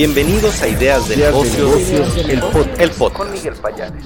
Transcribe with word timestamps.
Bienvenidos 0.00 0.62
a 0.62 0.68
Ideas 0.68 1.10
de 1.10 1.16
Negocios, 1.18 2.16
el, 2.26 2.40
podcast. 2.40 3.12
Con 3.12 3.30
Miguel 3.32 3.52
Payares. 3.52 4.02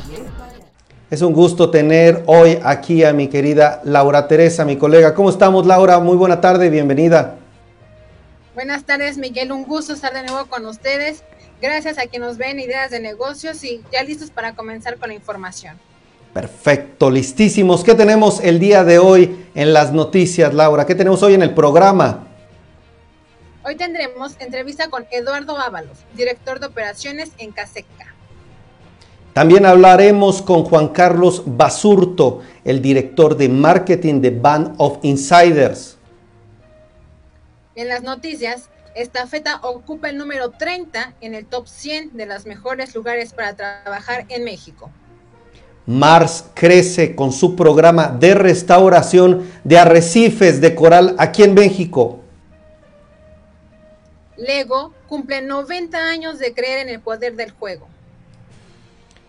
Es 1.09 1.23
un 1.23 1.33
gusto 1.33 1.71
tener 1.71 2.25
hoy 2.27 2.59
aquí 2.65 3.05
a 3.05 3.13
mi 3.13 3.29
querida 3.29 3.81
Laura 3.85 4.27
Teresa, 4.27 4.65
mi 4.65 4.77
colega. 4.77 5.15
¿Cómo 5.15 5.31
estamos, 5.31 5.67
Laura? 5.67 6.01
Muy 6.01 6.17
buena 6.17 6.41
tarde, 6.41 6.69
bienvenida. 6.69 7.37
Buenas 8.57 8.83
tardes, 8.83 9.19
Miguel. 9.19 9.53
Un 9.53 9.63
gusto 9.67 9.93
estar 9.93 10.13
de 10.13 10.25
nuevo 10.25 10.47
con 10.47 10.67
ustedes. 10.67 11.23
Gracias 11.63 11.97
a 11.99 12.09
quien 12.09 12.23
nos 12.23 12.39
ven 12.39 12.59
Ideas 12.59 12.91
de 12.91 12.99
Negocios 12.99 13.63
y 13.63 13.81
ya 13.93 14.03
listos 14.03 14.33
para 14.33 14.57
comenzar 14.57 14.99
con 14.99 15.11
la 15.11 15.15
información. 15.15 15.79
Perfecto, 16.33 17.09
listísimos. 17.09 17.85
¿Qué 17.85 17.95
tenemos 17.95 18.41
el 18.41 18.59
día 18.59 18.83
de 18.83 18.99
hoy 18.99 19.47
en 19.55 19.73
las 19.73 19.93
noticias, 19.93 20.53
Laura? 20.55 20.87
¿Qué 20.87 20.97
tenemos 20.97 21.23
hoy 21.23 21.35
en 21.35 21.43
el 21.43 21.55
programa? 21.55 22.34
Hoy 23.67 23.77
tendremos 23.77 24.37
entrevista 24.41 24.91
con 24.91 25.07
Eduardo 25.11 25.57
Ábalos, 25.57 25.97
director 26.15 26.61
de 26.61 26.67
operaciones 26.67 27.31
en 27.39 27.51
Caseca. 27.51 28.15
También 29.33 29.65
hablaremos 29.65 30.43
con 30.43 30.65
Juan 30.65 30.89
Carlos 30.89 31.43
Basurto, 31.47 32.43
el 32.63 32.83
director 32.83 33.39
de 33.39 33.49
marketing 33.49 34.21
de 34.21 34.31
Band 34.31 34.75
of 34.77 34.99
Insiders. 35.01 35.97
En 37.75 37.89
las 37.89 38.03
noticias, 38.03 38.69
Estafeta 38.95 39.61
ocupa 39.63 40.11
el 40.11 40.19
número 40.19 40.51
30 40.51 41.15
en 41.23 41.35
el 41.35 41.47
top 41.47 41.67
100 41.67 42.19
de 42.19 42.27
los 42.27 42.45
mejores 42.45 42.95
lugares 42.95 43.33
para 43.33 43.57
trabajar 43.57 44.27
en 44.29 44.45
México. 44.45 44.91
Mars 45.87 46.45
crece 46.53 47.17
con 47.17 47.33
su 47.33 47.57
programa 47.57 48.09
de 48.09 48.35
restauración 48.35 49.51
de 49.65 49.79
arrecifes 49.79 50.61
de 50.61 50.75
coral 50.75 51.17
aquí 51.19 51.43
en 51.43 51.55
México. 51.55 52.24
Lego 54.37 54.93
cumple 55.09 55.43
90 55.43 55.99
años 55.99 56.39
de 56.39 56.53
creer 56.55 56.81
en 56.81 56.89
el 56.89 57.01
poder 57.01 57.37
del 57.37 57.53
juego. 57.53 57.89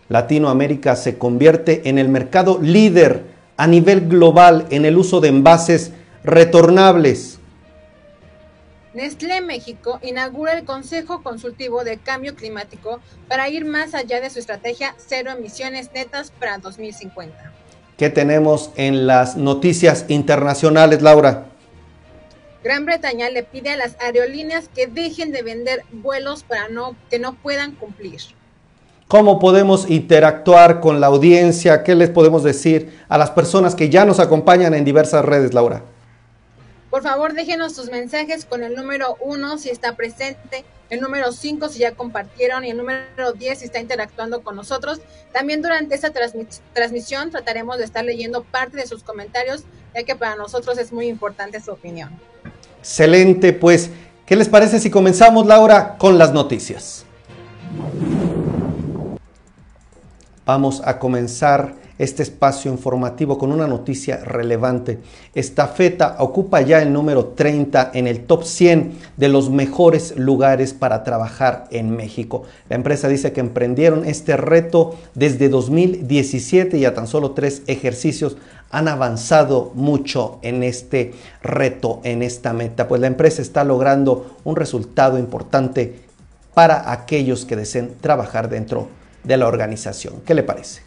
Latinoamérica 0.08 0.96
se 0.96 1.18
convierte 1.18 1.88
en 1.88 1.98
el 1.98 2.08
mercado 2.08 2.58
líder 2.60 3.24
a 3.56 3.66
nivel 3.66 4.08
global 4.08 4.66
en 4.70 4.84
el 4.84 4.96
uso 4.96 5.20
de 5.20 5.28
envases 5.28 5.92
retornables. 6.22 7.38
Nestlé 8.94 9.42
México 9.42 9.98
inaugura 10.02 10.54
el 10.54 10.64
Consejo 10.64 11.22
Consultivo 11.22 11.84
de 11.84 11.98
Cambio 11.98 12.34
Climático 12.34 13.00
para 13.28 13.48
ir 13.48 13.66
más 13.66 13.94
allá 13.94 14.20
de 14.20 14.30
su 14.30 14.38
estrategia 14.38 14.94
cero 14.96 15.30
emisiones 15.36 15.90
netas 15.92 16.30
para 16.30 16.58
2050. 16.58 17.52
¿Qué 17.98 18.10
tenemos 18.10 18.70
en 18.76 19.06
las 19.06 19.36
noticias 19.36 20.06
internacionales, 20.08 21.02
Laura? 21.02 21.46
Gran 22.62 22.84
Bretaña 22.84 23.30
le 23.30 23.42
pide 23.42 23.70
a 23.70 23.76
las 23.76 23.96
aerolíneas 24.00 24.68
que 24.74 24.86
dejen 24.86 25.32
de 25.32 25.42
vender 25.42 25.82
vuelos 25.92 26.42
para 26.42 26.68
no, 26.68 26.96
que 27.10 27.18
no 27.18 27.34
puedan 27.34 27.72
cumplir. 27.72 28.20
¿Cómo 29.08 29.38
podemos 29.38 29.88
interactuar 29.88 30.80
con 30.80 31.00
la 31.00 31.06
audiencia? 31.06 31.84
¿Qué 31.84 31.94
les 31.94 32.10
podemos 32.10 32.42
decir 32.42 32.98
a 33.08 33.18
las 33.18 33.30
personas 33.30 33.76
que 33.76 33.88
ya 33.88 34.04
nos 34.04 34.18
acompañan 34.18 34.74
en 34.74 34.84
diversas 34.84 35.24
redes, 35.24 35.54
Laura? 35.54 35.82
Por 36.90 37.02
favor, 37.02 37.32
déjenos 37.34 37.74
sus 37.74 37.90
mensajes 37.90 38.44
con 38.44 38.64
el 38.64 38.74
número 38.74 39.16
1 39.20 39.58
si 39.58 39.70
está 39.70 39.94
presente, 39.94 40.64
el 40.90 41.00
número 41.00 41.32
5 41.32 41.68
si 41.68 41.80
ya 41.80 41.92
compartieron 41.92 42.64
y 42.64 42.70
el 42.70 42.76
número 42.76 43.32
10 43.32 43.58
si 43.58 43.64
está 43.64 43.80
interactuando 43.80 44.42
con 44.42 44.56
nosotros. 44.56 45.00
También 45.32 45.62
durante 45.62 45.94
esta 45.94 46.12
transmisión 46.72 47.30
trataremos 47.30 47.78
de 47.78 47.84
estar 47.84 48.04
leyendo 48.04 48.44
parte 48.44 48.76
de 48.76 48.86
sus 48.86 49.02
comentarios, 49.02 49.64
ya 49.94 50.04
que 50.04 50.16
para 50.16 50.36
nosotros 50.36 50.78
es 50.78 50.92
muy 50.92 51.08
importante 51.08 51.60
su 51.60 51.72
opinión. 51.72 52.10
Excelente, 52.78 53.52
pues, 53.52 53.90
¿qué 54.24 54.36
les 54.36 54.48
parece 54.48 54.78
si 54.78 54.90
comenzamos, 54.90 55.46
Laura, 55.46 55.96
con 55.98 56.18
las 56.18 56.32
noticias? 56.32 57.04
Vamos 60.44 60.80
a 60.84 61.00
comenzar 61.00 61.74
este 61.98 62.22
espacio 62.22 62.70
informativo 62.70 63.38
con 63.38 63.52
una 63.52 63.66
noticia 63.66 64.18
relevante. 64.24 64.98
Estafeta 65.34 66.16
ocupa 66.18 66.60
ya 66.60 66.82
el 66.82 66.92
número 66.92 67.26
30 67.26 67.92
en 67.94 68.06
el 68.06 68.24
top 68.24 68.44
100 68.44 68.92
de 69.16 69.28
los 69.28 69.50
mejores 69.50 70.16
lugares 70.16 70.74
para 70.74 71.04
trabajar 71.04 71.66
en 71.70 71.90
México. 71.90 72.42
La 72.68 72.76
empresa 72.76 73.08
dice 73.08 73.32
que 73.32 73.40
emprendieron 73.40 74.04
este 74.04 74.36
reto 74.36 74.96
desde 75.14 75.48
2017 75.48 76.78
y 76.78 76.84
a 76.84 76.94
tan 76.94 77.06
solo 77.06 77.32
tres 77.32 77.62
ejercicios 77.66 78.36
han 78.70 78.88
avanzado 78.88 79.70
mucho 79.74 80.38
en 80.42 80.62
este 80.62 81.14
reto, 81.42 82.00
en 82.02 82.22
esta 82.22 82.52
meta, 82.52 82.88
pues 82.88 83.00
la 83.00 83.06
empresa 83.06 83.40
está 83.40 83.64
logrando 83.64 84.36
un 84.44 84.56
resultado 84.56 85.18
importante 85.18 86.00
para 86.52 86.90
aquellos 86.90 87.44
que 87.44 87.56
deseen 87.56 87.94
trabajar 88.00 88.48
dentro 88.48 88.88
de 89.24 89.36
la 89.36 89.46
organización. 89.46 90.14
¿Qué 90.24 90.34
le 90.34 90.42
parece? 90.42 90.82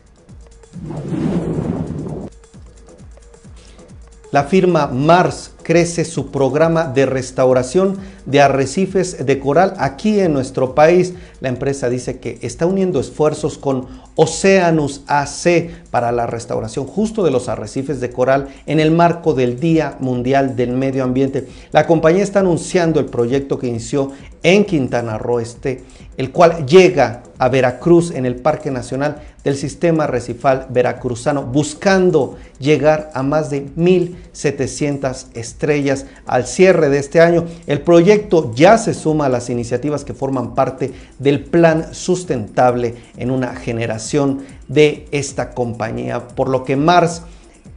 La 4.31 4.43
firma 4.43 4.85
Mars 4.85 5.53
crece 5.63 6.05
su 6.05 6.29
programa 6.29 6.85
de 6.85 7.07
restauración 7.07 7.97
de 8.27 8.41
arrecifes 8.41 9.25
de 9.25 9.39
coral 9.39 9.73
aquí 9.77 10.19
en 10.19 10.33
nuestro 10.33 10.75
país. 10.75 11.15
La 11.41 11.49
empresa 11.49 11.89
dice 11.89 12.19
que 12.19 12.37
está 12.41 12.67
uniendo 12.67 12.99
esfuerzos 12.99 13.57
con 13.57 13.87
Oceanus 14.15 15.01
AC 15.07 15.69
para 15.89 16.11
la 16.11 16.27
restauración 16.27 16.85
justo 16.85 17.23
de 17.23 17.31
los 17.31 17.49
arrecifes 17.49 17.99
de 17.99 18.11
coral 18.11 18.49
en 18.67 18.79
el 18.79 18.91
marco 18.91 19.33
del 19.33 19.59
Día 19.59 19.95
Mundial 19.99 20.55
del 20.55 20.73
Medio 20.73 21.03
Ambiente. 21.03 21.47
La 21.71 21.87
compañía 21.87 22.21
está 22.23 22.41
anunciando 22.41 22.99
el 22.99 23.07
proyecto 23.07 23.57
que 23.57 23.67
inició 23.67 24.11
en 24.43 24.65
Quintana 24.65 25.17
Roo 25.17 25.39
Este, 25.39 25.83
el 26.19 26.31
cual 26.31 26.65
llega 26.65 27.23
a 27.37 27.47
Veracruz 27.47 28.11
en 28.11 28.25
el 28.25 28.35
Parque 28.35 28.71
Nacional 28.71 29.21
del 29.45 29.55
Sistema 29.55 30.05
Recifal 30.05 30.67
Veracruzano, 30.69 31.43
buscando 31.43 32.35
llegar 32.59 33.09
a 33.13 33.23
más 33.23 33.49
de 33.49 33.65
1.700 33.77 35.27
estrellas 35.33 36.07
al 36.25 36.45
cierre 36.45 36.89
de 36.89 36.99
este 36.99 37.21
año. 37.21 37.45
El 37.67 37.79
proyecto 37.79 38.51
ya 38.53 38.77
se 38.77 38.93
suma 38.93 39.27
a 39.27 39.29
las 39.29 39.49
iniciativas 39.49 40.03
que 40.03 40.13
forman 40.13 40.55
parte 40.55 40.91
del 41.19 41.45
plan 41.45 41.93
sustentable 41.93 42.95
en 43.15 43.31
una 43.31 43.55
generación 43.55 44.41
de 44.67 45.07
esta 45.11 45.51
compañía, 45.51 46.27
por 46.27 46.49
lo 46.49 46.65
que 46.65 46.75
Mars 46.75 47.21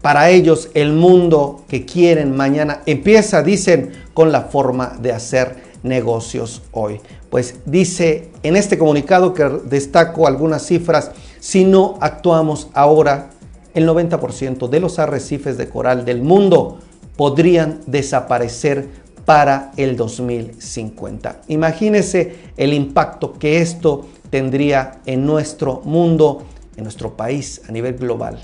para 0.00 0.30
ellos 0.30 0.68
el 0.74 0.94
mundo 0.94 1.62
que 1.68 1.86
quieren 1.86 2.34
mañana 2.36 2.82
empieza, 2.86 3.44
dicen, 3.44 3.92
con 4.14 4.32
la 4.32 4.40
forma 4.40 4.98
de 5.00 5.12
hacer 5.12 5.62
negocios 5.84 6.62
hoy. 6.72 7.00
Pues 7.32 7.54
dice 7.64 8.28
en 8.42 8.56
este 8.56 8.76
comunicado 8.76 9.32
que 9.32 9.42
destaco 9.64 10.26
algunas 10.26 10.66
cifras, 10.66 11.12
si 11.40 11.64
no 11.64 11.96
actuamos 12.02 12.68
ahora, 12.74 13.30
el 13.72 13.88
90% 13.88 14.68
de 14.68 14.80
los 14.80 14.98
arrecifes 14.98 15.56
de 15.56 15.66
coral 15.70 16.04
del 16.04 16.20
mundo 16.20 16.80
podrían 17.16 17.80
desaparecer 17.86 18.90
para 19.24 19.72
el 19.78 19.96
2050. 19.96 21.40
Imagínese 21.48 22.36
el 22.58 22.74
impacto 22.74 23.32
que 23.32 23.62
esto 23.62 24.08
tendría 24.28 25.00
en 25.06 25.24
nuestro 25.24 25.80
mundo, 25.86 26.42
en 26.76 26.84
nuestro 26.84 27.16
país 27.16 27.62
a 27.66 27.72
nivel 27.72 27.94
global. 27.94 28.40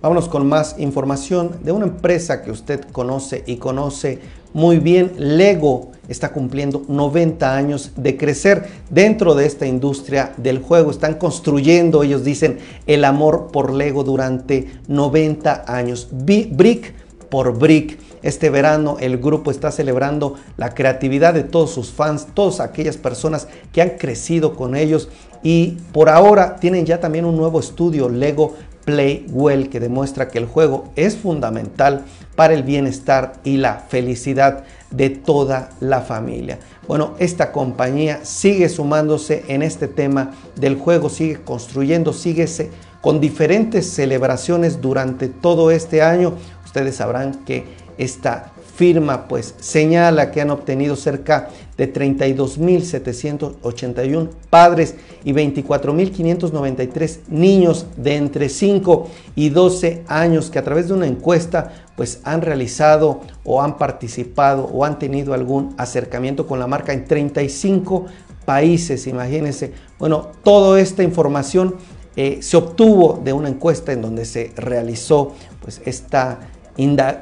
Vámonos 0.00 0.28
con 0.28 0.46
más 0.46 0.76
información 0.78 1.56
de 1.64 1.72
una 1.72 1.86
empresa 1.86 2.42
que 2.42 2.52
usted 2.52 2.82
conoce 2.92 3.42
y 3.46 3.56
conoce 3.56 4.20
muy 4.54 4.78
bien. 4.78 5.12
Lego 5.16 5.90
está 6.06 6.30
cumpliendo 6.30 6.84
90 6.86 7.56
años 7.56 7.90
de 7.96 8.16
crecer 8.16 8.68
dentro 8.90 9.34
de 9.34 9.46
esta 9.46 9.66
industria 9.66 10.34
del 10.36 10.60
juego. 10.60 10.92
Están 10.92 11.14
construyendo, 11.14 12.04
ellos 12.04 12.22
dicen, 12.22 12.58
el 12.86 13.04
amor 13.04 13.48
por 13.52 13.72
Lego 13.72 14.04
durante 14.04 14.68
90 14.86 15.64
años. 15.66 16.08
Brick 16.12 16.94
por 17.28 17.58
brick. 17.58 17.98
Este 18.22 18.50
verano 18.50 18.96
el 19.00 19.18
grupo 19.18 19.50
está 19.50 19.72
celebrando 19.72 20.34
la 20.56 20.74
creatividad 20.74 21.34
de 21.34 21.42
todos 21.42 21.70
sus 21.70 21.90
fans, 21.90 22.28
todas 22.34 22.60
aquellas 22.60 22.96
personas 22.96 23.48
que 23.72 23.82
han 23.82 23.90
crecido 23.90 24.54
con 24.54 24.74
ellos 24.74 25.08
y 25.42 25.76
por 25.92 26.08
ahora 26.08 26.56
tienen 26.56 26.84
ya 26.84 26.98
también 27.00 27.24
un 27.24 27.36
nuevo 27.36 27.60
estudio 27.60 28.08
Lego 28.08 28.54
Play 28.88 29.26
Well 29.30 29.68
que 29.68 29.80
demuestra 29.80 30.28
que 30.28 30.38
el 30.38 30.46
juego 30.46 30.90
es 30.96 31.14
fundamental 31.14 32.06
para 32.34 32.54
el 32.54 32.62
bienestar 32.62 33.34
y 33.44 33.58
la 33.58 33.80
felicidad 33.80 34.64
de 34.90 35.10
toda 35.10 35.68
la 35.80 36.00
familia. 36.00 36.58
Bueno, 36.86 37.12
esta 37.18 37.52
compañía 37.52 38.20
sigue 38.22 38.70
sumándose 38.70 39.44
en 39.48 39.62
este 39.62 39.88
tema 39.88 40.30
del 40.56 40.76
juego, 40.78 41.10
sigue 41.10 41.38
construyendo, 41.42 42.14
sigue 42.14 42.46
con 43.02 43.20
diferentes 43.20 43.90
celebraciones 43.90 44.80
durante 44.80 45.28
todo 45.28 45.70
este 45.70 46.00
año. 46.00 46.32
Ustedes 46.64 46.96
sabrán 46.96 47.44
que 47.44 47.66
esta 47.98 48.52
firma 48.74 49.28
pues 49.28 49.54
señala 49.60 50.30
que 50.30 50.40
han 50.40 50.48
obtenido 50.48 50.96
cerca 50.96 51.50
de 51.78 51.90
32.781 51.92 54.28
padres 54.50 54.96
y 55.24 55.32
24.593 55.32 57.20
niños 57.28 57.86
de 57.96 58.16
entre 58.16 58.48
5 58.48 59.08
y 59.36 59.50
12 59.50 60.02
años 60.08 60.50
que 60.50 60.58
a 60.58 60.64
través 60.64 60.88
de 60.88 60.94
una 60.94 61.06
encuesta 61.06 61.72
pues 61.96 62.20
han 62.24 62.42
realizado 62.42 63.20
o 63.44 63.62
han 63.62 63.78
participado 63.78 64.64
o 64.64 64.84
han 64.84 64.98
tenido 64.98 65.32
algún 65.32 65.74
acercamiento 65.78 66.46
con 66.46 66.58
la 66.58 66.66
marca 66.66 66.92
en 66.92 67.06
35 67.06 68.04
países, 68.44 69.06
imagínense. 69.06 69.72
Bueno, 69.98 70.32
toda 70.42 70.78
esta 70.80 71.02
información 71.02 71.76
eh, 72.16 72.38
se 72.40 72.56
obtuvo 72.56 73.20
de 73.22 73.32
una 73.32 73.48
encuesta 73.48 73.92
en 73.92 74.02
donde 74.02 74.24
se 74.24 74.52
realizó 74.56 75.32
pues 75.62 75.80
esta 75.84 76.40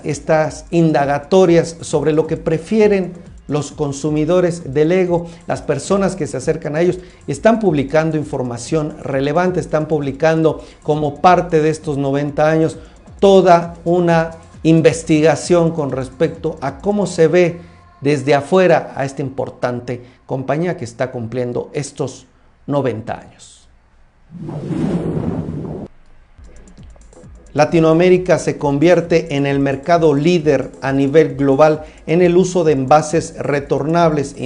estas 0.05 0.67
indagatorias 0.71 1.79
sobre 1.81 2.13
lo 2.13 2.27
que 2.27 2.37
prefieren 2.37 3.15
los 3.49 3.73
consumidores 3.73 4.73
del 4.75 4.93
ego, 4.93 5.27
las 5.47 5.63
personas 5.63 6.17
que 6.17 6.27
se 6.27 6.37
acercan 6.37 6.77
a 6.77 6.81
ellos, 6.81 6.99
están 7.27 7.61
publicando 7.61 8.17
información 8.17 8.97
relevante, 9.03 9.61
están 9.61 9.87
publicando 9.87 10.63
como 10.83 11.21
parte 11.21 11.61
de 11.63 11.71
estos 11.71 11.99
90 11.99 12.49
años 12.49 12.79
toda 13.21 13.75
una 13.85 14.33
investigación 14.63 15.71
con 15.71 15.93
respecto 15.93 16.59
a 16.61 16.79
cómo 16.79 17.07
se 17.07 17.29
ve 17.29 17.61
desde 18.01 18.35
afuera 18.35 18.93
a 18.97 19.05
esta 19.05 19.23
importante 19.23 20.03
compañía 20.27 20.77
que 20.77 20.85
está 20.85 21.11
cumpliendo 21.11 21.71
estos 21.73 22.27
90 22.67 23.19
años. 23.19 23.69
Latinoamérica 27.57 28.39
se 28.39 28.59
convierte 28.59 29.35
en 29.35 29.47
el 29.47 29.61
mercado 29.61 30.13
líder 30.13 30.73
a 30.83 30.93
nivel 30.93 31.37
global 31.37 31.85
en 32.07 32.21
el 32.21 32.37
uso 32.37 32.65
de 32.65 32.73
envases 32.73 33.35
retornables, 33.39 34.37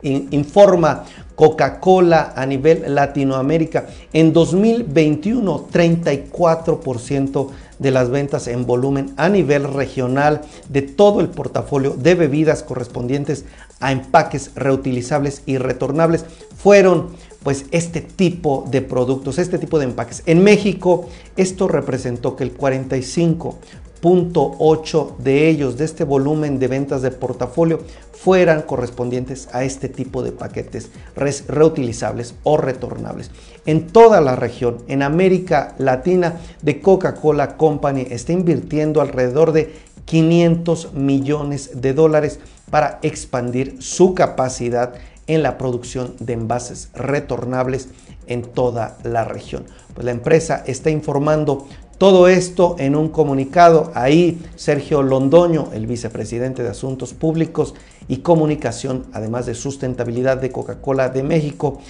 informa 0.00 1.04
Coca-Cola 1.34 2.32
a 2.34 2.46
nivel 2.46 2.94
Latinoamérica. 2.94 3.88
En 4.14 4.32
2021, 4.32 5.68
34% 5.70 7.48
de 7.78 7.90
las 7.90 8.08
ventas 8.08 8.48
en 8.48 8.64
volumen 8.64 9.12
a 9.18 9.28
nivel 9.28 9.64
regional 9.64 10.40
de 10.70 10.80
todo 10.80 11.20
el 11.20 11.28
portafolio 11.28 11.90
de 11.98 12.14
bebidas 12.14 12.62
correspondientes 12.62 13.44
a 13.78 13.92
empaques 13.92 14.52
reutilizables 14.54 15.42
y 15.44 15.58
retornables 15.58 16.24
fueron 16.56 17.10
pues 17.42 17.66
este 17.70 18.00
tipo 18.00 18.64
de 18.70 18.80
productos, 18.82 19.38
este 19.38 19.58
tipo 19.58 19.78
de 19.78 19.86
empaques. 19.86 20.22
En 20.26 20.42
México 20.42 21.06
esto 21.36 21.68
representó 21.68 22.34
que 22.36 22.44
el 22.44 22.54
45.8 22.56 25.16
de 25.18 25.48
ellos, 25.48 25.78
de 25.78 25.84
este 25.84 26.04
volumen 26.04 26.58
de 26.58 26.68
ventas 26.68 27.02
de 27.02 27.10
portafolio, 27.10 27.80
fueran 28.12 28.62
correspondientes 28.62 29.48
a 29.52 29.62
este 29.62 29.88
tipo 29.88 30.24
de 30.24 30.32
paquetes 30.32 30.90
reutilizables 31.14 32.34
o 32.42 32.56
retornables. 32.56 33.30
En 33.64 33.86
toda 33.86 34.20
la 34.20 34.34
región, 34.34 34.78
en 34.88 35.02
América 35.02 35.76
Latina, 35.78 36.40
de 36.62 36.80
Coca-Cola 36.80 37.56
Company 37.56 38.08
está 38.10 38.32
invirtiendo 38.32 39.00
alrededor 39.00 39.52
de 39.52 39.72
500 40.04 40.94
millones 40.94 41.80
de 41.80 41.92
dólares 41.92 42.40
para 42.70 42.98
expandir 43.02 43.76
su 43.80 44.14
capacidad 44.14 44.94
en 45.28 45.42
la 45.42 45.56
producción 45.56 46.14
de 46.18 46.32
envases 46.32 46.90
retornables 46.94 47.88
en 48.26 48.42
toda 48.42 48.98
la 49.04 49.24
región. 49.24 49.64
Pues 49.94 50.04
la 50.04 50.10
empresa 50.10 50.64
está 50.66 50.90
informando 50.90 51.66
todo 51.98 52.28
esto 52.28 52.76
en 52.78 52.96
un 52.96 53.08
comunicado. 53.08 53.92
Ahí 53.94 54.40
Sergio 54.56 55.02
Londoño, 55.02 55.68
el 55.72 55.86
vicepresidente 55.86 56.62
de 56.62 56.70
Asuntos 56.70 57.12
Públicos 57.12 57.74
y 58.08 58.18
Comunicación, 58.18 59.06
además 59.12 59.46
de 59.46 59.54
sustentabilidad 59.54 60.38
de 60.38 60.50
Coca-Cola 60.50 61.10
de 61.10 61.22
México, 61.22 61.80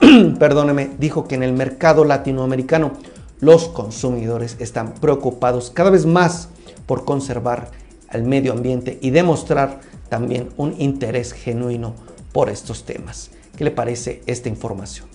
perdóneme, 0.38 0.90
dijo 0.98 1.26
que 1.26 1.36
en 1.36 1.42
el 1.42 1.52
mercado 1.52 2.04
latinoamericano 2.04 2.92
los 3.40 3.68
consumidores 3.68 4.56
están 4.58 4.94
preocupados 4.94 5.70
cada 5.70 5.90
vez 5.90 6.06
más 6.06 6.48
por 6.86 7.04
conservar 7.04 7.70
el 8.10 8.22
medio 8.22 8.52
ambiente 8.52 8.98
y 9.00 9.10
demostrar 9.10 9.80
también 10.08 10.48
un 10.56 10.74
interés 10.78 11.32
genuino 11.32 11.94
por 12.36 12.50
estos 12.50 12.84
temas. 12.84 13.30
¿Qué 13.56 13.64
le 13.64 13.70
parece 13.70 14.20
esta 14.26 14.50
información? 14.50 15.06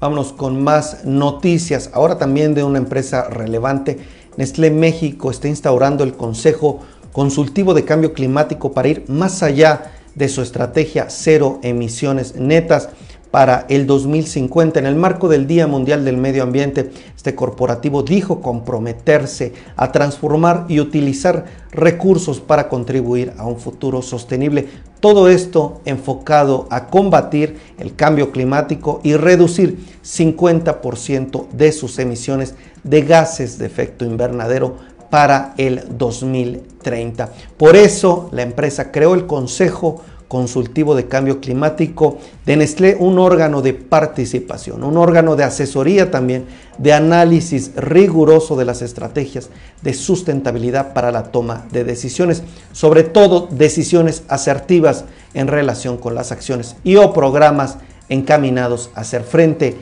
Vámonos 0.00 0.32
con 0.32 0.60
más 0.60 1.04
noticias. 1.04 1.90
Ahora 1.92 2.18
también 2.18 2.54
de 2.54 2.64
una 2.64 2.78
empresa 2.78 3.28
relevante. 3.30 4.00
Nestlé 4.36 4.72
México 4.72 5.30
está 5.30 5.46
instaurando 5.46 6.02
el 6.02 6.14
Consejo 6.14 6.80
Consultivo 7.12 7.72
de 7.72 7.84
Cambio 7.84 8.14
Climático 8.14 8.72
para 8.72 8.88
ir 8.88 9.04
más 9.06 9.44
allá 9.44 9.92
de 10.16 10.28
su 10.28 10.42
estrategia 10.42 11.06
cero 11.08 11.60
emisiones 11.62 12.34
netas 12.34 12.88
para 13.30 13.66
el 13.68 13.86
2050. 13.86 14.78
En 14.78 14.86
el 14.86 14.94
marco 14.94 15.28
del 15.28 15.46
Día 15.46 15.66
Mundial 15.66 16.04
del 16.04 16.16
Medio 16.16 16.42
Ambiente, 16.42 16.90
este 17.16 17.34
corporativo 17.34 18.02
dijo 18.02 18.40
comprometerse 18.40 19.52
a 19.76 19.92
transformar 19.92 20.64
y 20.68 20.80
utilizar 20.80 21.44
recursos 21.70 22.40
para 22.40 22.68
contribuir 22.68 23.32
a 23.38 23.46
un 23.46 23.58
futuro 23.58 24.02
sostenible. 24.02 24.68
Todo 25.00 25.28
esto 25.28 25.80
enfocado 25.84 26.66
a 26.70 26.86
combatir 26.86 27.58
el 27.78 27.94
cambio 27.94 28.32
climático 28.32 29.00
y 29.04 29.14
reducir 29.14 29.78
50% 30.04 31.48
de 31.50 31.72
sus 31.72 31.98
emisiones 31.98 32.54
de 32.82 33.02
gases 33.02 33.58
de 33.58 33.66
efecto 33.66 34.04
invernadero 34.04 34.76
para 35.10 35.54
el 35.56 35.82
2030. 35.96 37.30
Por 37.56 37.76
eso 37.76 38.28
la 38.32 38.42
empresa 38.42 38.90
creó 38.90 39.14
el 39.14 39.26
Consejo 39.26 40.02
Consultivo 40.28 40.94
de 40.94 41.08
Cambio 41.08 41.40
Climático 41.40 42.18
de 42.44 42.56
Nestlé, 42.56 42.96
un 43.00 43.18
órgano 43.18 43.62
de 43.62 43.72
participación, 43.72 44.84
un 44.84 44.98
órgano 44.98 45.36
de 45.36 45.44
asesoría 45.44 46.10
también, 46.10 46.44
de 46.76 46.92
análisis 46.92 47.72
riguroso 47.74 48.54
de 48.54 48.66
las 48.66 48.82
estrategias 48.82 49.48
de 49.82 49.94
sustentabilidad 49.94 50.92
para 50.92 51.10
la 51.10 51.24
toma 51.24 51.66
de 51.72 51.84
decisiones, 51.84 52.42
sobre 52.72 53.02
todo 53.02 53.48
decisiones 53.50 54.22
asertivas 54.28 55.06
en 55.32 55.48
relación 55.48 55.96
con 55.96 56.14
las 56.14 56.30
acciones 56.30 56.76
y 56.84 56.96
o 56.96 57.12
programas 57.12 57.78
encaminados 58.10 58.90
a 58.94 59.00
hacer 59.00 59.22
frente 59.22 59.76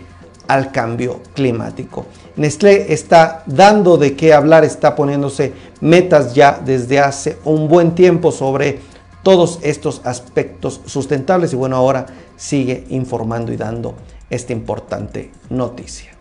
al 0.48 0.70
cambio 0.70 1.20
climático. 1.34 2.06
Nestlé 2.36 2.92
está 2.92 3.42
dando 3.46 3.96
de 3.96 4.14
qué 4.14 4.32
hablar, 4.32 4.64
está 4.64 4.94
poniéndose 4.94 5.52
metas 5.80 6.34
ya 6.34 6.60
desde 6.64 7.00
hace 7.00 7.38
un 7.44 7.68
buen 7.68 7.94
tiempo 7.94 8.30
sobre 8.30 8.78
todos 9.26 9.58
estos 9.62 10.02
aspectos 10.04 10.82
sustentables 10.86 11.52
y 11.52 11.56
bueno, 11.56 11.74
ahora 11.74 12.06
sigue 12.36 12.84
informando 12.90 13.52
y 13.52 13.56
dando 13.56 13.96
esta 14.30 14.52
importante 14.52 15.32
noticia. 15.50 16.12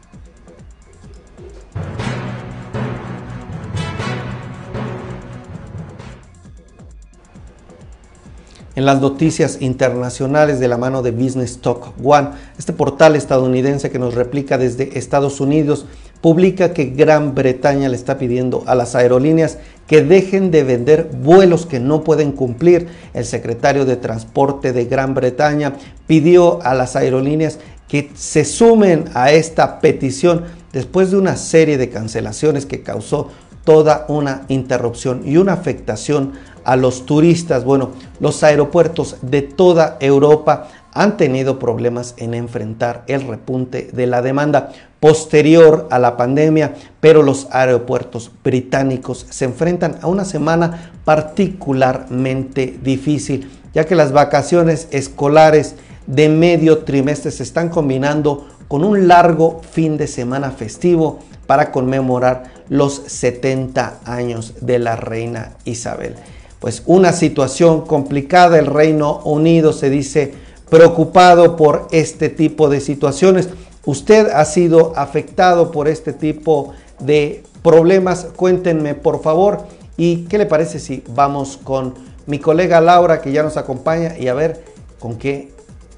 en 8.76 8.84
las 8.84 9.00
noticias 9.00 9.62
internacionales 9.62 10.60
de 10.60 10.68
la 10.68 10.78
mano 10.78 11.02
de 11.02 11.12
Business 11.12 11.60
Talk 11.62 11.94
One. 12.04 12.32
Este 12.58 12.74
portal 12.74 13.16
estadounidense 13.16 13.90
que 13.90 14.00
nos 14.00 14.16
replica 14.16 14.58
desde 14.58 15.00
Estados 15.00 15.40
Unidos 15.40 15.86
publica 16.26 16.74
que 16.74 16.86
Gran 16.86 17.36
Bretaña 17.36 17.88
le 17.88 17.96
está 17.96 18.18
pidiendo 18.18 18.64
a 18.66 18.74
las 18.74 18.96
aerolíneas 18.96 19.60
que 19.86 20.02
dejen 20.02 20.50
de 20.50 20.64
vender 20.64 21.12
vuelos 21.22 21.68
que 21.68 21.80
no 21.80 22.04
pueden 22.04 22.32
cumplir. 22.32 22.88
El 23.14 23.26
secretario 23.26 23.86
de 23.86 23.96
Transporte 23.96 24.74
de 24.74 24.86
Gran 24.86 25.14
Bretaña 25.14 25.74
pidió 26.08 26.64
a 26.64 26.74
las 26.74 26.96
aerolíneas 26.96 27.60
que 27.88 28.10
se 28.16 28.44
sumen 28.44 29.06
a 29.14 29.34
esta 29.34 29.80
petición 29.80 30.46
después 30.74 31.12
de 31.12 31.18
una 31.18 31.36
serie 31.36 31.78
de 31.78 31.92
cancelaciones 31.92 32.66
que 32.66 32.82
causó 32.82 33.30
toda 33.64 34.08
una 34.08 34.46
interrupción 34.48 35.22
y 35.26 35.38
una 35.38 35.54
afectación 35.54 36.32
a 36.64 36.76
los 36.76 37.06
turistas. 37.06 37.66
Bueno, 37.66 37.92
los 38.20 38.44
aeropuertos 38.44 39.18
de 39.22 39.44
toda 39.44 39.98
Europa 40.00 40.70
han 40.96 41.18
tenido 41.18 41.60
problemas 41.60 42.16
en 42.18 42.34
enfrentar 42.34 43.04
el 43.08 43.28
repunte 43.28 43.90
de 43.92 44.08
la 44.08 44.22
demanda 44.22 44.72
posterior 45.02 45.88
a 45.92 46.00
la 46.00 46.16
pandemia, 46.16 46.74
pero 47.02 47.22
los 47.22 47.48
aeropuertos 47.52 48.32
británicos 48.44 49.28
se 49.30 49.46
enfrentan 49.46 49.98
a 50.02 50.08
una 50.08 50.24
semana 50.24 50.94
particularmente 51.04 52.80
difícil, 52.82 53.52
ya 53.74 53.86
que 53.86 53.94
las 53.94 54.14
vacaciones 54.14 54.88
escolares 54.92 55.76
de 56.08 56.30
medio 56.30 56.80
trimestre 56.80 57.30
se 57.30 57.44
están 57.44 57.68
combinando 57.68 58.48
con 58.70 58.86
un 58.86 59.10
largo 59.10 59.62
fin 59.70 59.98
de 59.98 60.08
semana 60.08 60.52
festivo 60.52 61.20
para 61.46 61.74
conmemorar 61.74 62.64
los 62.70 63.04
70 63.06 64.00
años 64.06 64.54
de 64.62 64.80
la 64.80 64.96
reina 64.96 65.58
Isabel. 65.66 66.16
Pues 66.60 66.84
una 66.86 67.12
situación 67.12 67.82
complicada, 67.82 68.58
el 68.58 68.66
Reino 68.66 69.20
Unido 69.26 69.74
se 69.74 69.90
dice 69.90 70.45
preocupado 70.70 71.56
por 71.56 71.88
este 71.92 72.30
tipo 72.30 72.70
de 72.70 72.82
situaciones. 72.82 73.50
Usted 73.86 74.30
ha 74.30 74.46
sido 74.46 74.94
afectado 74.96 75.72
por 75.72 75.88
este 75.88 76.14
tipo 76.14 76.74
de 77.00 77.44
problemas, 77.62 78.28
cuéntenme 78.36 78.96
por 78.96 79.22
favor. 79.22 79.60
¿Y 79.98 80.26
qué 80.26 80.38
le 80.38 80.46
parece 80.46 80.80
si 80.80 81.04
vamos 81.10 81.58
con 81.58 81.94
mi 82.26 82.40
colega 82.40 82.82
Laura 82.82 83.22
que 83.22 83.32
ya 83.32 83.44
nos 83.44 83.58
acompaña 83.58 84.18
y 84.18 84.28
a 84.28 84.34
ver 84.34 84.64
con 85.00 85.18
qué 85.18 85.52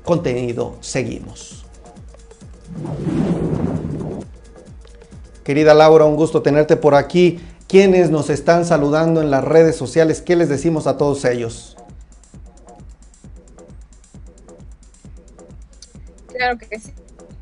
contenido 0.03 0.75
seguimos? 0.81 1.65
Querida 5.43 5.74
Laura, 5.74 6.03
un 6.03 6.17
gusto 6.17 6.41
tenerte 6.41 6.75
por 6.75 6.93
aquí. 6.93 7.39
¿Quiénes 7.67 8.12
nos 8.12 8.29
están 8.29 8.65
saludando 8.65 9.21
en 9.21 9.31
las 9.31 9.43
redes 9.43 9.77
sociales? 9.77 10.21
¿Qué 10.21 10.36
les 10.36 10.50
decimos 10.50 10.88
a 10.88 10.97
todos 10.97 11.24
ellos? 11.25 11.77
Claro 16.38 16.58
que 16.58 16.79
sí. 16.79 16.94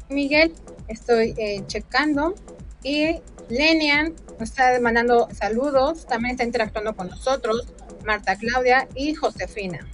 Miguel, 0.10 0.54
estoy 0.88 1.34
eh, 1.38 1.64
checando 1.68 2.34
y 2.82 3.18
Lenian 3.50 4.14
nos 4.40 4.50
está 4.50 4.80
mandando 4.80 5.28
saludos, 5.34 6.06
también 6.06 6.32
está 6.32 6.44
interactuando 6.44 6.96
con 6.96 7.10
nosotros, 7.10 7.68
Marta 8.06 8.38
Claudia 8.38 8.88
y 8.96 9.14
Josefina. 9.14 9.86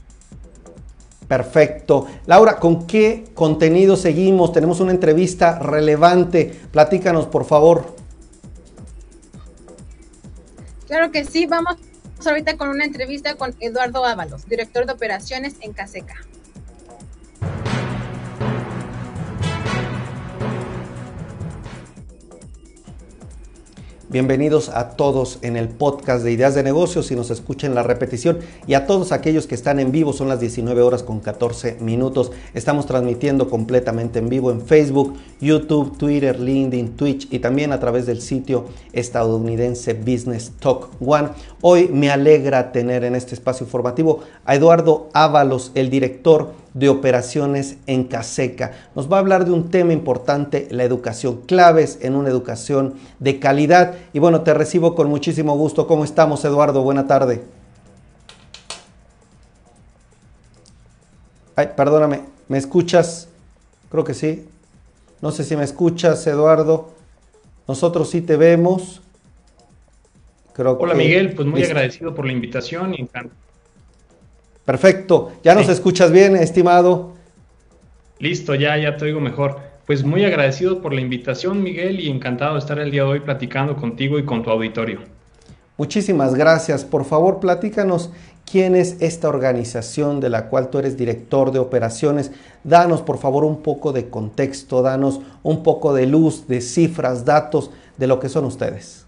Perfecto. 1.28 2.08
Laura, 2.26 2.60
¿con 2.60 2.86
qué 2.86 3.26
contenido 3.34 3.96
seguimos? 3.96 4.52
Tenemos 4.52 4.82
una 4.82 4.92
entrevista 4.92 5.58
relevante. 5.60 6.54
Platícanos, 6.72 7.26
por 7.28 7.46
favor. 7.46 7.96
Claro 10.88 11.10
que 11.12 11.24
sí, 11.24 11.46
vamos 11.46 11.78
ahorita 12.24 12.58
con 12.58 12.70
una 12.70 12.86
entrevista 12.86 13.36
con 13.36 13.56
Eduardo 13.62 14.06
Ábalos, 14.06 14.46
director 14.48 14.86
de 14.86 14.94
operaciones 14.94 15.56
en 15.62 15.74
Caseca. 15.74 16.16
Bienvenidos 24.12 24.68
a 24.68 24.90
todos 24.90 25.40
en 25.42 25.56
el 25.56 25.70
podcast 25.70 26.26
de 26.26 26.34
Ideas 26.34 26.54
de 26.54 26.64
Negocios, 26.64 27.08
si 27.08 27.16
nos 27.16 27.32
escuchan 27.32 27.74
la 27.74 27.82
repetición, 27.82 28.40
y 28.68 28.74
a 28.74 28.86
todos 28.86 29.14
aquellos 29.14 29.48
que 29.48 29.56
están 29.56 29.80
en 29.80 29.94
vivo, 29.94 30.12
son 30.12 30.28
las 30.28 30.42
19 30.42 30.82
horas 30.82 31.02
con 31.02 31.22
14 31.22 31.78
minutos. 31.80 32.34
Estamos 32.54 32.88
transmitiendo 32.88 33.50
completamente 33.50 34.20
en 34.20 34.28
vivo 34.28 34.52
en 34.52 34.60
Facebook, 34.60 35.14
YouTube, 35.40 35.98
Twitter, 35.98 36.42
LinkedIn, 36.42 36.98
Twitch 36.98 37.30
y 37.32 37.40
también 37.40 37.72
a 37.72 37.80
través 37.80 38.06
del 38.06 38.22
sitio 38.22 38.66
estadounidense 38.92 39.94
Business 39.94 40.52
Talk 40.60 40.90
One. 41.00 41.30
Hoy 41.62 41.88
me 41.88 42.12
alegra 42.12 42.74
tener 42.74 43.06
en 43.06 43.16
este 43.16 43.34
espacio 43.34 43.66
informativo 43.66 44.20
a 44.44 44.56
Eduardo 44.56 45.08
Ábalos, 45.14 45.72
el 45.74 45.90
director 45.90 46.52
de 46.74 46.90
operaciones 46.90 47.78
en 47.88 48.06
Caseca. 48.06 48.72
Nos 48.96 49.12
va 49.12 49.18
a 49.18 49.20
hablar 49.20 49.46
de 49.46 49.52
un 49.52 49.70
tema 49.70 49.94
importante, 49.94 50.68
la 50.72 50.84
educación, 50.84 51.42
claves 51.46 52.00
en 52.02 52.16
una 52.16 52.30
educación 52.30 52.96
de 53.20 53.40
calidad. 53.40 53.96
Y 54.14 54.20
bueno, 54.20 54.42
te 54.42 54.54
recibo 54.54 54.96
con 54.96 55.10
muchísimo 55.10 55.56
gusto. 55.58 55.88
¿Cómo 55.88 56.04
estamos, 56.04 56.44
Eduardo? 56.46 56.84
Buena 56.84 57.08
tarde. 57.08 57.42
Ay, 61.56 61.70
perdóname, 61.76 62.22
¿me 62.48 62.58
escuchas? 62.58 63.28
Creo 63.90 64.04
que 64.04 64.14
sí. 64.14 64.48
No 65.22 65.32
sé 65.32 65.44
si 65.44 65.56
me 65.56 65.64
escuchas, 65.64 66.26
Eduardo. 66.26 66.90
Nosotros 67.68 68.10
sí 68.10 68.22
te 68.22 68.38
vemos. 68.38 69.02
Creo 70.54 70.78
Hola 70.80 70.94
Miguel, 70.94 71.34
pues 71.34 71.48
muy 71.48 71.64
agradecido 71.64 72.14
por 72.14 72.26
la 72.26 72.34
invitación 72.34 72.94
y 72.94 73.02
encantado 73.02 73.41
Perfecto. 74.66 75.32
¿Ya 75.44 75.56
nos 75.56 75.70
escuchas 75.70 76.12
bien, 76.12 76.36
estimado? 76.36 77.14
Listo, 78.20 78.54
ya, 78.56 78.78
ya 78.78 78.98
te 78.98 79.06
oigo 79.06 79.20
mejor. 79.20 79.60
Pues 79.88 80.04
muy 80.04 80.24
agradecido 80.24 80.82
por 80.82 80.94
la 80.94 81.02
invitación, 81.02 81.64
Miguel, 81.64 82.00
y 82.00 82.10
encantado 82.10 82.54
de 82.54 82.60
estar 82.60 82.80
el 82.80 82.92
día 82.92 83.04
de 83.04 83.10
hoy 83.10 83.20
platicando 83.22 83.76
contigo 83.76 84.20
y 84.20 84.26
con 84.26 84.44
tu 84.44 84.52
auditorio. 84.52 85.00
Muchísimas 85.78 86.36
gracias. 86.36 86.86
Por 86.86 87.06
favor, 87.06 87.40
platícanos 87.40 88.12
quién 88.50 88.76
es 88.76 88.98
esta 89.02 89.30
organización 89.30 90.20
de 90.20 90.30
la 90.30 90.48
cual 90.50 90.70
tú 90.70 90.78
eres 90.78 90.96
director 90.96 91.52
de 91.52 91.60
operaciones. 91.60 92.32
Danos, 92.64 93.02
por 93.02 93.18
favor, 93.18 93.44
un 93.44 93.64
poco 93.64 93.92
de 93.92 94.10
contexto, 94.10 94.84
danos 94.84 95.22
un 95.42 95.64
poco 95.64 95.94
de 95.94 96.06
luz, 96.06 96.48
de 96.48 96.62
cifras, 96.62 97.26
datos 97.26 97.72
de 97.98 98.08
lo 98.08 98.20
que 98.20 98.30
son 98.30 98.46
ustedes. 98.46 99.08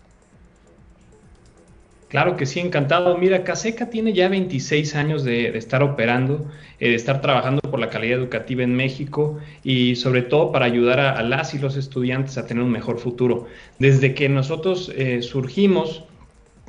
Claro 2.14 2.38
que 2.38 2.46
sí, 2.46 2.60
encantado. 2.60 3.18
Mira, 3.18 3.44
Caseca 3.44 3.90
tiene 3.90 4.14
ya 4.14 4.30
26 4.30 4.94
años 4.94 5.24
de, 5.24 5.58
estar 5.58 5.82
operando, 5.82 6.46
eh, 6.80 6.90
de 6.90 6.94
estar 6.94 7.22
trabajando 7.22 7.60
por 7.62 7.80
la 7.80 7.90
calidad 7.90 8.20
educativa 8.20 8.62
en 8.62 8.76
México 8.76 9.40
y 9.64 9.96
sobre 9.96 10.22
todo 10.22 10.52
para 10.52 10.66
ayudar 10.66 11.00
a, 11.00 11.24
las 11.24 11.56
y 11.56 11.58
los 11.58 11.76
estudiantes 11.76 12.38
a 12.38 12.46
tener 12.46 12.64
un 12.64 12.70
mejor 12.70 13.00
futuro. 13.00 13.48
Desde 13.80 14.14
que 14.14 14.30
nosotros 14.30 14.92
eh, 14.96 15.24
surgimos 15.24 16.04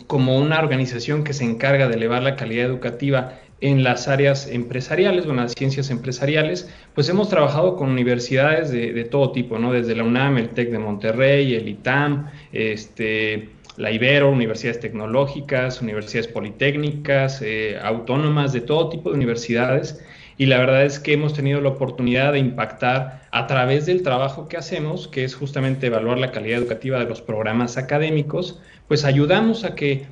como 0.07 0.39
una 0.39 0.61
organización 0.61 1.25
que 1.25 1.35
se 1.35 1.45
encarga 1.45 1.89
de 1.89 1.97
elevar 1.97 2.23
la 2.23 2.37
calidad 2.37 2.65
educativa 2.65 3.35
en 3.61 3.85
las 3.85 4.09
áreas 4.09 4.49
empresariales, 4.49 5.27
bueno, 5.27 5.43
las 5.43 5.53
ciencias 5.53 5.91
empresariales, 5.91 6.71
pues 6.95 7.11
hemos 7.11 7.29
trabajado 7.29 7.77
con 7.77 7.91
universidades 7.91 8.71
de, 8.71 8.95
de 8.95 9.05
todo 9.05 9.31
tipo, 9.33 9.59
¿no? 9.59 9.75
Desde 9.75 9.95
la 9.95 10.05
UNAM, 10.05 10.39
el 10.39 10.49
TEC 10.49 10.71
de 10.71 10.79
Monterrey, 10.79 11.55
el 11.55 11.69
ITAM, 11.69 12.31
este 12.51 13.54
la 13.77 13.91
Ibero, 13.91 14.31
universidades 14.31 14.81
tecnológicas, 14.81 15.83
universidades 15.83 16.29
politécnicas, 16.29 17.43
eh, 17.43 17.79
autónomas, 17.83 18.53
de 18.53 18.61
todo 18.61 18.89
tipo 18.89 19.11
de 19.11 19.17
universidades. 19.17 20.01
Y 20.37 20.47
la 20.47 20.59
verdad 20.59 20.85
es 20.85 20.99
que 20.99 21.13
hemos 21.13 21.35
tenido 21.35 21.61
la 21.61 21.71
oportunidad 21.71 22.33
de 22.33 22.41
impactar 22.41 23.23
a 23.31 23.47
través 23.47 23.87
del 23.87 24.03
trabajo 24.03 24.49
que 24.49 24.57
hacemos, 24.57 25.09
que 25.09 25.25
es 25.25 25.35
justamente 25.35 25.87
evaluar 25.87 26.19
la 26.19 26.33
calidad 26.33 26.59
educativa 26.59 26.99
de 26.99 27.05
los 27.05 27.23
programas 27.23 27.77
académicos, 27.77 28.61
pues 28.89 29.05
ayudamos 29.05 29.65
a 29.65 29.75
que 29.75 30.07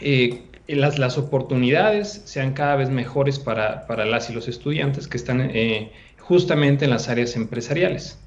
eh, 0.00 0.42
las, 0.68 0.98
las, 0.98 1.18
oportunidades 1.18 2.22
sean 2.24 2.52
cada 2.52 2.76
vez 2.76 2.90
mejores 2.90 3.38
para, 3.38 3.86
para, 3.86 4.04
las 4.04 4.30
y 4.30 4.32
los 4.32 4.48
estudiantes 4.48 5.08
que 5.08 5.16
están 5.16 5.40
eh, 5.40 5.92
justamente 6.18 6.84
en 6.84 6.90
las 6.90 7.08
áreas 7.08 7.36
empresariales. 7.36 8.21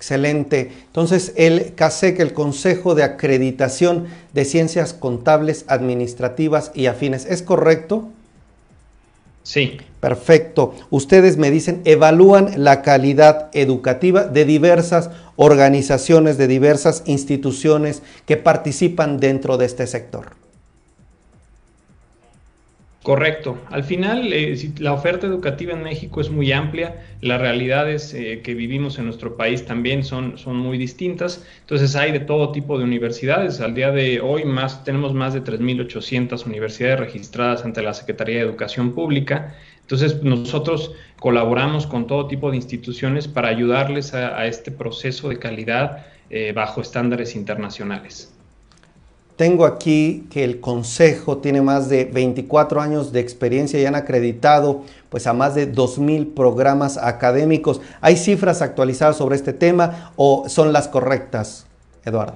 Excelente. 0.00 0.72
Entonces, 0.86 1.34
el 1.36 1.74
CASEC, 1.74 2.20
el 2.20 2.32
Consejo 2.32 2.94
de 2.94 3.02
Acreditación 3.02 4.06
de 4.32 4.46
Ciencias 4.46 4.94
Contables, 4.94 5.66
Administrativas 5.68 6.72
y 6.74 6.86
Afines, 6.86 7.26
¿es 7.26 7.42
correcto? 7.42 8.08
Sí. 9.42 9.76
Perfecto. 10.00 10.74
Ustedes 10.88 11.36
me 11.36 11.50
dicen, 11.50 11.82
evalúan 11.84 12.64
la 12.64 12.80
calidad 12.80 13.50
educativa 13.52 14.24
de 14.24 14.46
diversas 14.46 15.10
organizaciones, 15.36 16.38
de 16.38 16.48
diversas 16.48 17.02
instituciones 17.04 18.02
que 18.24 18.38
participan 18.38 19.20
dentro 19.20 19.58
de 19.58 19.66
este 19.66 19.86
sector. 19.86 20.39
Correcto. 23.02 23.56
Al 23.70 23.82
final, 23.82 24.30
eh, 24.30 24.54
la 24.78 24.92
oferta 24.92 25.26
educativa 25.26 25.72
en 25.72 25.82
México 25.82 26.20
es 26.20 26.28
muy 26.28 26.52
amplia, 26.52 27.02
las 27.22 27.40
realidades 27.40 28.12
eh, 28.12 28.42
que 28.44 28.52
vivimos 28.52 28.98
en 28.98 29.06
nuestro 29.06 29.38
país 29.38 29.64
también 29.64 30.04
son, 30.04 30.36
son 30.36 30.56
muy 30.56 30.76
distintas, 30.76 31.46
entonces 31.60 31.96
hay 31.96 32.12
de 32.12 32.20
todo 32.20 32.52
tipo 32.52 32.76
de 32.76 32.84
universidades. 32.84 33.62
Al 33.62 33.74
día 33.74 33.90
de 33.90 34.20
hoy 34.20 34.44
más, 34.44 34.84
tenemos 34.84 35.14
más 35.14 35.32
de 35.32 35.42
3.800 35.42 36.44
universidades 36.44 37.00
registradas 37.00 37.64
ante 37.64 37.80
la 37.80 37.94
Secretaría 37.94 38.36
de 38.36 38.42
Educación 38.42 38.92
Pública. 38.92 39.56
Entonces, 39.80 40.22
nosotros 40.22 40.92
colaboramos 41.18 41.86
con 41.86 42.06
todo 42.06 42.28
tipo 42.28 42.50
de 42.50 42.58
instituciones 42.58 43.28
para 43.28 43.48
ayudarles 43.48 44.12
a, 44.12 44.46
este 44.46 44.70
proceso 44.70 45.30
de 45.30 45.38
calidad 45.38 46.06
eh, 46.28 46.52
bajo 46.52 46.82
estándares 46.82 47.34
internacionales. 47.34 48.34
Tengo 49.40 49.64
aquí 49.64 50.26
que 50.30 50.44
el 50.44 50.60
Consejo 50.60 51.38
tiene 51.38 51.62
más 51.62 51.88
de 51.88 52.04
24 52.04 52.78
años 52.78 53.10
de 53.10 53.20
experiencia 53.20 53.80
y 53.80 53.86
han 53.86 53.94
acreditado 53.94 54.84
pues 55.08 55.26
a 55.26 55.32
más 55.32 55.54
de 55.54 55.72
2.000 55.72 56.34
programas 56.34 56.98
académicos. 56.98 57.80
¿Hay 58.02 58.16
cifras 58.16 58.60
actualizadas 58.60 59.16
sobre 59.16 59.36
este 59.36 59.54
tema 59.54 60.12
o 60.16 60.46
son 60.50 60.74
las 60.74 60.88
correctas, 60.88 61.66
Eduardo? 62.04 62.34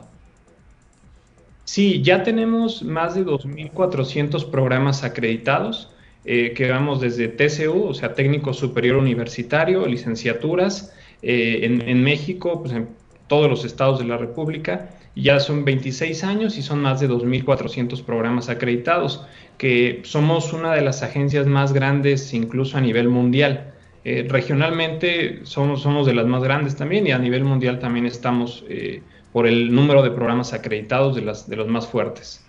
Sí, 1.66 2.00
ya 2.00 2.22
tenemos 2.22 2.82
más 2.82 3.14
de 3.14 3.26
2.400 3.26 4.48
programas 4.48 5.04
acreditados, 5.04 5.90
eh, 6.24 6.54
que 6.56 6.70
vamos 6.70 7.02
desde 7.02 7.28
TCU, 7.28 7.84
o 7.84 7.92
sea, 7.92 8.14
técnico 8.14 8.54
superior 8.54 8.96
universitario, 8.96 9.84
licenciaturas, 9.84 10.94
eh, 11.20 11.60
en, 11.64 11.86
en, 11.86 12.02
México, 12.02 12.62
pues 12.62 12.72
en 12.72 12.88
todos 13.28 13.50
los 13.50 13.66
estados 13.66 13.98
de 13.98 14.06
la 14.06 14.16
República, 14.16 14.88
ya 15.16 15.40
son 15.40 15.64
26 15.64 16.24
años 16.24 16.58
y 16.58 16.62
son 16.62 16.80
más 16.80 17.00
de 17.00 17.08
2.400 17.08 18.02
programas 18.04 18.48
acreditados, 18.48 19.24
que 19.58 20.00
somos 20.04 20.52
una 20.52 20.72
de 20.74 20.82
las 20.82 21.02
agencias 21.02 21.46
más 21.46 21.72
grandes 21.72 22.34
incluso 22.34 22.76
a 22.76 22.80
nivel 22.80 23.08
mundial. 23.08 23.72
Eh, 24.04 24.26
regionalmente 24.28 25.40
somos, 25.44 26.06
de 26.06 26.14
las 26.14 26.26
más 26.26 26.42
grandes 26.42 26.76
también 26.76 27.06
y 27.06 27.12
a 27.12 27.18
nivel 27.18 27.44
mundial 27.44 27.78
también 27.78 28.06
estamos 28.06 28.64
eh, 28.68 29.02
por 29.32 29.46
el 29.46 29.74
número 29.74 30.02
de 30.02 30.10
programas 30.10 30.52
acreditados 30.52 31.14
de, 31.14 31.22
las, 31.22 31.48
de 31.48 31.56
los 31.56 31.68
más 31.68 31.86
fuertes. 31.86 32.44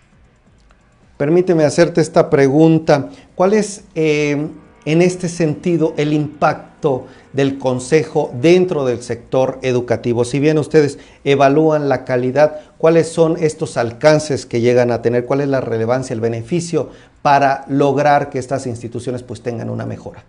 Permíteme 1.17 1.63
hacerte 1.63 2.01
esta 2.01 2.29
pregunta. 2.29 3.09
¿Cuál 3.35 3.53
es 3.53 3.85
eh, 3.95 4.47
en 4.83 5.01
este 5.01 5.29
sentido 5.29 5.93
el 5.97 6.11
impacto 6.11 6.74
del 7.33 7.57
consejo 7.57 8.31
dentro 8.33 8.85
del 8.85 9.01
sector 9.01 9.59
educativo? 9.61 10.25
Si 10.25 10.39
bien 10.39 10.57
ustedes 10.57 10.99
evalúan 11.23 11.89
la 11.89 12.05
calidad, 12.05 12.61
¿cuáles 12.77 13.09
son 13.09 13.37
estos 13.39 13.77
alcances 13.77 14.45
que 14.45 14.61
llegan 14.61 14.91
a 14.91 15.01
tener? 15.01 15.25
¿Cuál 15.25 15.41
es 15.41 15.47
la 15.47 15.61
relevancia, 15.61 16.13
el 16.13 16.21
beneficio 16.21 16.89
para 17.21 17.65
lograr 17.67 18.29
que 18.29 18.39
estas 18.39 18.67
instituciones 18.67 19.23
pues 19.23 19.41
tengan 19.41 19.69
una 19.69 19.85
mejora? 19.85 20.23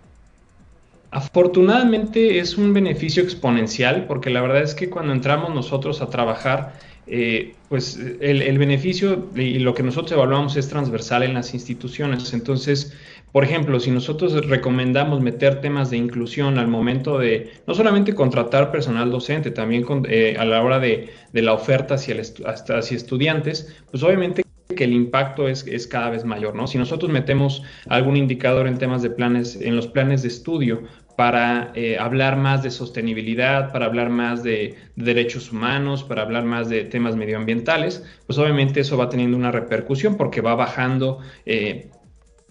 Afortunadamente 1.11 2.39
es 2.39 2.57
un 2.57 2.73
beneficio 2.73 3.23
exponencial 3.23 4.05
porque 4.07 4.29
la 4.29 4.41
verdad 4.41 4.61
es 4.61 4.75
que 4.75 4.89
cuando 4.89 5.13
entramos 5.13 5.53
nosotros 5.53 6.01
a 6.01 6.09
trabajar, 6.09 6.73
eh, 7.09 7.55
pues 7.69 7.99
el, 8.19 8.57
beneficio 8.57 9.27
y 9.35 9.59
lo 9.59 9.73
que 9.73 9.83
nosotros 9.83 10.11
evaluamos 10.11 10.57
es 10.57 10.67
transversal 10.67 11.23
en 11.23 11.33
las 11.33 11.53
instituciones. 11.53 12.33
Entonces, 12.33 12.93
por 13.31 13.43
ejemplo, 13.43 13.79
si 13.79 13.91
nosotros 13.91 14.33
recomendamos 14.47 15.21
meter 15.21 15.61
temas 15.61 15.89
de 15.89 15.97
inclusión 15.97 16.57
al 16.57 16.67
momento 16.67 17.17
de 17.17 17.51
no 17.65 17.73
solamente 17.75 18.15
contratar 18.15 18.71
personal 18.71 19.11
docente, 19.11 19.51
también 19.51 19.85
eh, 20.09 20.35
a 20.37 20.45
la 20.45 20.61
hora 20.63 20.79
de, 20.79 21.09
la 21.33 21.53
oferta 21.53 21.95
hacia, 21.95 22.15
hacia 22.19 22.97
estudiantes, 22.97 23.75
pues 23.91 24.03
obviamente 24.03 24.43
que 24.75 24.83
el 24.83 24.93
impacto 24.93 25.47
es, 25.47 25.65
es, 25.67 25.87
cada 25.87 26.09
vez 26.09 26.25
mayor, 26.25 26.55
¿no? 26.55 26.67
Si 26.67 26.77
nosotros 26.77 27.11
metemos 27.11 27.63
algún 27.87 28.17
indicador 28.17 28.67
en 28.67 28.77
temas 28.77 29.01
de 29.01 29.09
planes, 29.09 29.55
en 29.61 29.75
los 29.75 29.87
planes 29.87 30.21
de 30.21 30.27
estudio, 30.27 30.83
para 31.17 31.71
eh, 31.73 31.97
hablar 31.97 32.37
más 32.37 32.61
de 32.61 32.69
sostenibilidad, 32.69 33.71
para 33.71 33.87
hablar 33.87 34.11
más 34.11 34.43
de, 34.43 34.75
derechos 34.95 35.51
humanos, 35.51 36.03
para 36.03 36.21
hablar 36.21 36.43
más 36.43 36.69
de 36.69 36.83
temas 36.83 37.15
medioambientales, 37.15 38.05
pues 38.27 38.37
obviamente 38.37 38.81
eso 38.81 38.97
va 38.97 39.09
teniendo 39.09 39.35
una 39.35 39.51
repercusión 39.51 40.15
porque 40.15 40.41
va 40.41 40.53
bajando 40.53 41.17
eh, 41.47 41.89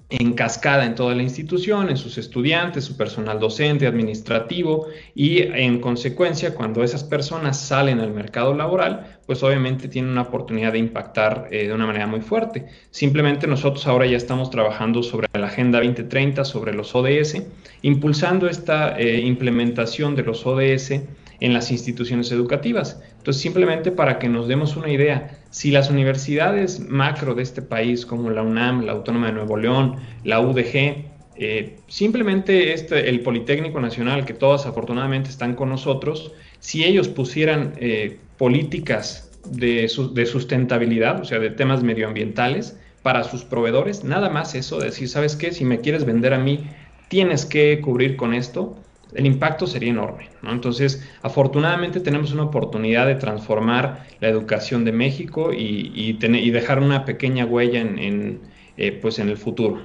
en 0.08 0.34
cascada 0.34 0.86
en 0.86 0.94
toda 0.94 1.14
la 1.14 1.22
institución, 1.22 1.90
en 1.90 1.96
sus 1.96 2.16
estudiantes, 2.16 2.84
su 2.84 2.96
personal 2.96 3.40
docente, 3.40 3.88
administrativo 3.88 4.86
y 5.14 5.42
en 5.42 5.80
consecuencia 5.80 6.54
cuando 6.54 6.84
esas 6.84 7.02
personas 7.02 7.60
salen 7.60 7.98
al 7.98 8.12
mercado 8.12 8.54
laboral, 8.54 9.18
pues 9.26 9.42
obviamente 9.42 9.88
tienen 9.88 10.12
una 10.12 10.22
oportunidad 10.22 10.72
de 10.72 10.78
impactar 10.78 11.48
eh, 11.50 11.66
de 11.66 11.72
una 11.72 11.86
manera 11.86 12.06
muy 12.06 12.20
fuerte. 12.20 12.66
Simplemente 12.90 13.48
nosotros 13.48 13.86
ahora 13.88 14.06
ya 14.06 14.16
estamos 14.16 14.50
trabajando 14.50 15.02
sobre 15.02 15.26
la 15.32 15.48
Agenda 15.48 15.78
2030, 15.78 16.44
sobre 16.44 16.72
los 16.72 16.94
ODS, 16.94 17.42
impulsando 17.82 18.48
esta 18.48 18.96
eh, 18.96 19.20
implementación 19.20 20.14
de 20.14 20.22
los 20.22 20.46
ODS 20.46 21.02
en 21.40 21.52
las 21.52 21.70
instituciones 21.70 22.32
educativas. 22.32 23.00
Entonces, 23.18 23.42
simplemente 23.42 23.90
para 23.90 24.18
que 24.18 24.28
nos 24.28 24.48
demos 24.48 24.76
una 24.76 24.90
idea, 24.90 25.38
si 25.50 25.70
las 25.70 25.90
universidades 25.90 26.80
macro 26.80 27.34
de 27.34 27.42
este 27.42 27.62
país, 27.62 28.06
como 28.06 28.30
la 28.30 28.42
UNAM, 28.42 28.84
la 28.84 28.92
Autónoma 28.92 29.26
de 29.26 29.32
Nuevo 29.32 29.56
León, 29.56 29.96
la 30.24 30.40
UDG, 30.40 31.04
eh, 31.38 31.76
simplemente 31.86 32.72
este, 32.72 33.08
el 33.08 33.20
Politécnico 33.20 33.80
Nacional, 33.80 34.24
que 34.24 34.32
todas 34.32 34.66
afortunadamente 34.66 35.28
están 35.28 35.54
con 35.54 35.68
nosotros, 35.68 36.32
si 36.60 36.84
ellos 36.84 37.08
pusieran 37.08 37.74
eh, 37.76 38.18
políticas 38.38 39.30
de, 39.50 39.90
de 40.14 40.26
sustentabilidad, 40.26 41.20
o 41.20 41.24
sea, 41.24 41.38
de 41.38 41.50
temas 41.50 41.82
medioambientales, 41.82 42.78
para 43.02 43.22
sus 43.22 43.44
proveedores, 43.44 44.02
nada 44.02 44.30
más 44.30 44.56
eso, 44.56 44.80
decir, 44.80 45.08
¿sabes 45.08 45.36
qué? 45.36 45.52
Si 45.52 45.64
me 45.64 45.80
quieres 45.80 46.04
vender 46.04 46.34
a 46.34 46.38
mí, 46.38 46.66
tienes 47.08 47.46
que 47.46 47.80
cubrir 47.80 48.16
con 48.16 48.34
esto, 48.34 48.76
el 49.16 49.26
impacto 49.26 49.66
sería 49.66 49.90
enorme. 49.90 50.28
Entonces, 50.42 51.02
afortunadamente 51.22 52.00
tenemos 52.00 52.32
una 52.32 52.44
oportunidad 52.44 53.06
de 53.06 53.14
transformar 53.14 54.06
la 54.20 54.28
educación 54.28 54.84
de 54.84 54.92
México 54.92 55.52
y, 55.52 56.12
dejar 56.50 56.80
una 56.80 57.04
pequeña 57.04 57.44
huella 57.44 57.80
en, 57.80 58.40
eh, 58.76 58.92
pues 58.92 59.18
en 59.18 59.28
el 59.28 59.36
futuro. 59.36 59.80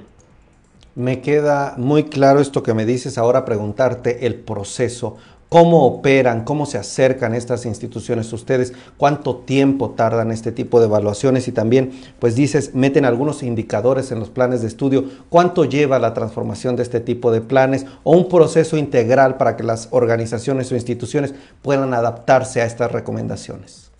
Me 0.94 1.22
queda 1.22 1.74
muy 1.78 2.04
claro 2.04 2.40
esto 2.40 2.62
que 2.62 2.74
me 2.74 2.84
dices 2.84 3.16
ahora, 3.16 3.46
preguntarte 3.46 4.26
el 4.26 4.34
proceso 4.34 5.16
cómo 5.52 5.84
operan, 5.84 6.44
cómo 6.44 6.64
se 6.64 6.78
acercan 6.78 7.34
estas 7.34 7.66
instituciones 7.66 8.32
ustedes, 8.32 8.72
cuánto 8.96 9.36
tiempo 9.36 9.90
tardan 9.90 10.30
este 10.30 10.50
tipo 10.50 10.80
de 10.80 10.86
evaluaciones 10.86 11.46
y 11.46 11.52
también, 11.52 11.92
pues 12.18 12.34
dices, 12.34 12.74
meten 12.74 13.04
algunos 13.04 13.42
indicadores 13.42 14.10
en 14.12 14.18
los 14.18 14.30
planes 14.30 14.62
de 14.62 14.68
estudio, 14.68 15.04
cuánto 15.28 15.66
lleva 15.66 15.98
la 15.98 16.14
transformación 16.14 16.74
de 16.74 16.84
este 16.84 17.00
tipo 17.00 17.30
de 17.30 17.42
planes 17.42 17.84
o 18.02 18.12
un 18.12 18.30
proceso 18.30 18.78
integral 18.78 19.36
para 19.36 19.54
que 19.58 19.62
las 19.62 19.88
organizaciones 19.90 20.72
o 20.72 20.74
instituciones 20.74 21.34
puedan 21.60 21.92
adaptarse 21.92 22.62
a 22.62 22.64
estas 22.64 22.90
recomendaciones. 22.90 23.90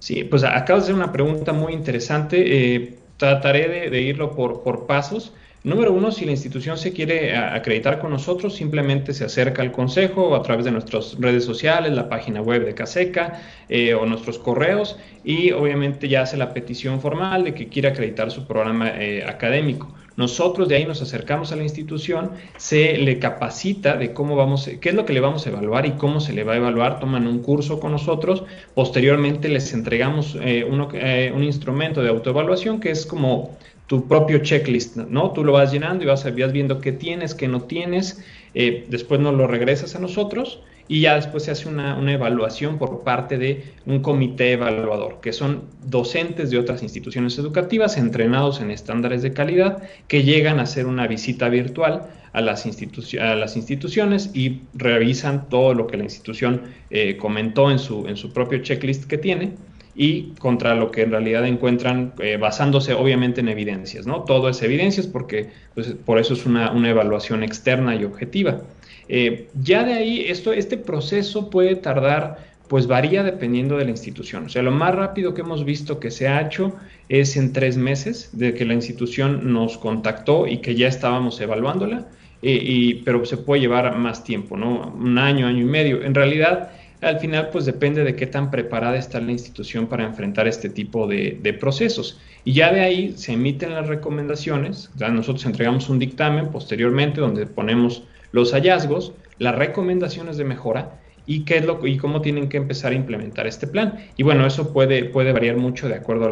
Sí, 0.00 0.24
pues 0.24 0.42
acabas 0.42 0.86
de 0.86 0.92
hacer 0.92 0.94
una 0.96 1.12
pregunta 1.12 1.52
muy 1.52 1.72
interesante. 1.72 2.74
Eh, 2.74 2.98
trataré 3.16 3.90
de, 3.90 4.00
irlo 4.02 4.34
por, 4.34 4.64
por 4.64 4.86
pasos. 4.88 5.32
Número 5.62 5.92
uno, 5.92 6.10
si 6.10 6.24
la 6.24 6.30
institución 6.30 6.78
se 6.78 6.94
quiere 6.94 7.36
acreditar 7.36 7.98
con 7.98 8.10
nosotros, 8.10 8.54
simplemente 8.54 9.12
se 9.12 9.26
acerca 9.26 9.60
al 9.60 9.72
consejo 9.72 10.34
a 10.34 10.42
través 10.42 10.64
de 10.64 10.70
nuestras 10.70 11.18
redes 11.20 11.44
sociales, 11.44 11.92
la 11.92 12.08
página 12.08 12.40
web 12.40 12.64
de 12.64 12.74
Caseca 12.74 13.42
eh, 13.68 13.92
o 13.92 14.06
nuestros 14.06 14.38
correos 14.38 14.98
y 15.22 15.52
obviamente 15.52 16.08
ya 16.08 16.22
hace 16.22 16.38
la 16.38 16.54
petición 16.54 17.02
formal 17.02 17.44
de 17.44 17.52
que 17.52 17.68
quiere 17.68 17.88
acreditar 17.88 18.30
su 18.30 18.46
programa 18.46 18.88
eh, 18.88 19.22
académico. 19.22 19.94
Nosotros 20.16 20.68
de 20.68 20.76
ahí 20.76 20.86
nos 20.86 21.02
acercamos 21.02 21.52
a 21.52 21.56
la 21.56 21.62
institución, 21.62 22.32
se 22.56 22.96
le 22.96 23.18
capacita 23.18 23.96
de 23.96 24.12
cómo 24.12 24.36
vamos, 24.36 24.70
qué 24.80 24.88
es 24.88 24.94
lo 24.94 25.04
que 25.04 25.12
le 25.12 25.20
vamos 25.20 25.46
a 25.46 25.50
evaluar 25.50 25.86
y 25.86 25.92
cómo 25.92 26.20
se 26.20 26.32
le 26.32 26.42
va 26.42 26.54
a 26.54 26.56
evaluar, 26.56 27.00
toman 27.00 27.26
un 27.26 27.40
curso 27.40 27.80
con 27.80 27.92
nosotros, 27.92 28.44
posteriormente 28.74 29.48
les 29.48 29.72
entregamos 29.72 30.36
eh, 30.42 30.64
un 30.64 31.44
instrumento 31.44 32.02
de 32.02 32.08
autoevaluación 32.08 32.80
que 32.80 32.90
es 32.90 33.06
como 33.06 33.56
tu 33.90 34.06
propio 34.06 34.38
checklist, 34.38 34.98
¿no? 34.98 35.32
Tú 35.32 35.42
lo 35.42 35.50
vas 35.50 35.72
llenando 35.72 36.04
y 36.04 36.06
vas, 36.06 36.24
viendo 36.32 36.80
qué 36.80 36.92
tienes, 36.92 37.34
qué 37.34 37.48
no 37.48 37.62
tienes, 37.62 38.24
eh, 38.54 38.86
después 38.88 39.20
nos 39.20 39.34
lo 39.34 39.48
regresas 39.48 39.96
a 39.96 39.98
nosotros 39.98 40.60
y 40.86 41.00
ya 41.00 41.16
después 41.16 41.42
se 41.42 41.50
hace 41.50 41.68
una, 41.68 41.98
evaluación 42.12 42.78
por 42.78 43.02
parte 43.02 43.36
de 43.36 43.64
un 43.86 43.98
comité 44.00 44.52
evaluador, 44.52 45.18
que 45.20 45.32
son 45.32 45.64
docentes 45.84 46.52
de 46.52 46.58
otras 46.58 46.84
instituciones 46.84 47.36
educativas 47.36 47.96
entrenados 47.96 48.60
en 48.60 48.70
estándares 48.70 49.22
de 49.22 49.32
calidad 49.32 49.82
que 50.06 50.22
llegan 50.22 50.60
a 50.60 50.62
hacer 50.62 50.86
una 50.86 51.08
visita 51.08 51.48
virtual 51.48 52.10
a 52.32 52.40
las, 52.40 52.64
a 52.64 53.34
las 53.34 53.56
instituciones 53.56 54.30
y 54.34 54.60
revisan 54.72 55.48
todo 55.48 55.74
lo 55.74 55.88
que 55.88 55.96
la 55.96 56.04
institución 56.04 56.62
eh, 56.90 57.16
comentó 57.16 57.72
en 57.72 57.80
su, 57.80 58.06
en 58.06 58.16
su 58.16 58.32
propio 58.32 58.62
checklist 58.62 59.06
que 59.06 59.18
tiene 59.18 59.54
y 60.02 60.32
contra 60.38 60.74
lo 60.74 60.90
que 60.90 61.02
en 61.02 61.10
realidad 61.10 61.46
encuentran 61.46 62.14
eh, 62.20 62.38
basándose 62.38 62.94
obviamente 62.94 63.42
en 63.42 63.50
evidencias, 63.50 64.06
¿no? 64.06 64.22
Todo 64.22 64.48
es 64.48 64.62
evidencias 64.62 65.06
porque 65.06 65.50
pues, 65.74 65.88
por 66.06 66.18
eso 66.18 66.32
es 66.32 66.46
una, 66.46 66.72
evaluación 66.88 67.42
externa 67.42 67.94
y 67.94 68.04
objetiva. 68.04 68.62
Eh, 69.10 69.50
ya 69.60 69.84
de 69.84 69.92
ahí, 69.92 70.24
esto, 70.26 70.54
este 70.54 70.78
proceso 70.78 71.50
puede 71.50 71.76
tardar, 71.76 72.38
pues 72.66 72.86
varía 72.86 73.22
dependiendo 73.22 73.76
de 73.76 73.84
la 73.84 73.90
institución. 73.90 74.46
O 74.46 74.48
sea, 74.48 74.62
lo 74.62 74.70
más 74.70 74.94
rápido 74.94 75.34
que 75.34 75.42
hemos 75.42 75.66
visto 75.66 76.00
que 76.00 76.10
se 76.10 76.28
ha 76.28 76.40
hecho 76.40 76.72
es 77.10 77.36
en 77.36 77.52
tres 77.52 77.76
meses 77.76 78.30
de 78.32 78.54
que 78.54 78.64
la 78.64 78.72
institución 78.72 79.52
nos 79.52 79.76
contactó 79.76 80.46
y 80.46 80.62
que 80.62 80.76
ya 80.76 80.88
estábamos 80.88 81.38
evaluándola, 81.42 82.06
eh, 82.40 82.58
y, 82.58 82.94
pero 83.02 83.22
se 83.26 83.36
puede 83.36 83.60
llevar 83.60 83.98
más 83.98 84.24
tiempo, 84.24 84.56
¿no? 84.56 84.94
Un 84.98 85.18
año, 85.18 85.46
año 85.46 85.60
y 85.60 85.68
medio. 85.68 86.02
En 86.02 86.14
realidad, 86.14 86.70
al 87.00 87.18
final 87.18 87.48
pues 87.50 87.64
depende 87.64 88.04
de 88.04 88.14
qué 88.14 88.26
tan 88.26 88.50
preparada 88.50 88.96
está 88.96 89.20
la 89.20 89.32
institución 89.32 89.86
para 89.86 90.04
enfrentar 90.04 90.46
este 90.46 90.68
tipo 90.68 91.06
de, 91.06 91.56
procesos. 91.58 92.20
Y 92.44 92.52
ya 92.52 92.72
de 92.72 92.80
ahí 92.80 93.14
se 93.16 93.32
emiten 93.32 93.74
las 93.74 93.88
recomendaciones, 93.88 94.90
ya 94.96 95.08
nosotros 95.08 95.44
entregamos 95.46 95.88
un 95.88 95.98
dictamen 95.98 96.48
posteriormente 96.48 97.20
donde 97.20 97.46
ponemos 97.46 98.04
los 98.32 98.52
hallazgos, 98.52 99.12
las 99.38 99.54
recomendaciones 99.54 100.36
de 100.36 100.44
mejora 100.44 101.00
y 101.26 101.44
qué 101.44 101.58
es 101.58 101.64
lo 101.64 101.86
y 101.86 101.96
cómo 101.96 102.22
tienen 102.22 102.48
que 102.48 102.56
empezar 102.56 102.92
a 102.92 102.94
implementar 102.94 103.46
este 103.46 103.66
plan. 103.66 104.06
Y 104.16 104.22
bueno, 104.22 104.46
eso 104.46 104.72
puede, 104.72 105.04
puede 105.04 105.32
variar 105.32 105.56
mucho 105.56 105.88
de 105.88 105.94
acuerdo 105.94 106.28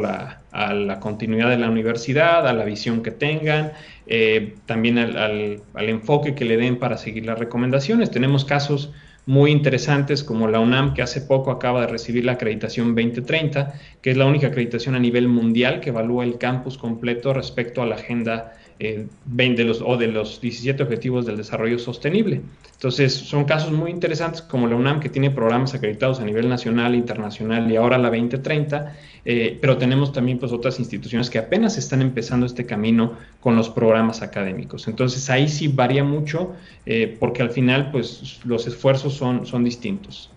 a 0.53 0.75
la, 0.75 1.01
continuidad 1.01 1.51
de 1.51 1.59
la 1.59 1.71
universidad, 1.71 2.47
a 2.47 2.53
la 2.53 2.65
visión 2.65 3.03
que 3.03 3.11
tengan, 3.11 3.73
eh, 4.07 4.55
también 4.67 4.99
al, 4.99 5.63
al 5.75 5.89
enfoque 5.89 6.35
que 6.35 6.45
le 6.45 6.57
den 6.57 6.79
para 6.79 6.99
seguir 6.99 7.27
las 7.27 7.39
recomendaciones. 7.39 8.11
Tenemos 8.11 8.45
casos 8.45 8.93
muy 9.29 9.51
interesantes 9.51 10.25
como 10.25 10.49
la 10.49 10.59
UNAM, 10.59 10.95
que 10.95 11.03
hace 11.03 11.21
poco 11.21 11.51
acaba 11.51 11.83
de 11.83 11.88
recibir 11.88 12.25
la 12.25 12.33
acreditación 12.33 12.95
2030, 12.95 13.75
que 14.01 14.11
es 14.11 14.17
la 14.17 14.25
única 14.25 14.47
acreditación 14.47 14.95
a 14.95 14.99
nivel 14.99 15.29
mundial 15.29 15.81
que 15.81 15.91
evalúa 15.91 16.25
el 16.25 16.38
campus 16.38 16.79
completo 16.79 17.35
respecto 17.35 17.83
a 17.83 17.87
la 17.87 17.97
agenda 17.97 18.58
eh, 18.81 19.07
de 19.27 19.64
los, 19.64 19.83
o 19.83 19.97
de 19.97 20.07
los 20.07 20.41
17 20.41 20.83
Objetivos 20.83 21.27
del 21.27 21.37
Desarrollo 21.37 21.79
Sostenible. 21.79 22.43
Entonces, 22.75 23.12
son 23.12 23.45
casos 23.45 23.73
muy 23.73 23.91
interesantes 23.91 24.41
como 24.41 24.69
la 24.69 24.77
UNAM, 24.77 25.01
que 25.01 25.09
tiene 25.09 25.33
programas 25.33 25.75
acreditados 25.75 26.21
a 26.21 26.25
nivel 26.25 26.49
nacional, 26.49 26.95
internacional 26.95 27.69
y 27.71 27.75
ahora 27.75 27.99
la 27.99 28.09
2030, 28.09 28.95
eh, 29.25 29.59
pero 29.61 29.79
tenemos 29.79 30.12
también 30.12 30.38
pues, 30.38 30.53
otras 30.53 30.79
instituciones 30.79 31.29
que 31.29 31.38
apenas 31.38 31.77
están 31.77 32.03
empezando 32.03 32.47
este 32.47 32.67
camino 32.67 33.14
con 33.41 33.57
los 33.57 33.69
programas 33.69 34.23
académicos. 34.23 34.87
Entonces, 34.87 35.29
ahí 35.29 35.49
sí 35.49 35.67
varía 35.67 36.05
mucho 36.05 36.53
eh, 36.87 37.17
porque 37.19 37.43
al 37.43 37.51
final 37.51 37.91
pues, 37.91 38.38
los 38.45 38.69
esfuerzos 38.69 39.14
son, 39.14 39.45
son 39.45 39.64
distintos. 39.64 40.31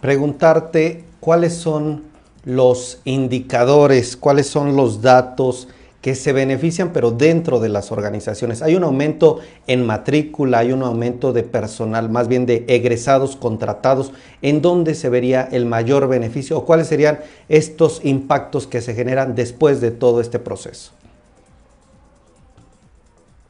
Preguntarte 0.00 1.04
cuáles 1.20 1.54
son 1.54 2.02
los 2.44 3.00
indicadores, 3.04 4.16
cuáles 4.16 4.48
son 4.48 4.76
los 4.76 5.00
datos, 5.00 5.68
que 6.06 6.14
se 6.14 6.32
benefician, 6.32 6.92
pero 6.92 7.10
dentro 7.10 7.58
de 7.58 7.68
las 7.68 7.90
organizaciones. 7.90 8.62
Hay 8.62 8.76
un 8.76 8.84
aumento 8.84 9.40
en 9.66 9.84
matrícula, 9.84 10.60
hay 10.60 10.70
un 10.70 10.84
aumento 10.84 11.32
de 11.32 11.42
personal, 11.42 12.08
más 12.10 12.28
bien 12.28 12.46
de 12.46 12.64
egresados 12.68 13.34
contratados. 13.34 14.12
¿En 14.40 14.62
dónde 14.62 14.94
se 14.94 15.08
vería 15.08 15.48
el 15.50 15.66
mayor 15.66 16.06
beneficio 16.06 16.58
o 16.58 16.64
cuáles 16.64 16.86
serían 16.86 17.18
estos 17.48 18.02
impactos 18.04 18.68
que 18.68 18.82
se 18.82 18.94
generan 18.94 19.34
después 19.34 19.80
de 19.80 19.90
todo 19.90 20.20
este 20.20 20.38
proceso? 20.38 20.92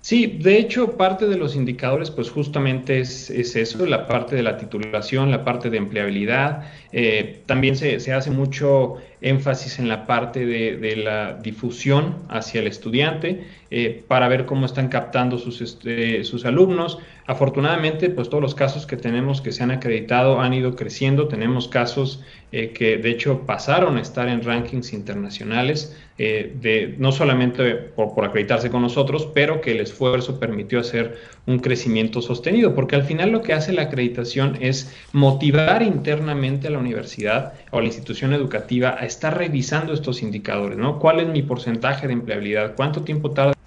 Sí, 0.06 0.38
de 0.40 0.56
hecho, 0.56 0.96
parte 0.96 1.26
de 1.26 1.36
los 1.36 1.56
indicadores, 1.56 2.12
pues 2.12 2.30
justamente 2.30 3.00
es, 3.00 3.28
eso, 3.28 3.86
la 3.86 4.06
parte 4.06 4.36
de 4.36 4.44
la 4.44 4.56
titulación, 4.56 5.32
la 5.32 5.44
parte 5.44 5.68
de 5.68 5.78
empleabilidad. 5.78 6.70
Eh, 6.92 7.40
también 7.46 7.74
se, 7.74 7.98
se, 7.98 8.12
hace 8.12 8.30
mucho 8.30 8.98
énfasis 9.20 9.80
en 9.80 9.88
la 9.88 10.06
parte 10.06 10.46
de, 10.46 10.94
la 10.94 11.32
difusión 11.32 12.18
hacia 12.28 12.60
el 12.60 12.68
estudiante 12.68 13.48
eh, 13.70 14.04
para 14.06 14.28
ver 14.28 14.46
cómo 14.46 14.66
están 14.66 14.88
captando 14.88 15.38
sus, 15.38 15.60
este, 15.60 16.24
sus 16.24 16.44
alumnos. 16.44 16.98
Afortunadamente, 17.26 18.08
pues 18.10 18.28
todos 18.28 18.42
los 18.42 18.54
casos 18.54 18.86
que 18.86 18.96
tenemos 18.96 19.40
que 19.40 19.50
se 19.50 19.62
han 19.62 19.72
acreditado 19.72 20.40
han 20.40 20.54
ido 20.54 20.76
creciendo. 20.76 21.26
Tenemos 21.26 21.66
casos 21.66 22.22
eh, 22.52 22.70
que 22.70 22.96
de 22.96 23.10
hecho 23.10 23.40
pasaron 23.44 23.96
a 23.96 24.00
estar 24.00 24.28
en 24.28 24.44
rankings 24.44 24.92
internacionales, 24.92 25.96
eh, 26.16 26.54
de, 26.60 26.94
no 26.96 27.10
solamente 27.10 27.74
por, 27.74 28.24
acreditarse 28.24 28.70
con 28.70 28.82
nosotros, 28.82 29.28
pero 29.34 29.60
que 29.60 29.72
el 29.72 29.80
esfuerzo 29.80 30.38
permitió 30.38 30.78
hacer 30.78 31.18
un 31.46 31.58
crecimiento 31.58 32.22
sostenido, 32.22 32.74
porque 32.74 32.94
al 32.94 33.02
final 33.02 33.32
lo 33.32 33.42
que 33.42 33.52
hace 33.52 33.72
la 33.72 33.82
acreditación 33.82 34.56
es 34.60 34.94
motivar 35.12 35.82
internamente 35.82 36.68
a 36.68 36.70
la 36.70 36.78
universidad 36.78 37.54
o 37.72 37.78
a 37.78 37.80
la 37.80 37.88
institución 37.88 38.32
educativa 38.32 38.96
a 38.96 39.04
estar 39.04 39.36
revisando 39.36 39.92
estos 39.92 40.22
indicadores, 40.22 40.78
¿no? 40.78 41.00
¿Cuál 41.00 41.18
es 41.18 41.26
mi 41.26 41.42
porcentaje 41.42 42.06
de 42.06 42.12
empleabilidad? 42.12 42.76
¿Cuánto 42.76 43.02
tiempo 43.02 43.32
tardan 43.32 43.54
en 43.54 43.65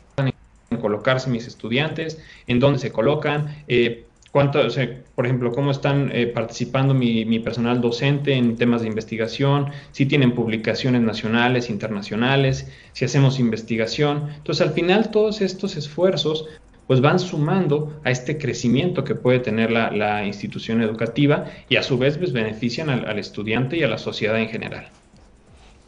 colocarse 0.77 1.29
mis 1.29 1.47
estudiantes? 1.47 2.19
¿En 2.47 2.59
dónde 2.59 2.79
se 2.79 2.91
colocan? 2.91 3.63
Eh, 3.67 4.05
por 4.31 5.25
ejemplo, 5.25 5.51
cómo 5.51 5.71
están 5.71 6.11
eh, 6.13 6.27
participando 6.27 6.93
mi, 6.93 7.39
personal 7.39 7.81
docente 7.81 8.33
en 8.33 8.57
temas 8.57 8.81
de 8.81 8.87
investigación, 8.87 9.71
si 9.91 10.05
tienen 10.05 10.35
publicaciones 10.35 11.01
nacionales, 11.01 11.69
internacionales, 11.69 12.67
si 12.93 13.05
hacemos 13.05 13.39
investigación. 13.39 14.29
Entonces, 14.37 14.67
al 14.67 14.73
final, 14.73 15.09
todos 15.09 15.41
estos 15.41 15.75
esfuerzos 15.77 16.47
pues 16.85 17.01
van 17.01 17.19
sumando 17.19 17.99
a 18.03 18.09
este 18.09 18.39
crecimiento 18.39 19.03
que 19.03 19.13
puede 19.13 19.39
tener 19.39 19.69
la, 19.71 20.25
institución 20.25 20.81
educativa 20.81 21.45
y 21.69 21.75
a 21.75 21.83
su 21.83 21.99
vez 21.99 22.17
pues, 22.17 22.33
benefician 22.33 22.89
al 22.89 23.19
estudiante 23.19 23.77
y 23.77 23.83
a 23.83 23.87
la 23.87 23.99
sociedad 23.99 24.39
en 24.39 24.49
general. 24.49 24.89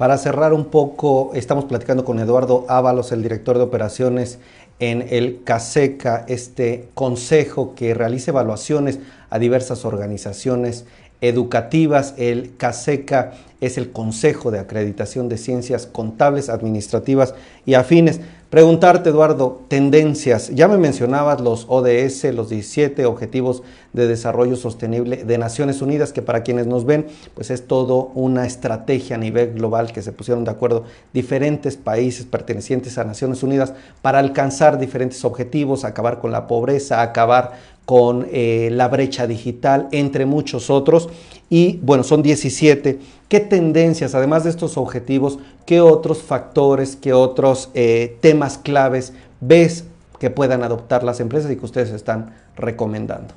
Para 0.02 0.18
cerrar 0.18 0.52
un 0.54 0.66
poco, 0.66 1.32
estamos 1.36 1.66
platicando 1.66 2.04
con 2.04 2.18
Eduardo 2.18 2.66
Ábalos, 2.68 3.12
el 3.12 3.22
director 3.22 3.58
de 3.58 3.64
operaciones 3.64 4.40
en 4.82 5.06
el 5.10 5.44
CASECA, 5.44 6.26
este 6.28 6.90
consejo 6.96 7.76
que 7.76 7.94
realiza 7.94 8.32
evaluaciones 8.32 9.00
a 9.30 9.38
diversas 9.38 9.86
organizaciones 9.86 10.86
educativas. 11.22 12.16
El 12.18 12.58
CASECA 12.58 13.34
es 13.62 13.78
el 13.78 13.92
Consejo 13.92 14.50
de 14.50 14.58
Acreditación 14.58 15.30
de 15.30 15.38
Ciencias 15.38 15.86
Contables, 15.86 16.50
Administrativas 16.50 17.36
y 17.64 17.76
Afines. 17.76 18.22
Preguntarte, 18.52 19.12
Eduardo, 19.12 19.62
tendencias. 19.70 20.50
Ya 20.54 20.68
me 20.68 20.78
mencionabas 20.78 21.40
los 21.40 21.68
ODS, 21.70 22.26
los 22.34 22.50
17 22.50 23.06
Objetivos 23.06 23.64
de 23.94 24.08
Desarrollo 24.08 24.58
Sostenible 24.58 25.24
de 25.24 25.38
Naciones 25.38 25.82
Unidas, 25.82 26.12
que 26.12 26.22
para 26.22 26.44
quienes 26.44 26.68
nos 26.68 26.84
ven, 26.84 27.08
pues 27.34 27.50
es 27.50 27.66
todo 27.66 28.12
una 28.14 28.46
estrategia 28.46 29.16
a 29.16 29.20
nivel 29.20 29.54
global 29.54 29.94
que 29.94 30.02
se 30.02 30.12
pusieron 30.12 30.44
de 30.44 30.52
acuerdo 30.52 30.84
diferentes 31.14 31.78
países 31.78 32.26
pertenecientes 32.26 32.98
a 32.98 33.06
Naciones 33.06 33.42
Unidas 33.42 33.72
para 34.02 34.20
alcanzar 34.20 34.78
diferentes 34.78 35.24
objetivos, 35.24 35.86
acabar 35.86 36.20
con 36.20 36.34
la 36.34 36.48
pobreza, 36.48 37.02
acabar 37.02 37.54
con 37.86 38.28
eh, 38.32 38.70
la 38.72 38.88
brecha 38.88 39.28
digital, 39.28 39.88
entre 39.92 40.26
muchos 40.26 40.70
otros. 40.70 41.10
Y 41.50 41.80
bueno, 41.82 42.04
son 42.04 42.24
17 42.24 43.00
¿Qué 43.28 43.40
tendencias, 43.40 44.14
además 44.14 44.44
de 44.44 44.50
estos 44.50 44.78
objetivos, 44.78 45.40
qué 45.66 45.80
otros 45.80 46.22
factores, 46.22 46.98
qué 46.98 47.14
otros 47.14 47.70
eh, 47.74 48.18
temas 48.20 48.58
claves 48.58 49.14
ves 49.40 49.86
que 50.20 50.30
puedan 50.30 50.64
adoptar 50.64 51.06
las 51.06 51.22
empresas 51.22 51.50
y 51.50 51.56
que 51.56 51.64
ustedes 51.64 51.92
están 51.92 52.36
recomendando? 52.58 53.34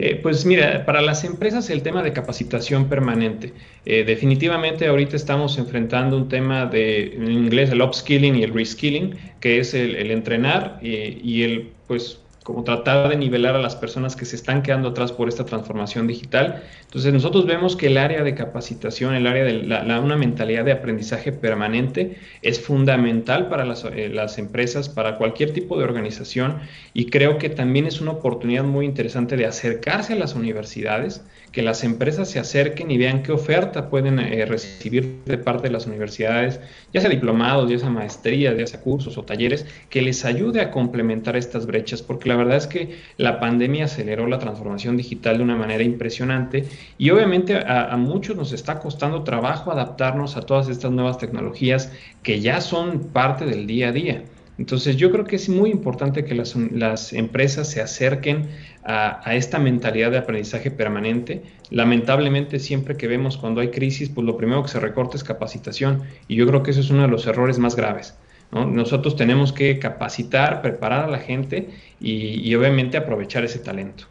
Eh, 0.00 0.18
pues 0.20 0.44
mira, 0.44 0.84
para 0.84 1.00
las 1.00 1.22
empresas 1.22 1.70
el 1.70 1.82
tema 1.82 2.02
de 2.02 2.12
capacitación 2.12 2.88
permanente. 2.88 3.52
Definitivamente 3.84 4.88
ahorita 4.88 5.14
estamos 5.14 5.58
enfrentando 5.58 6.16
un 6.16 6.28
tema 6.28 6.66
de, 6.66 7.14
en 7.14 7.30
inglés, 7.30 7.70
el 7.70 7.80
upskilling 7.80 8.34
y 8.34 8.42
el 8.42 8.52
reskilling, 8.52 9.14
que 9.38 9.60
es 9.60 9.74
el, 9.74 10.10
entrenar 10.10 10.80
y 10.82 11.44
el, 11.44 11.70
pues, 11.86 12.18
como 12.46 12.62
tratar 12.62 13.08
de 13.08 13.16
nivelar 13.16 13.56
a 13.56 13.58
las 13.58 13.74
personas 13.74 14.14
que 14.14 14.24
se 14.24 14.36
están 14.36 14.62
quedando 14.62 14.90
atrás 14.90 15.10
por 15.10 15.28
esta 15.28 15.44
transformación 15.44 16.06
digital. 16.06 16.62
Entonces 16.84 17.12
nosotros 17.12 17.44
vemos 17.44 17.74
que 17.74 17.88
el 17.88 17.98
área 17.98 18.22
de 18.22 18.36
capacitación, 18.36 19.16
el 19.16 19.26
área 19.26 19.42
de 19.42 19.64
la, 19.64 19.98
una 19.98 20.16
mentalidad 20.16 20.64
de 20.64 20.70
aprendizaje 20.70 21.32
permanente 21.32 22.18
es 22.42 22.60
fundamental 22.60 23.48
para 23.48 23.64
las, 23.64 23.84
eh, 23.84 24.10
las, 24.10 24.38
empresas, 24.38 24.88
para 24.88 25.16
cualquier 25.16 25.52
tipo 25.52 25.76
de 25.76 25.82
organización 25.82 26.60
y 26.94 27.06
creo 27.06 27.38
que 27.38 27.48
también 27.48 27.84
es 27.84 28.00
una 28.00 28.12
oportunidad 28.12 28.62
muy 28.62 28.86
interesante 28.86 29.36
de 29.36 29.46
acercarse 29.46 30.12
a 30.12 30.16
las 30.16 30.36
universidades 30.36 31.24
que 31.56 31.62
las 31.62 31.84
empresas 31.84 32.28
se 32.28 32.38
acerquen 32.38 32.90
y 32.90 32.98
vean 32.98 33.22
qué 33.22 33.32
oferta 33.32 33.88
pueden 33.88 34.18
eh, 34.18 34.44
recibir 34.44 35.22
de 35.24 35.38
parte 35.38 35.68
de 35.68 35.72
las 35.72 35.86
universidades, 35.86 36.60
ya 36.92 37.00
sea 37.00 37.08
diplomados, 37.08 37.70
ya 37.70 37.78
sea 37.78 37.88
maestrías, 37.88 38.58
ya 38.58 38.66
sea 38.66 38.82
cursos 38.82 39.16
o 39.16 39.22
talleres, 39.22 39.64
que 39.88 40.02
les 40.02 40.26
ayude 40.26 40.60
a 40.60 40.70
complementar 40.70 41.34
estas 41.34 41.64
brechas, 41.64 42.02
porque 42.02 42.28
la 42.28 42.35
verdad 42.36 42.56
es 42.56 42.66
que 42.66 42.98
la 43.16 43.40
pandemia 43.40 43.86
aceleró 43.86 44.26
la 44.26 44.38
transformación 44.38 44.96
digital 44.96 45.38
de 45.38 45.44
una 45.44 45.56
manera 45.56 45.82
impresionante 45.82 46.66
y 46.98 47.10
obviamente 47.10 47.56
a, 47.56 47.92
a 47.92 47.96
muchos 47.96 48.36
nos 48.36 48.52
está 48.52 48.78
costando 48.78 49.24
trabajo 49.24 49.72
adaptarnos 49.72 50.36
a 50.36 50.42
todas 50.42 50.68
estas 50.68 50.92
nuevas 50.92 51.18
tecnologías 51.18 51.92
que 52.22 52.40
ya 52.40 52.60
son 52.60 53.00
parte 53.12 53.46
del 53.46 53.66
día 53.66 53.88
a 53.88 53.92
día. 53.92 54.24
Entonces 54.58 54.96
yo 54.96 55.10
creo 55.10 55.24
que 55.24 55.36
es 55.36 55.48
muy 55.48 55.70
importante 55.70 56.24
que 56.24 56.34
las, 56.34 57.12
empresas 57.12 57.70
se 57.70 57.82
acerquen 57.82 58.48
a, 58.84 59.34
esta 59.34 59.58
mentalidad 59.58 60.10
de 60.10 60.18
aprendizaje 60.18 60.70
permanente. 60.70 61.42
Lamentablemente 61.70 62.58
siempre 62.58 62.96
que 62.96 63.06
vemos 63.06 63.36
cuando 63.36 63.60
hay 63.60 63.70
crisis, 63.70 64.08
pues 64.08 64.26
lo 64.26 64.36
primero 64.36 64.62
que 64.62 64.68
se 64.68 64.80
recorta 64.80 65.16
es 65.16 65.24
capacitación 65.24 66.04
y 66.26 66.36
yo 66.36 66.46
creo 66.46 66.62
que 66.62 66.70
eso 66.70 66.80
es 66.80 66.90
uno 66.90 67.02
de 67.02 67.08
los 67.08 67.26
errores 67.26 67.58
más 67.58 67.76
graves. 67.76 68.16
Nosotros 68.52 69.16
tenemos 69.16 69.52
que 69.52 69.78
capacitar, 69.78 70.62
preparar 70.62 71.04
a 71.04 71.10
la 71.10 71.18
gente 71.18 71.70
y, 72.00 72.54
obviamente 72.54 72.96
aprovechar 72.96 73.44
ese 73.44 73.58
talento. 73.58 74.04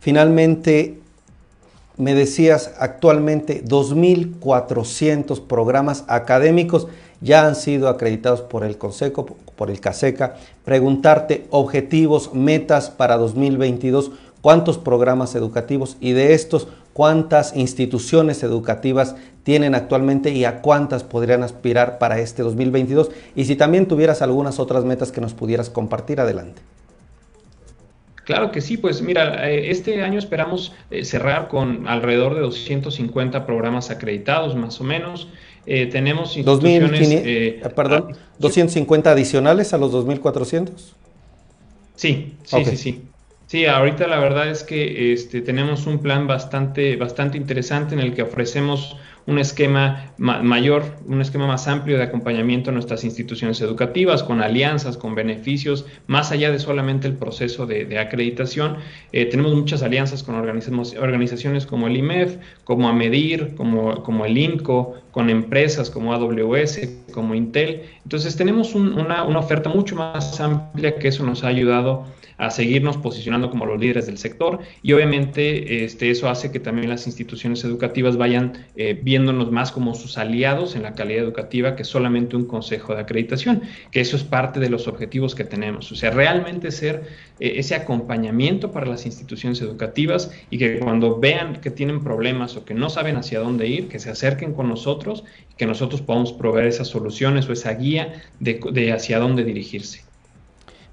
Finalmente, 0.00 0.98
me 1.96 2.14
decías 2.14 2.74
actualmente 2.78 3.62
2.400 3.64 5.46
programas 5.46 6.04
académicos 6.08 6.88
ya 7.20 7.46
han 7.46 7.54
sido 7.54 7.88
acreditados 7.88 8.42
por 8.42 8.64
el 8.64 8.78
Consejo, 8.78 9.26
por 9.56 9.70
el 9.70 9.80
CASECA. 9.80 10.36
Preguntarte 10.64 11.46
objetivos, 11.50 12.34
metas 12.34 12.90
para 12.90 13.16
2022, 13.16 14.12
cuántos 14.40 14.78
programas 14.78 15.34
educativos 15.34 15.96
y 16.00 16.12
de 16.12 16.34
estos, 16.34 16.68
cuántas 16.96 17.54
instituciones 17.54 18.42
educativas 18.42 19.16
tienen 19.42 19.74
actualmente 19.74 20.30
y 20.30 20.46
a 20.46 20.62
cuántas 20.62 21.04
podrían 21.04 21.42
aspirar 21.42 21.98
para 21.98 22.20
este 22.20 22.42
2022. 22.42 23.10
Y 23.34 23.44
si 23.44 23.54
también 23.54 23.84
tuvieras 23.86 24.22
algunas 24.22 24.58
otras 24.58 24.86
metas 24.86 25.12
que 25.12 25.20
nos 25.20 25.34
pudieras 25.34 25.68
compartir, 25.68 26.20
adelante. 26.20 26.62
Claro 28.24 28.50
que 28.50 28.62
sí, 28.62 28.78
pues 28.78 29.02
mira, 29.02 29.46
eh, 29.46 29.70
este 29.70 30.02
año 30.02 30.18
esperamos 30.18 30.72
eh, 30.90 31.04
cerrar 31.04 31.48
con 31.48 31.86
alrededor 31.86 32.34
de 32.34 32.40
250 32.40 33.44
programas 33.44 33.90
acreditados, 33.90 34.56
más 34.56 34.80
o 34.80 34.84
menos. 34.84 35.28
Eh, 35.66 35.88
tenemos 35.88 36.34
instituciones... 36.34 37.10
Eh, 37.12 37.60
perdón, 37.76 38.16
250 38.38 39.10
ah, 39.10 39.12
adicionales 39.12 39.74
a 39.74 39.76
los 39.76 39.92
2.400. 39.92 40.70
Sí, 41.94 42.36
sí, 42.42 42.64
sí, 42.64 42.76
sí. 42.78 43.02
Sí, 43.48 43.64
ahorita 43.64 44.08
la 44.08 44.18
verdad 44.18 44.50
es 44.50 44.64
que 44.64 45.12
este, 45.12 45.40
tenemos 45.40 45.86
un 45.86 46.02
plan 46.02 46.26
bastante, 46.26 46.96
bastante 46.96 47.38
interesante 47.38 47.94
en 47.94 48.00
el 48.00 48.12
que 48.12 48.22
ofrecemos 48.22 48.96
un 49.26 49.38
esquema 49.38 50.12
mayor, 50.18 50.84
un 51.06 51.20
esquema 51.20 51.46
más 51.46 51.66
amplio 51.66 51.96
de 51.98 52.04
acompañamiento 52.04 52.70
a 52.70 52.72
nuestras 52.72 53.02
instituciones 53.04 53.60
educativas, 53.60 54.22
con 54.22 54.40
alianzas, 54.40 54.96
con 54.96 55.14
beneficios, 55.14 55.84
más 56.06 56.30
allá 56.30 56.52
de 56.52 56.58
solamente 56.58 57.08
el 57.08 57.14
proceso 57.14 57.66
de, 57.66 57.98
acreditación. 57.98 58.76
Eh, 59.12 59.26
tenemos 59.26 59.54
muchas 59.54 59.82
alianzas 59.82 60.22
con 60.22 60.36
organizaciones 60.36 61.66
como 61.66 61.88
el 61.88 61.96
IMEF, 61.96 62.36
como 62.64 62.88
AMEDIR, 62.88 63.54
como, 63.56 64.02
como 64.02 64.24
el 64.24 64.38
INCO, 64.38 64.94
con 65.10 65.28
empresas 65.28 65.90
como 65.90 66.12
AWS, 66.12 66.80
como 67.12 67.34
Intel. 67.34 67.82
Entonces 68.04 68.36
tenemos 68.36 68.74
una, 68.74 69.24
una 69.24 69.38
oferta 69.38 69.68
mucho 69.68 69.96
más 69.96 70.40
amplia 70.40 70.96
que 70.96 71.08
eso 71.08 71.24
nos 71.24 71.42
ha 71.42 71.48
ayudado 71.48 72.04
a 72.38 72.50
seguirnos 72.50 72.96
posicionando 72.98 73.50
como 73.50 73.66
los 73.66 73.80
líderes 73.80 74.06
del 74.06 74.18
sector 74.18 74.60
y 74.82 74.92
obviamente 74.92 75.84
este, 75.84 76.10
eso 76.10 76.28
hace 76.28 76.52
que 76.52 76.60
también 76.60 76.88
las 76.88 77.06
instituciones 77.06 77.64
educativas 77.64 78.16
vayan 78.16 78.66
eh, 78.76 78.98
viendo 79.02 79.15
viéndonos 79.16 79.50
más 79.50 79.72
como 79.72 79.94
sus 79.94 80.18
aliados 80.18 80.76
en 80.76 80.82
la 80.82 80.94
calidad 80.94 81.24
educativa 81.24 81.74
que 81.74 81.84
solamente 81.84 82.36
un 82.36 82.44
consejo 82.44 82.94
de 82.94 83.00
acreditación, 83.00 83.62
que 83.90 84.02
eso 84.02 84.14
es 84.14 84.24
parte 84.24 84.60
de 84.60 84.68
los 84.68 84.88
objetivos 84.88 85.34
que 85.34 85.44
tenemos. 85.44 85.90
O 85.90 85.94
sea, 85.94 86.10
realmente 86.10 86.70
ser 86.70 87.04
eh, 87.40 87.54
ese 87.56 87.74
acompañamiento 87.74 88.72
para 88.72 88.84
las 88.84 89.06
instituciones 89.06 89.62
educativas 89.62 90.30
y 90.50 90.58
que 90.58 90.80
cuando 90.80 91.18
vean 91.18 91.62
que 91.62 91.70
tienen 91.70 92.04
problemas 92.04 92.56
o 92.58 92.66
que 92.66 92.74
no 92.74 92.90
saben 92.90 93.16
hacia 93.16 93.40
dónde 93.40 93.66
ir, 93.66 93.88
que 93.88 93.98
se 93.98 94.10
acerquen 94.10 94.52
con 94.52 94.68
nosotros 94.68 95.24
y 95.50 95.54
que 95.54 95.64
nosotros 95.64 96.02
podamos 96.02 96.34
proveer 96.34 96.66
esas 96.66 96.88
soluciones 96.88 97.48
o 97.48 97.54
esa 97.54 97.72
guía 97.72 98.22
de, 98.38 98.60
de 98.70 98.92
hacia 98.92 99.18
dónde 99.18 99.44
dirigirse. 99.44 100.02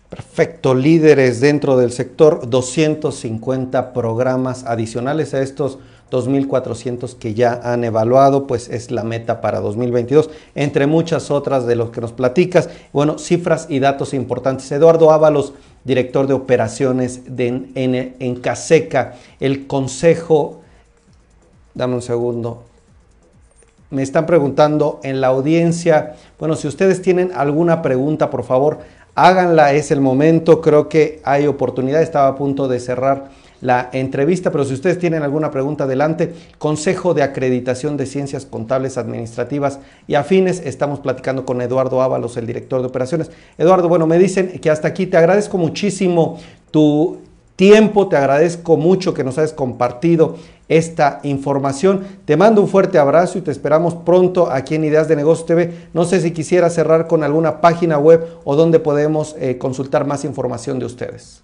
Perfecto, 0.10 0.76
líderes 0.76 1.42
dentro 1.42 1.76
del 1.76 1.92
sector, 1.92 2.50
250 2.50 3.92
programas 3.92 4.64
adicionales 4.64 5.34
a 5.34 5.42
estos 5.42 5.80
2.400 6.13 7.15
que 7.15 7.34
ya 7.34 7.60
han 7.63 7.84
evaluado, 7.84 8.45
pues 8.45 8.69
es 8.69 8.91
la 8.91 9.04
meta 9.04 9.41
para 9.41 9.60
2022, 9.60 10.30
entre 10.54 10.86
muchas 10.86 11.32
otras 11.32 11.65
de 11.65 11.76
los 11.76 11.89
que 11.89 12.02
nos 12.02 12.13
platicas. 12.13 12.69
Bueno, 12.93 13.17
cifras 13.17 13.65
y 13.67 13.80
datos 13.80 14.13
importantes. 14.13 14.71
Eduardo 14.71 15.12
Ábalos, 15.12 15.54
director 15.84 16.28
de 16.28 16.36
operaciones 16.36 17.36
de, 17.36 17.47
en, 17.47 18.15
en 18.19 18.36
Caseca, 18.36 19.15
el 19.39 19.65
consejo, 19.65 20.62
dame 21.73 21.95
un 21.95 22.04
segundo, 22.04 22.63
me 23.89 24.04
están 24.04 24.26
preguntando 24.26 24.99
en 25.04 25.19
la 25.19 25.28
audiencia, 25.28 26.15
bueno, 26.39 26.56
si 26.56 26.67
ustedes 26.67 27.02
tienen 27.02 27.32
alguna 27.36 27.82
pregunta, 27.82 28.30
por 28.30 28.43
favor, 28.43 28.80
háganla, 29.15 29.73
es 29.73 29.91
el 29.91 30.02
momento, 30.02 30.62
creo 30.62 30.89
que 30.89 31.21
hay 31.23 31.47
oportunidad, 31.47 32.02
estaba 32.02 32.28
a 32.28 32.36
punto 32.36 32.67
de 32.67 32.80
cerrar 32.80 33.30
la 33.63 33.89
entrevista, 33.93 34.52
pero 34.52 34.65
si 34.65 34.73
ustedes 34.73 34.99
tienen 34.99 35.23
alguna 35.23 35.49
pregunta, 35.49 35.86
adelante. 35.86 36.34
Consejo 36.58 37.13
de 37.13 37.23
Acreditación 37.23 37.95
de 37.95 38.06
Ciencias 38.06 38.45
Contables 38.45 38.97
Administrativas 38.97 39.80
y 40.06 40.15
Afines, 40.15 40.62
estamos 40.65 40.99
platicando 40.99 41.45
con 41.45 41.62
Eduardo 41.62 42.02
Ábalos, 42.02 42.36
el 42.36 42.45
director 42.45 42.82
de 42.82 42.88
operaciones. 42.88 43.32
Eduardo, 43.58 43.88
bueno, 43.88 44.06
me 44.06 44.19
dicen 44.19 44.60
que 44.60 44.69
hasta 44.69 44.89
aquí 44.89 45.08
te 45.08 45.15
agradezco 45.15 45.58
muchísimo 45.58 46.39
tu 46.71 47.19
tiempo, 47.56 48.10
te 48.10 48.17
agradezco 48.17 48.76
mucho 48.76 49.13
que 49.13 49.23
nos 49.23 49.38
hayas 49.38 49.54
compartido 49.54 50.36
esta 50.67 51.21
información. 51.23 52.02
Te 52.26 52.36
mando 52.36 52.60
un 52.60 52.67
fuerte 52.67 52.97
abrazo 52.97 53.38
y 53.38 53.41
te 53.41 53.52
esperamos 53.52 53.95
pronto 53.95 54.52
aquí 54.52 54.76
en 54.76 54.84
Ideas 54.84 55.08
de 55.08 55.15
Negocios 55.15 55.45
TV. 55.45 55.73
No 55.93 56.04
sé 56.04 56.19
si 56.19 56.32
quisiera 56.32 56.69
cerrar 56.69 57.08
con 57.08 57.23
alguna 57.23 57.62
página 57.62 57.97
web 57.97 58.28
o 58.43 58.58
donde 58.58 58.80
podemos 58.80 59.38
eh, 59.39 59.58
consultar 59.58 60.06
más 60.06 60.26
información 60.26 60.80
de 60.80 60.86
ustedes. 60.86 61.43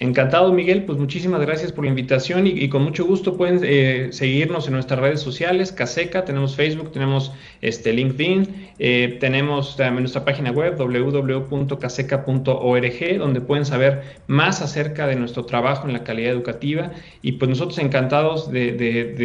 Encantado, 0.00 0.52
Miguel. 0.52 0.82
Pues 0.82 0.98
muchísimas 0.98 1.40
gracias 1.40 1.70
por 1.70 1.84
la 1.84 1.90
invitación 1.90 2.48
y, 2.48 2.68
con 2.68 2.82
mucho 2.82 3.06
gusto 3.06 3.36
pueden 3.36 3.60
eh, 3.62 4.08
seguirnos 4.10 4.66
en 4.66 4.72
nuestras 4.72 4.98
redes 4.98 5.20
sociales, 5.20 5.70
Caseca, 5.70 6.24
tenemos 6.24 6.56
Facebook, 6.56 6.90
tenemos 6.90 7.30
este, 7.60 7.92
LinkedIn, 7.92 8.72
eh, 8.80 9.18
tenemos 9.20 9.76
también 9.76 10.02
nuestra 10.02 10.24
página 10.24 10.50
web 10.50 10.76
www.caseca.org, 10.76 13.18
donde 13.18 13.40
pueden 13.40 13.64
saber 13.64 14.02
más 14.26 14.62
acerca 14.62 15.06
de 15.06 15.14
nuestro 15.14 15.44
trabajo 15.44 15.86
en 15.86 15.92
la 15.92 16.02
calidad 16.02 16.32
educativa 16.32 16.90
y 17.22 17.30
pues 17.32 17.48
nosotros 17.48 17.78
encantados 17.78 18.50
de, 18.50 18.72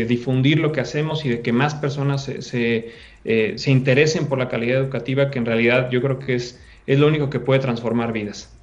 difundir 0.08 0.60
lo 0.60 0.72
que 0.72 0.82
hacemos 0.82 1.26
y 1.26 1.30
de 1.30 1.42
que 1.42 1.52
más 1.52 1.74
personas 1.74 2.26
se, 2.26 2.92
eh, 3.26 3.54
se, 3.56 3.72
interesen 3.72 4.28
por 4.28 4.38
la 4.38 4.50
calidad 4.50 4.80
educativa, 4.80 5.32
que 5.32 5.40
en 5.40 5.48
realidad 5.48 5.90
yo 5.90 6.00
creo 6.00 6.20
que 6.20 6.36
es, 6.36 6.62
es 6.86 7.00
lo 7.00 7.08
único 7.08 7.32
que 7.32 7.40
puede 7.40 7.60
transformar 7.60 8.14
vidas. 8.14 8.59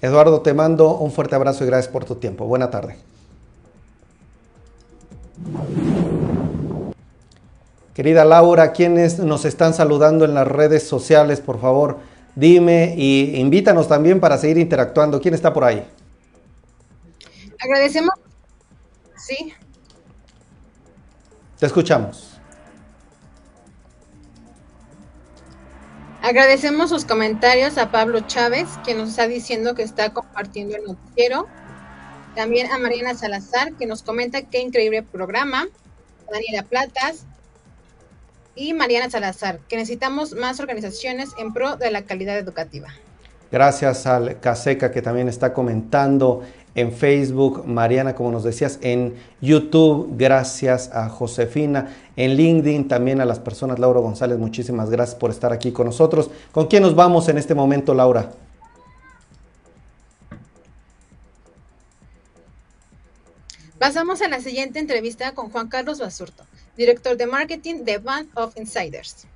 Eduardo, 0.00 0.40
te 0.42 0.54
mando 0.54 0.96
un 0.96 1.10
fuerte 1.10 1.34
abrazo 1.34 1.64
y 1.64 1.66
gracias 1.66 1.92
por 1.92 2.04
tu 2.04 2.14
tiempo. 2.16 2.46
Buena 2.46 2.70
tarde. 2.70 2.96
Querida 7.94 8.24
Laura, 8.24 8.72
quienes 8.72 9.18
nos 9.18 9.44
están 9.44 9.74
saludando 9.74 10.24
en 10.24 10.34
las 10.34 10.46
redes 10.46 10.86
sociales, 10.86 11.40
por 11.40 11.60
favor, 11.60 11.98
dime 12.36 12.94
y 12.96 13.36
invítanos 13.40 13.88
también 13.88 14.20
para 14.20 14.38
seguir 14.38 14.58
interactuando. 14.58 15.20
¿Quién 15.20 15.34
está 15.34 15.52
por 15.52 15.64
ahí? 15.64 15.84
Agradecemos. 17.60 18.14
Sí. 19.16 19.52
Te 21.58 21.66
escuchamos. 21.66 22.27
Agradecemos 26.28 26.90
sus 26.90 27.06
comentarios 27.06 27.78
a 27.78 27.90
Pablo 27.90 28.20
Chávez, 28.20 28.68
que 28.84 28.92
nos 28.92 29.08
está 29.08 29.26
diciendo 29.26 29.74
que 29.74 29.82
está 29.82 30.12
compartiendo 30.12 30.76
el 30.76 30.84
noticiero. 30.84 31.46
También 32.34 32.70
a 32.70 32.76
Mariana 32.76 33.14
Salazar, 33.14 33.72
que 33.72 33.86
nos 33.86 34.02
comenta 34.02 34.42
qué 34.42 34.60
increíble 34.60 35.02
programa. 35.02 35.68
Daniela 36.30 36.64
Platas 36.64 37.24
y 38.54 38.74
Mariana 38.74 39.08
Salazar, 39.08 39.60
que 39.70 39.76
necesitamos 39.76 40.34
más 40.34 40.60
organizaciones 40.60 41.30
en 41.38 41.54
pro 41.54 41.76
de 41.76 41.90
la 41.90 42.02
calidad 42.02 42.36
educativa. 42.36 42.88
Gracias 43.50 44.06
al 44.06 44.38
Caseca 44.38 44.90
que 44.90 45.00
también 45.00 45.28
está 45.28 45.54
comentando 45.54 46.42
en 46.74 46.92
Facebook, 46.92 47.66
Mariana, 47.66 48.14
como 48.14 48.30
nos 48.30 48.44
decías, 48.44 48.78
en 48.82 49.14
YouTube, 49.40 50.14
gracias 50.16 50.90
a 50.92 51.08
Josefina, 51.08 51.94
en 52.16 52.36
LinkedIn 52.36 52.88
también 52.88 53.20
a 53.20 53.24
las 53.24 53.38
personas, 53.38 53.78
Laura 53.78 54.00
González, 54.00 54.38
muchísimas 54.38 54.90
gracias 54.90 55.18
por 55.18 55.30
estar 55.30 55.52
aquí 55.52 55.72
con 55.72 55.86
nosotros. 55.86 56.30
¿Con 56.52 56.66
quién 56.66 56.82
nos 56.82 56.94
vamos 56.94 57.28
en 57.28 57.38
este 57.38 57.54
momento, 57.54 57.94
Laura? 57.94 58.30
Pasamos 63.78 64.22
a 64.22 64.28
la 64.28 64.40
siguiente 64.40 64.80
entrevista 64.80 65.32
con 65.34 65.50
Juan 65.50 65.68
Carlos 65.68 66.00
Basurto, 66.00 66.44
director 66.76 67.16
de 67.16 67.26
marketing 67.26 67.84
de 67.84 67.98
Band 67.98 68.28
of 68.34 68.56
Insiders. 68.56 69.26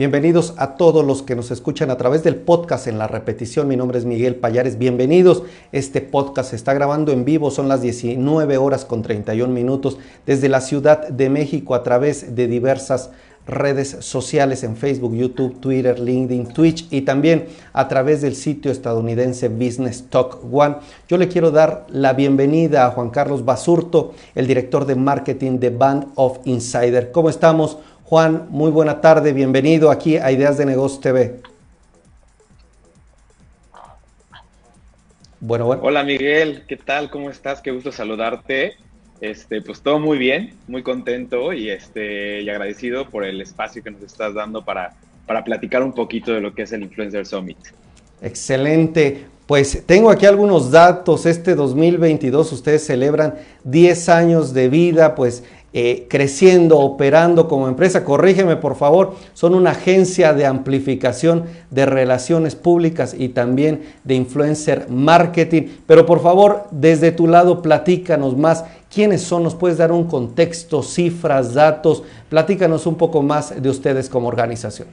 Bienvenidos 0.00 0.54
a 0.56 0.76
todos 0.76 1.04
los 1.04 1.22
que 1.22 1.36
nos 1.36 1.50
escuchan 1.50 1.90
a 1.90 1.98
través 1.98 2.24
del 2.24 2.36
podcast 2.36 2.86
en 2.86 2.96
la 2.96 3.06
repetición. 3.06 3.68
Mi 3.68 3.76
nombre 3.76 3.98
es 3.98 4.06
Miguel 4.06 4.34
Payares. 4.34 4.78
Bienvenidos. 4.78 5.42
Este 5.72 6.00
podcast 6.00 6.48
se 6.48 6.56
está 6.56 6.72
grabando 6.72 7.12
en 7.12 7.26
vivo. 7.26 7.50
Son 7.50 7.68
las 7.68 7.82
19 7.82 8.56
horas 8.56 8.86
con 8.86 9.02
31 9.02 9.52
minutos 9.52 9.98
desde 10.24 10.48
la 10.48 10.62
Ciudad 10.62 11.06
de 11.06 11.28
México 11.28 11.74
a 11.74 11.82
través 11.82 12.34
de 12.34 12.48
diversas 12.48 13.10
redes 13.46 13.98
sociales 14.00 14.64
en 14.64 14.76
Facebook, 14.76 15.14
YouTube, 15.14 15.60
Twitter, 15.60 15.98
LinkedIn, 15.98 16.46
Twitch 16.54 16.86
y 16.90 17.02
también 17.02 17.48
a 17.74 17.86
través 17.88 18.22
del 18.22 18.36
sitio 18.36 18.70
estadounidense 18.70 19.50
Business 19.50 20.04
Talk 20.08 20.38
One. 20.50 20.76
Yo 21.08 21.18
le 21.18 21.28
quiero 21.28 21.50
dar 21.50 21.86
la 21.90 22.14
bienvenida 22.14 22.86
a 22.86 22.90
Juan 22.92 23.10
Carlos 23.10 23.44
Basurto, 23.44 24.14
el 24.34 24.46
director 24.46 24.86
de 24.86 24.94
marketing 24.94 25.58
de 25.58 25.68
Band 25.68 26.06
of 26.14 26.38
Insider. 26.46 27.12
¿Cómo 27.12 27.28
estamos? 27.28 27.76
Juan, 28.10 28.48
muy 28.50 28.72
buena 28.72 29.00
tarde, 29.00 29.32
bienvenido 29.32 29.88
aquí 29.88 30.16
a 30.16 30.32
Ideas 30.32 30.58
de 30.58 30.66
Negocios 30.66 31.00
TV. 31.00 31.40
Bueno, 35.38 35.66
bueno. 35.66 35.80
Hola 35.84 36.02
Miguel, 36.02 36.64
¿qué 36.66 36.76
tal? 36.76 37.08
¿Cómo 37.08 37.30
estás? 37.30 37.60
Qué 37.60 37.70
gusto 37.70 37.92
saludarte. 37.92 38.74
Este, 39.20 39.62
pues 39.62 39.80
todo 39.80 40.00
muy 40.00 40.18
bien, 40.18 40.54
muy 40.66 40.82
contento 40.82 41.52
y 41.52 41.70
este 41.70 42.40
y 42.42 42.50
agradecido 42.50 43.08
por 43.08 43.24
el 43.24 43.40
espacio 43.40 43.80
que 43.80 43.92
nos 43.92 44.02
estás 44.02 44.34
dando 44.34 44.64
para, 44.64 44.96
para 45.24 45.44
platicar 45.44 45.84
un 45.84 45.92
poquito 45.92 46.32
de 46.32 46.40
lo 46.40 46.52
que 46.52 46.62
es 46.62 46.72
el 46.72 46.82
Influencer 46.82 47.24
Summit. 47.24 47.58
Excelente. 48.20 49.24
Pues 49.46 49.84
tengo 49.86 50.10
aquí 50.10 50.26
algunos 50.26 50.70
datos. 50.70 51.26
Este 51.26 51.54
2022 51.54 52.52
ustedes 52.52 52.86
celebran 52.86 53.34
10 53.64 54.08
años 54.08 54.52
de 54.52 54.68
vida, 54.68 55.14
pues 55.14 55.44
eh, 55.72 56.06
creciendo, 56.08 56.80
operando 56.80 57.46
como 57.46 57.68
empresa. 57.68 58.04
Corrígeme 58.04 58.56
por 58.56 58.74
favor, 58.74 59.14
son 59.34 59.54
una 59.54 59.70
agencia 59.70 60.32
de 60.32 60.44
amplificación 60.44 61.44
de 61.70 61.86
relaciones 61.86 62.56
públicas 62.56 63.14
y 63.16 63.28
también 63.28 63.82
de 64.02 64.14
influencer 64.14 64.88
marketing. 64.88 65.68
Pero 65.86 66.06
por 66.06 66.20
favor, 66.22 66.64
desde 66.72 67.12
tu 67.12 67.28
lado, 67.28 67.62
platícanos 67.62 68.36
más. 68.36 68.64
¿Quiénes 68.92 69.22
son? 69.22 69.44
¿Nos 69.44 69.54
puedes 69.54 69.78
dar 69.78 69.92
un 69.92 70.04
contexto, 70.04 70.82
cifras, 70.82 71.54
datos? 71.54 72.02
Platícanos 72.28 72.86
un 72.86 72.96
poco 72.96 73.22
más 73.22 73.62
de 73.62 73.70
ustedes 73.70 74.08
como 74.08 74.26
organización. 74.26 74.88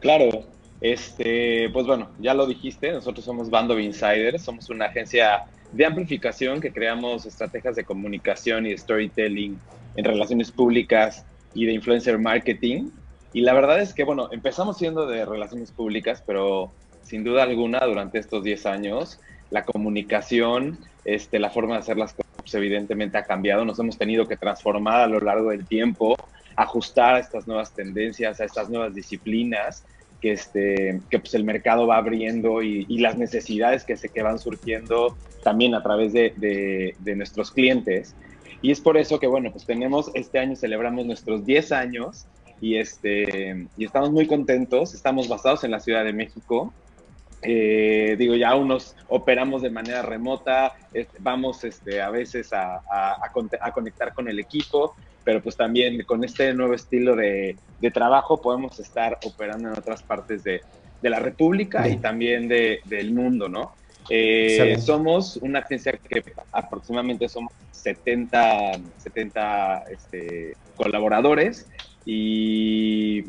Claro, 0.00 0.44
este, 0.84 1.70
pues 1.70 1.86
bueno, 1.86 2.10
ya 2.20 2.34
lo 2.34 2.46
dijiste, 2.46 2.92
nosotros 2.92 3.24
somos 3.24 3.48
Band 3.48 3.70
of 3.70 3.80
Insiders, 3.80 4.42
somos 4.42 4.68
una 4.68 4.84
agencia 4.84 5.46
de 5.72 5.86
amplificación 5.86 6.60
que 6.60 6.74
creamos 6.74 7.24
estrategias 7.24 7.74
de 7.74 7.84
comunicación 7.84 8.66
y 8.66 8.76
storytelling 8.76 9.58
en 9.96 10.04
relaciones 10.04 10.52
públicas 10.52 11.24
y 11.54 11.64
de 11.64 11.72
influencer 11.72 12.18
marketing. 12.18 12.90
Y 13.32 13.40
la 13.40 13.54
verdad 13.54 13.80
es 13.80 13.94
que, 13.94 14.04
bueno, 14.04 14.28
empezamos 14.30 14.76
siendo 14.76 15.06
de 15.06 15.24
relaciones 15.24 15.72
públicas, 15.72 16.22
pero 16.26 16.70
sin 17.02 17.24
duda 17.24 17.44
alguna 17.44 17.80
durante 17.86 18.18
estos 18.18 18.44
10 18.44 18.66
años 18.66 19.18
la 19.48 19.64
comunicación, 19.64 20.78
este, 21.06 21.38
la 21.38 21.48
forma 21.48 21.76
de 21.76 21.80
hacer 21.80 21.96
las 21.96 22.12
cosas 22.12 22.30
pues, 22.36 22.54
evidentemente 22.56 23.16
ha 23.16 23.24
cambiado. 23.24 23.64
Nos 23.64 23.78
hemos 23.78 23.96
tenido 23.96 24.28
que 24.28 24.36
transformar 24.36 25.00
a 25.00 25.06
lo 25.06 25.20
largo 25.20 25.48
del 25.48 25.64
tiempo, 25.64 26.14
ajustar 26.56 27.14
a 27.14 27.20
estas 27.20 27.46
nuevas 27.46 27.72
tendencias, 27.72 28.38
a 28.38 28.44
estas 28.44 28.68
nuevas 28.68 28.94
disciplinas 28.94 29.82
que, 30.24 30.32
este, 30.32 31.02
que 31.10 31.18
pues 31.18 31.34
el 31.34 31.44
mercado 31.44 31.86
va 31.86 31.98
abriendo 31.98 32.62
y, 32.62 32.86
las 32.96 33.18
necesidades 33.18 33.84
que, 33.84 33.94
se, 33.94 34.08
que 34.08 34.22
van 34.22 34.38
surgiendo 34.38 35.18
también 35.42 35.74
a 35.74 35.82
través 35.82 36.14
de, 36.14 36.32
de, 36.98 37.14
nuestros 37.14 37.50
clientes. 37.50 38.14
Y 38.62 38.70
es 38.70 38.80
por 38.80 38.96
eso 38.96 39.20
que, 39.20 39.26
bueno, 39.26 39.52
pues 39.52 39.66
tenemos, 39.66 40.10
este 40.14 40.38
año 40.38 40.56
celebramos 40.56 41.04
nuestros 41.04 41.44
10 41.44 41.72
años 41.72 42.24
y, 42.58 42.76
este, 42.76 43.66
y 43.76 43.84
estamos 43.84 44.12
muy 44.12 44.26
contentos, 44.26 44.94
estamos 44.94 45.28
basados 45.28 45.62
en 45.62 45.72
la 45.72 45.80
Ciudad 45.80 46.06
de 46.06 46.14
México. 46.14 46.72
Eh, 47.44 48.16
digo, 48.18 48.34
ya 48.34 48.54
unos 48.54 48.96
operamos 49.08 49.62
de 49.62 49.70
manera 49.70 50.02
remota, 50.02 50.74
vamos 51.20 51.62
este, 51.64 52.00
a 52.00 52.10
veces 52.10 52.52
a, 52.52 52.76
a, 52.90 53.20
a, 53.60 53.72
conectar 53.72 54.14
con 54.14 54.28
el 54.28 54.38
equipo, 54.38 54.94
pero 55.24 55.42
pues 55.42 55.56
también 55.56 56.02
con 56.04 56.24
este 56.24 56.52
nuevo 56.54 56.74
estilo 56.74 57.16
de, 57.16 57.56
trabajo 57.92 58.40
podemos 58.40 58.80
estar 58.80 59.18
operando 59.26 59.68
en 59.68 59.78
otras 59.78 60.02
partes 60.02 60.42
de, 60.42 60.62
la 61.02 61.18
República 61.18 61.86
y 61.86 61.98
también 61.98 62.48
del 62.48 63.12
mundo, 63.12 63.46
¿no? 63.46 63.74
Eh, 64.08 64.78
somos 64.80 65.36
una 65.36 65.58
agencia 65.58 65.92
que 65.92 66.24
aproximadamente 66.50 67.28
somos 67.28 67.52
70, 67.72 68.72
70 68.96 69.84
este, 69.90 70.56
colaboradores 70.76 71.66
y 72.06 73.24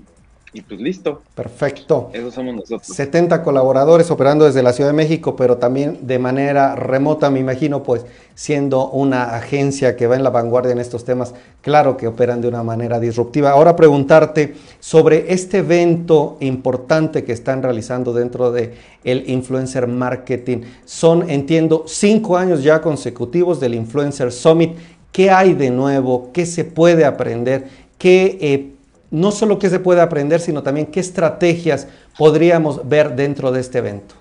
y 0.55 0.61
pues 0.61 0.79
listo. 0.79 1.21
Perfecto. 1.35 2.09
Eso 2.13 2.31
somos 2.31 2.55
nosotros. 2.55 2.87
70 2.87 3.43
colaboradores 3.43 4.09
operando 4.09 4.45
desde 4.45 4.63
la 4.63 4.71
Ciudad 4.71 4.89
de 4.89 4.95
México, 4.95 5.35
pero 5.35 5.57
también 5.57 5.99
de 6.03 6.17
manera 6.17 6.75
remota, 6.75 7.29
me 7.29 7.41
imagino, 7.41 7.83
pues 7.83 8.05
siendo 8.35 8.89
una 8.89 9.35
agencia 9.35 9.97
que 9.97 10.07
va 10.07 10.15
en 10.15 10.23
la 10.23 10.29
vanguardia 10.29 10.71
en 10.71 10.79
estos 10.79 11.03
temas, 11.03 11.33
claro 11.61 11.97
que 11.97 12.07
operan 12.07 12.39
de 12.39 12.47
una 12.47 12.63
manera 12.63 13.01
disruptiva. 13.01 13.51
Ahora 13.51 13.75
preguntarte 13.75 14.55
sobre 14.79 15.33
este 15.33 15.57
evento 15.57 16.37
importante 16.39 17.25
que 17.25 17.33
están 17.33 17.61
realizando 17.61 18.13
dentro 18.13 18.53
de 18.53 18.73
el 19.03 19.29
influencer 19.29 19.87
marketing. 19.87 20.59
Son, 20.85 21.29
entiendo, 21.29 21.83
cinco 21.85 22.37
años 22.37 22.63
ya 22.63 22.81
consecutivos 22.81 23.59
del 23.59 23.75
Influencer 23.75 24.31
Summit. 24.31 24.77
¿Qué 25.11 25.31
hay 25.31 25.53
de 25.53 25.69
nuevo? 25.69 26.29
¿Qué 26.31 26.45
se 26.45 26.63
puede 26.63 27.03
aprender? 27.03 27.67
¿Qué 27.97 28.37
eh, 28.41 28.74
no 29.15 29.31
solo 29.31 29.59
qué 29.59 29.69
se 29.69 29.79
puede 29.79 30.01
aprender, 30.01 30.41
sino 30.41 30.61
también 30.61 30.87
qué 30.87 30.99
estrategias 30.99 31.87
podríamos 32.17 32.87
ver 32.87 33.15
dentro 33.15 33.51
de 33.51 33.61
este 33.61 33.77
evento. 33.77 34.15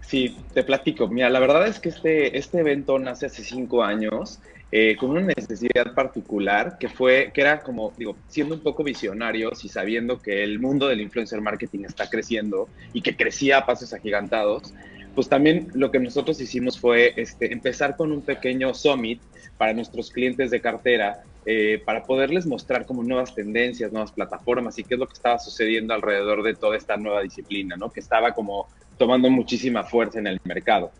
Sí, 0.00 0.36
te 0.54 0.64
platico. 0.64 1.06
Mira, 1.06 1.28
la 1.28 1.40
verdad 1.40 1.66
es 1.68 1.78
que 1.78 1.90
este, 1.90 2.38
este 2.38 2.60
evento 2.60 2.98
nace 2.98 3.26
hace 3.26 3.44
cinco 3.44 3.84
años 3.84 4.40
eh, 4.72 4.96
con 4.96 5.10
una 5.10 5.20
necesidad 5.20 5.94
particular 5.94 6.78
que 6.78 6.88
fue, 6.88 7.30
que 7.34 7.42
era 7.42 7.60
como, 7.60 7.92
digo, 7.98 8.16
siendo 8.28 8.54
un 8.54 8.62
poco 8.62 8.82
visionarios 8.82 9.64
y 9.64 9.68
sabiendo 9.68 10.18
que 10.18 10.42
el 10.42 10.58
mundo 10.58 10.88
del 10.88 11.00
influencer 11.00 11.40
marketing 11.40 11.84
está 11.84 12.08
creciendo 12.08 12.68
y 12.92 13.02
que 13.02 13.14
crecía 13.14 13.58
a 13.58 13.66
pasos 13.66 13.92
agigantados, 13.92 14.72
pues 15.14 15.28
también 15.28 15.68
lo 15.74 15.90
que 15.90 15.98
nosotros 15.98 16.40
hicimos 16.40 16.78
fue 16.80 17.12
este, 17.16 17.52
empezar 17.52 17.96
con 17.96 18.10
un 18.10 18.22
pequeño 18.22 18.72
summit 18.72 19.20
para 19.58 19.74
nuestros 19.74 20.10
clientes 20.10 20.50
de 20.50 20.60
cartera, 20.60 21.24
eh, 21.46 21.82
para 21.84 22.04
poderles 22.04 22.46
mostrar 22.46 22.84
como 22.84 23.02
nuevas 23.02 23.34
tendencias, 23.34 23.92
nuevas 23.92 24.12
plataformas 24.12 24.78
y 24.78 24.84
qué 24.84 24.94
es 24.94 25.00
lo 25.00 25.06
que 25.06 25.14
estaba 25.14 25.38
sucediendo 25.38 25.94
alrededor 25.94 26.42
de 26.42 26.54
toda 26.54 26.76
esta 26.76 26.96
nueva 26.96 27.22
disciplina, 27.22 27.76
¿no? 27.76 27.90
Que 27.90 28.00
estaba 28.00 28.32
como 28.32 28.68
tomando 28.98 29.30
muchísima 29.30 29.82
fuerza 29.82 30.18
en 30.18 30.26
el 30.26 30.38
mercado. 30.44 30.92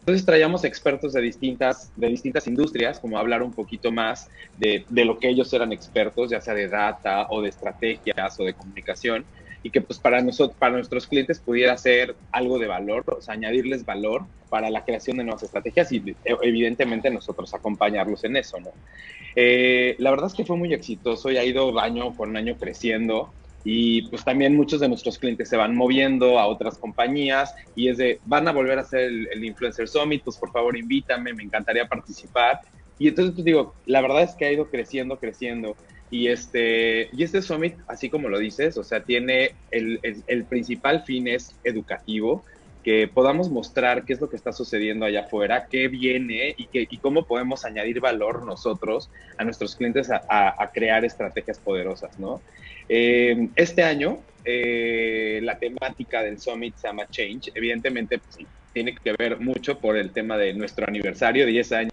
Entonces 0.00 0.24
traíamos 0.24 0.64
expertos 0.64 1.12
de 1.12 1.20
distintas, 1.20 1.92
de 1.94 2.08
distintas 2.08 2.46
industrias, 2.46 2.98
como 2.98 3.18
hablar 3.18 3.42
un 3.42 3.52
poquito 3.52 3.92
más 3.92 4.28
de, 4.56 4.84
lo 4.90 5.18
que 5.18 5.28
ellos 5.28 5.52
eran 5.52 5.72
expertos, 5.72 6.30
ya 6.30 6.40
sea 6.40 6.54
de 6.54 6.68
data 6.68 7.26
o 7.30 7.42
de 7.42 7.50
estrategias 7.50 8.40
o 8.40 8.44
de 8.44 8.54
comunicación, 8.54 9.24
y 9.62 9.70
que 9.70 9.82
pues 9.82 9.98
para 9.98 10.22
nosotros, 10.22 10.56
para 10.58 10.72
nuestros 10.72 11.06
clientes 11.06 11.38
pudiera 11.38 11.76
ser 11.76 12.16
algo 12.32 12.58
de 12.58 12.66
valor, 12.66 13.04
o 13.06 13.20
sea, 13.20 13.34
añadirles 13.34 13.84
valor 13.84 14.24
para 14.48 14.70
la 14.70 14.84
creación 14.84 15.18
de 15.18 15.24
nuevas 15.24 15.42
estrategias 15.42 15.92
y 15.92 15.98
e, 16.24 16.36
evidentemente 16.42 17.10
nosotros 17.10 17.52
acompañarlos 17.52 18.24
en 18.24 18.36
eso, 18.36 18.58
¿no? 18.58 18.72
Eh, 19.36 19.96
la 19.98 20.10
verdad 20.10 20.26
es 20.26 20.34
que 20.34 20.44
fue 20.44 20.56
muy 20.56 20.72
exitoso 20.74 21.30
y 21.30 21.36
ha 21.36 21.44
ido 21.44 21.78
año 21.78 22.14
con 22.14 22.36
año 22.36 22.56
creciendo 22.58 23.32
y 23.62 24.08
pues 24.08 24.24
también 24.24 24.56
muchos 24.56 24.80
de 24.80 24.88
nuestros 24.88 25.18
clientes 25.18 25.48
se 25.48 25.56
van 25.56 25.76
moviendo 25.76 26.38
a 26.38 26.46
otras 26.46 26.78
compañías 26.78 27.54
y 27.76 27.88
es 27.88 27.98
de, 27.98 28.20
van 28.24 28.48
a 28.48 28.52
volver 28.52 28.78
a 28.78 28.82
hacer 28.82 29.00
el, 29.00 29.28
el 29.32 29.44
Influencer 29.44 29.86
Summit, 29.86 30.22
pues 30.24 30.38
por 30.38 30.50
favor 30.50 30.76
invítame, 30.76 31.34
me 31.34 31.42
encantaría 31.42 31.86
participar. 31.86 32.60
Y 32.98 33.08
entonces 33.08 33.34
pues 33.34 33.44
digo, 33.44 33.74
la 33.86 34.00
verdad 34.00 34.22
es 34.22 34.34
que 34.34 34.46
ha 34.46 34.52
ido 34.52 34.70
creciendo, 34.70 35.18
creciendo. 35.18 35.76
Y 36.10 36.26
este, 36.26 37.08
y 37.12 37.22
este 37.22 37.40
summit, 37.40 37.76
así 37.86 38.10
como 38.10 38.28
lo 38.28 38.38
dices, 38.38 38.76
o 38.76 38.82
sea, 38.82 39.04
tiene 39.04 39.52
el, 39.70 40.00
el, 40.26 40.44
principal 40.44 41.04
fin 41.04 41.28
es 41.28 41.54
educativo, 41.62 42.44
que 42.82 43.08
podamos 43.08 43.50
mostrar 43.50 44.04
qué 44.04 44.12
es 44.12 44.20
lo 44.20 44.30
que 44.30 44.36
está 44.36 44.52
sucediendo 44.52 45.04
allá 45.04 45.22
afuera, 45.22 45.66
qué 45.70 45.88
viene 45.88 46.54
y, 46.56 46.66
qué, 46.66 46.86
y 46.88 46.98
cómo 46.98 47.26
podemos 47.26 47.64
añadir 47.64 48.00
valor 48.00 48.44
nosotros 48.44 49.10
a 49.36 49.44
nuestros 49.44 49.76
clientes 49.76 50.08
a, 50.10 50.70
crear 50.72 51.04
estrategias 51.04 51.58
poderosas, 51.58 52.18
¿no? 52.18 52.40
Eh, 52.88 53.48
este 53.56 53.82
año, 53.82 54.18
eh, 54.44 55.40
la 55.42 55.58
temática 55.58 56.22
del 56.22 56.40
summit 56.40 56.74
se 56.76 56.88
llama 56.88 57.06
Change. 57.08 57.52
Evidentemente, 57.54 58.18
pues, 58.18 58.46
tiene 58.72 58.94
que 58.94 59.12
ver 59.12 59.38
mucho 59.40 59.78
por 59.78 59.96
el 59.96 60.10
tema 60.10 60.36
de 60.36 60.54
nuestro 60.54 60.86
aniversario 60.86 61.44
de 61.44 61.52
10 61.52 61.72
años, 61.72 61.92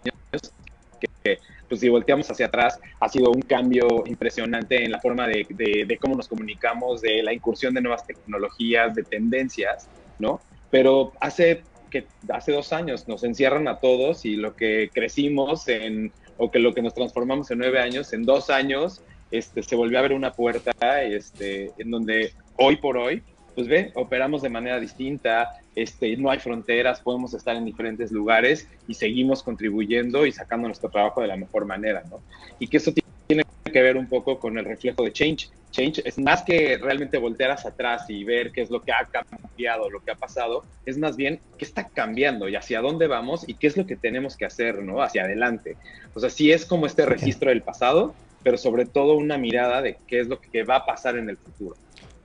que 1.22 1.38
pues 1.68 1.80
si 1.80 1.88
volteamos 1.88 2.30
hacia 2.30 2.46
atrás, 2.46 2.80
ha 2.98 3.08
sido 3.08 3.30
un 3.30 3.42
cambio 3.42 4.04
impresionante 4.06 4.82
en 4.82 4.90
la 4.90 5.00
forma 5.00 5.26
de, 5.26 5.46
de, 5.86 5.98
cómo 5.98 6.16
nos 6.16 6.26
comunicamos, 6.26 7.02
de 7.02 7.22
la 7.22 7.32
incursión 7.32 7.74
de 7.74 7.82
nuevas 7.82 8.06
tecnologías, 8.06 8.94
de 8.94 9.02
tendencias, 9.02 9.86
¿no? 10.18 10.40
Pero 10.70 11.12
hace, 11.20 11.62
que, 11.90 12.06
hace 12.28 12.52
dos 12.52 12.72
años 12.72 13.08
nos 13.08 13.24
encierran 13.24 13.68
a 13.68 13.78
todos 13.78 14.24
y 14.24 14.36
lo 14.36 14.54
que 14.56 14.90
crecimos 14.92 15.68
en, 15.68 16.12
o 16.36 16.50
que 16.50 16.58
lo 16.58 16.74
que 16.74 16.82
nos 16.82 16.94
transformamos 16.94 17.50
en 17.50 17.58
nueve 17.58 17.80
años, 17.80 18.12
en 18.12 18.24
dos 18.24 18.50
años, 18.50 19.02
este, 19.30 19.62
se 19.62 19.76
volvió 19.76 19.98
a 19.98 20.02
ver 20.02 20.12
una 20.12 20.32
puerta 20.32 21.02
este, 21.02 21.70
en 21.78 21.90
donde 21.90 22.32
hoy 22.56 22.76
por 22.76 22.96
hoy 22.96 23.22
pues 23.58 23.66
ve, 23.66 23.90
operamos 23.96 24.42
de 24.42 24.50
manera 24.50 24.78
distinta, 24.78 25.50
este, 25.74 26.16
no 26.16 26.30
hay 26.30 26.38
fronteras, 26.38 27.00
podemos 27.00 27.34
estar 27.34 27.56
en 27.56 27.64
diferentes 27.64 28.12
lugares 28.12 28.68
y 28.86 28.94
seguimos 28.94 29.42
contribuyendo 29.42 30.26
y 30.26 30.30
sacando 30.32 30.68
nuestro 30.68 30.90
trabajo 30.90 31.22
de 31.22 31.26
la 31.26 31.36
mejor 31.36 31.64
manera, 31.66 32.04
¿no? 32.08 32.20
Y 32.60 32.68
que 32.68 32.76
eso 32.76 32.92
tiene 33.26 33.42
que 33.64 33.82
ver 33.82 33.96
un 33.96 34.08
poco 34.08 34.38
con 34.38 34.58
el 34.58 34.64
reflejo 34.64 35.02
de 35.02 35.12
Change. 35.12 35.50
Change 35.70 36.02
es 36.04 36.18
más 36.18 36.42
que 36.42 36.78
realmente 36.78 37.18
voltear 37.18 37.50
hacia 37.50 37.70
atrás 37.70 38.04
y 38.08 38.24
ver 38.24 38.52
qué 38.52 38.62
es 38.62 38.70
lo 38.70 38.82
que 38.82 38.92
ha 38.92 39.04
cambiado, 39.04 39.90
lo 39.90 40.00
que 40.00 40.10
ha 40.10 40.14
pasado, 40.14 40.64
es 40.86 40.98
más 40.98 41.16
bien 41.16 41.40
qué 41.56 41.64
está 41.64 41.86
cambiando 41.86 42.48
y 42.48 42.56
hacia 42.56 42.80
dónde 42.80 43.06
vamos 43.06 43.48
y 43.48 43.54
qué 43.54 43.66
es 43.66 43.76
lo 43.76 43.86
que 43.86 43.96
tenemos 43.96 44.36
que 44.36 44.44
hacer, 44.44 44.82
¿no? 44.82 45.02
Hacia 45.02 45.24
adelante. 45.24 45.76
O 46.14 46.20
sea, 46.20 46.30
sí 46.30 46.52
es 46.52 46.64
como 46.64 46.86
este 46.86 47.06
registro 47.06 47.50
del 47.50 47.62
pasado, 47.62 48.14
pero 48.42 48.56
sobre 48.56 48.86
todo 48.86 49.16
una 49.16 49.38
mirada 49.38 49.82
de 49.82 49.98
qué 50.06 50.20
es 50.20 50.28
lo 50.28 50.40
que 50.40 50.62
va 50.62 50.76
a 50.76 50.86
pasar 50.86 51.16
en 51.16 51.28
el 51.28 51.36
futuro. 51.36 51.76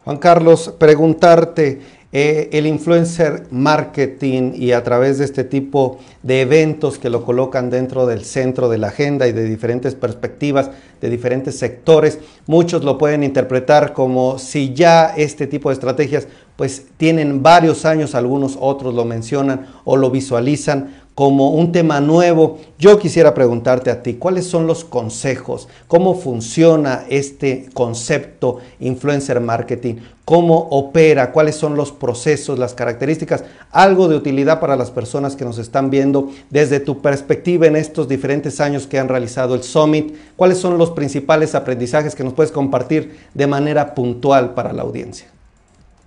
Juan 0.04 0.18
Carlos, 0.18 0.74
preguntarte, 0.78 1.80
eh, 2.16 2.50
el 2.54 2.68
influencer 2.68 3.48
marketing 3.50 4.52
y 4.54 4.74
a 4.74 4.84
través 4.84 5.18
de 5.18 5.26
este 5.26 5.44
tipo 5.44 5.98
de 6.22 6.42
eventos 6.42 7.00
que 7.00 7.10
lo 7.10 7.26
colocan 7.26 7.72
dentro 7.72 8.06
del 8.06 8.24
centro 8.24 8.70
de 8.70 8.78
la 8.78 8.90
agenda 8.90 9.28
y 9.28 9.32
de 9.32 9.46
diferentes 9.46 9.96
perspectivas, 9.96 10.70
de 11.02 11.10
diferentes 11.10 11.58
sectores, 11.58 12.20
muchos 12.46 12.84
lo 12.84 13.00
pueden 13.00 13.24
interpretar 13.24 13.94
como 13.94 14.38
si 14.38 14.76
ya 14.76 15.08
este 15.18 15.48
tipo 15.48 15.70
de 15.70 15.74
estrategias 15.74 16.28
pues 16.56 16.86
tienen 16.98 17.42
varios 17.42 17.84
años, 17.84 18.14
algunos 18.14 18.58
otros 18.60 18.94
lo 18.94 19.06
mencionan 19.06 19.66
o 19.84 19.98
lo 19.98 20.12
visualizan 20.12 21.03
como 21.16 21.52
un 21.52 21.72
tema 21.72 22.02
nuevo. 22.02 22.60
Yo 22.80 22.98
quisiera 23.00 23.34
preguntarte 23.34 23.92
a 23.92 24.02
ti, 24.02 24.16
¿cuáles 24.16 24.48
son 24.48 24.68
los 24.68 24.84
consejos? 24.84 25.68
¿Cómo 25.88 26.16
funciona 26.16 27.06
este 27.10 27.70
concepto 27.74 28.60
influencer 28.80 29.40
marketing? 29.40 29.96
¿Cómo 30.26 30.58
opera? 30.72 31.32
¿Cuáles 31.32 31.56
son 31.56 31.76
los 31.76 31.92
procesos, 31.92 32.58
las 32.58 32.74
características? 32.74 33.44
Algo 33.72 34.08
de 34.08 34.16
utilidad 34.16 34.60
para 34.60 34.76
las 34.76 34.90
personas 34.90 35.36
que 35.36 35.46
nos 35.46 35.58
están 35.58 35.90
viendo 35.90 36.30
desde 36.50 36.80
tu 36.80 37.02
perspectiva 37.02 37.68
en 37.68 37.76
estos 37.76 38.08
diferentes 38.08 38.62
años 38.62 38.88
que 38.88 39.00
han 39.00 39.10
realizado 39.10 39.54
el 39.54 39.64
Summit. 39.64 40.16
¿Cuáles 40.36 40.58
son 40.58 40.78
los 40.78 40.92
principales 40.92 41.56
aprendizajes 41.56 42.16
que 42.16 42.24
nos 42.24 42.34
puedes 42.34 42.52
compartir 42.52 43.20
de 43.34 43.48
manera 43.48 43.94
puntual 43.94 44.54
para 44.54 44.72
la 44.72 44.84
audiencia? 44.84 45.28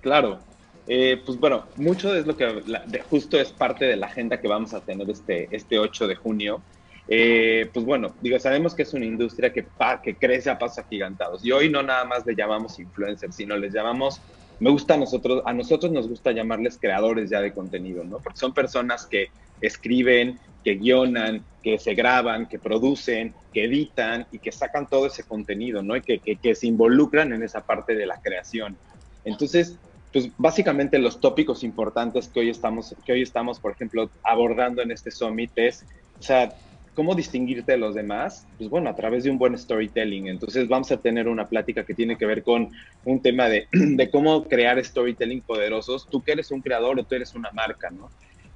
Claro, 0.01 0.39
eh, 0.87 1.21
pues 1.25 1.37
bueno, 1.37 1.65
mucho 1.75 2.15
es 2.15 2.25
lo 2.25 2.37
que 2.37 2.63
justo 3.09 3.39
es 3.39 3.51
parte 3.51 3.85
de 3.85 3.97
la 3.97 4.07
agenda 4.07 4.39
que 4.39 4.47
vamos 4.47 4.73
a 4.73 4.81
tener 4.81 5.09
este, 5.09 5.47
este 5.51 5.79
8 5.79 6.07
de 6.07 6.15
junio. 6.15 6.61
Eh, 7.09 7.69
pues 7.73 7.85
bueno, 7.85 8.13
digo, 8.21 8.39
sabemos 8.39 8.73
que 8.73 8.83
es 8.83 8.93
una 8.93 9.05
industria 9.05 9.53
que, 9.53 9.65
que 10.03 10.15
crece 10.15 10.49
a 10.49 10.59
pasos 10.59 10.79
agigantados 10.79 11.45
y 11.45 11.51
hoy 11.51 11.69
no 11.69 11.81
nada 11.81 12.03
más 12.03 12.25
le 12.25 12.35
llamamos 12.35 12.79
influencers, 12.79 13.35
sino 13.35 13.55
les 13.55 13.73
llamamos, 13.73 14.21
me 14.59 14.69
gusta 14.69 14.95
a 14.95 14.97
nosotros, 14.97 15.41
a 15.45 15.53
nosotros 15.53 15.91
nos 15.91 16.07
gusta 16.09 16.31
llamarles 16.31 16.77
creadores 16.77 17.29
ya 17.29 17.41
de 17.41 17.53
contenido, 17.53 18.03
¿no? 18.03 18.19
Porque 18.19 18.39
son 18.39 18.53
personas 18.53 19.05
que 19.05 19.29
escriben, 19.61 20.39
que 20.63 20.75
guionan, 20.75 21.43
que 21.63 21.79
se 21.79 21.95
graban, 21.95 22.47
que 22.47 22.59
producen, 22.59 23.33
que 23.53 23.65
editan 23.65 24.25
y 24.31 24.39
que 24.39 24.51
sacan 24.51 24.87
todo 24.87 25.07
ese 25.07 25.23
contenido, 25.23 25.81
¿no? 25.81 25.95
Y 25.95 26.01
que, 26.01 26.19
que, 26.19 26.55
se 26.55 26.67
involucran 26.67 27.31
en 27.31 27.43
esa 27.43 27.61
parte 27.61 27.95
de 27.95 28.05
la 28.05 28.19
creación. 28.21 28.75
Entonces, 29.23 29.77
pues 30.11 30.29
básicamente 30.37 30.99
los 30.99 31.19
tópicos 31.19 31.63
importantes 31.63 32.27
que 32.27 32.39
hoy 32.39 32.49
estamos, 32.49 32.95
que 33.05 33.13
hoy 33.13 33.21
estamos, 33.21 33.59
por 33.59 33.71
ejemplo, 33.71 34.09
abordando 34.23 34.81
en 34.81 34.91
este 34.91 35.11
summit 35.11 35.51
es, 35.55 35.85
o 36.19 36.21
sea, 36.21 36.53
¿cómo 36.95 37.13
distinguirte 37.13 37.73
de 37.73 37.77
los 37.77 37.93
demás? 37.93 38.47
Pues 38.57 38.69
bueno, 38.69 38.89
a 38.89 38.95
través 38.95 39.23
de 39.23 39.29
un 39.29 39.37
buen 39.37 39.57
storytelling. 39.57 40.27
Entonces 40.27 40.67
vamos 40.67 40.91
a 40.91 40.97
tener 40.97 41.27
una 41.27 41.47
plática 41.47 41.85
que 41.85 41.93
tiene 41.93 42.17
que 42.17 42.25
ver 42.25 42.43
con 42.43 42.69
un 43.05 43.21
tema 43.21 43.49
de, 43.49 43.67
de 43.71 44.09
cómo 44.09 44.45
crear 44.45 44.83
storytelling 44.83 45.41
poderosos. 45.41 46.07
Tú 46.09 46.23
que 46.23 46.31
eres 46.31 46.51
un 46.51 46.61
creador 46.61 46.99
o 46.99 47.03
tú 47.03 47.15
eres 47.15 47.35
una 47.35 47.51
marca, 47.51 47.89
¿no? 47.91 48.09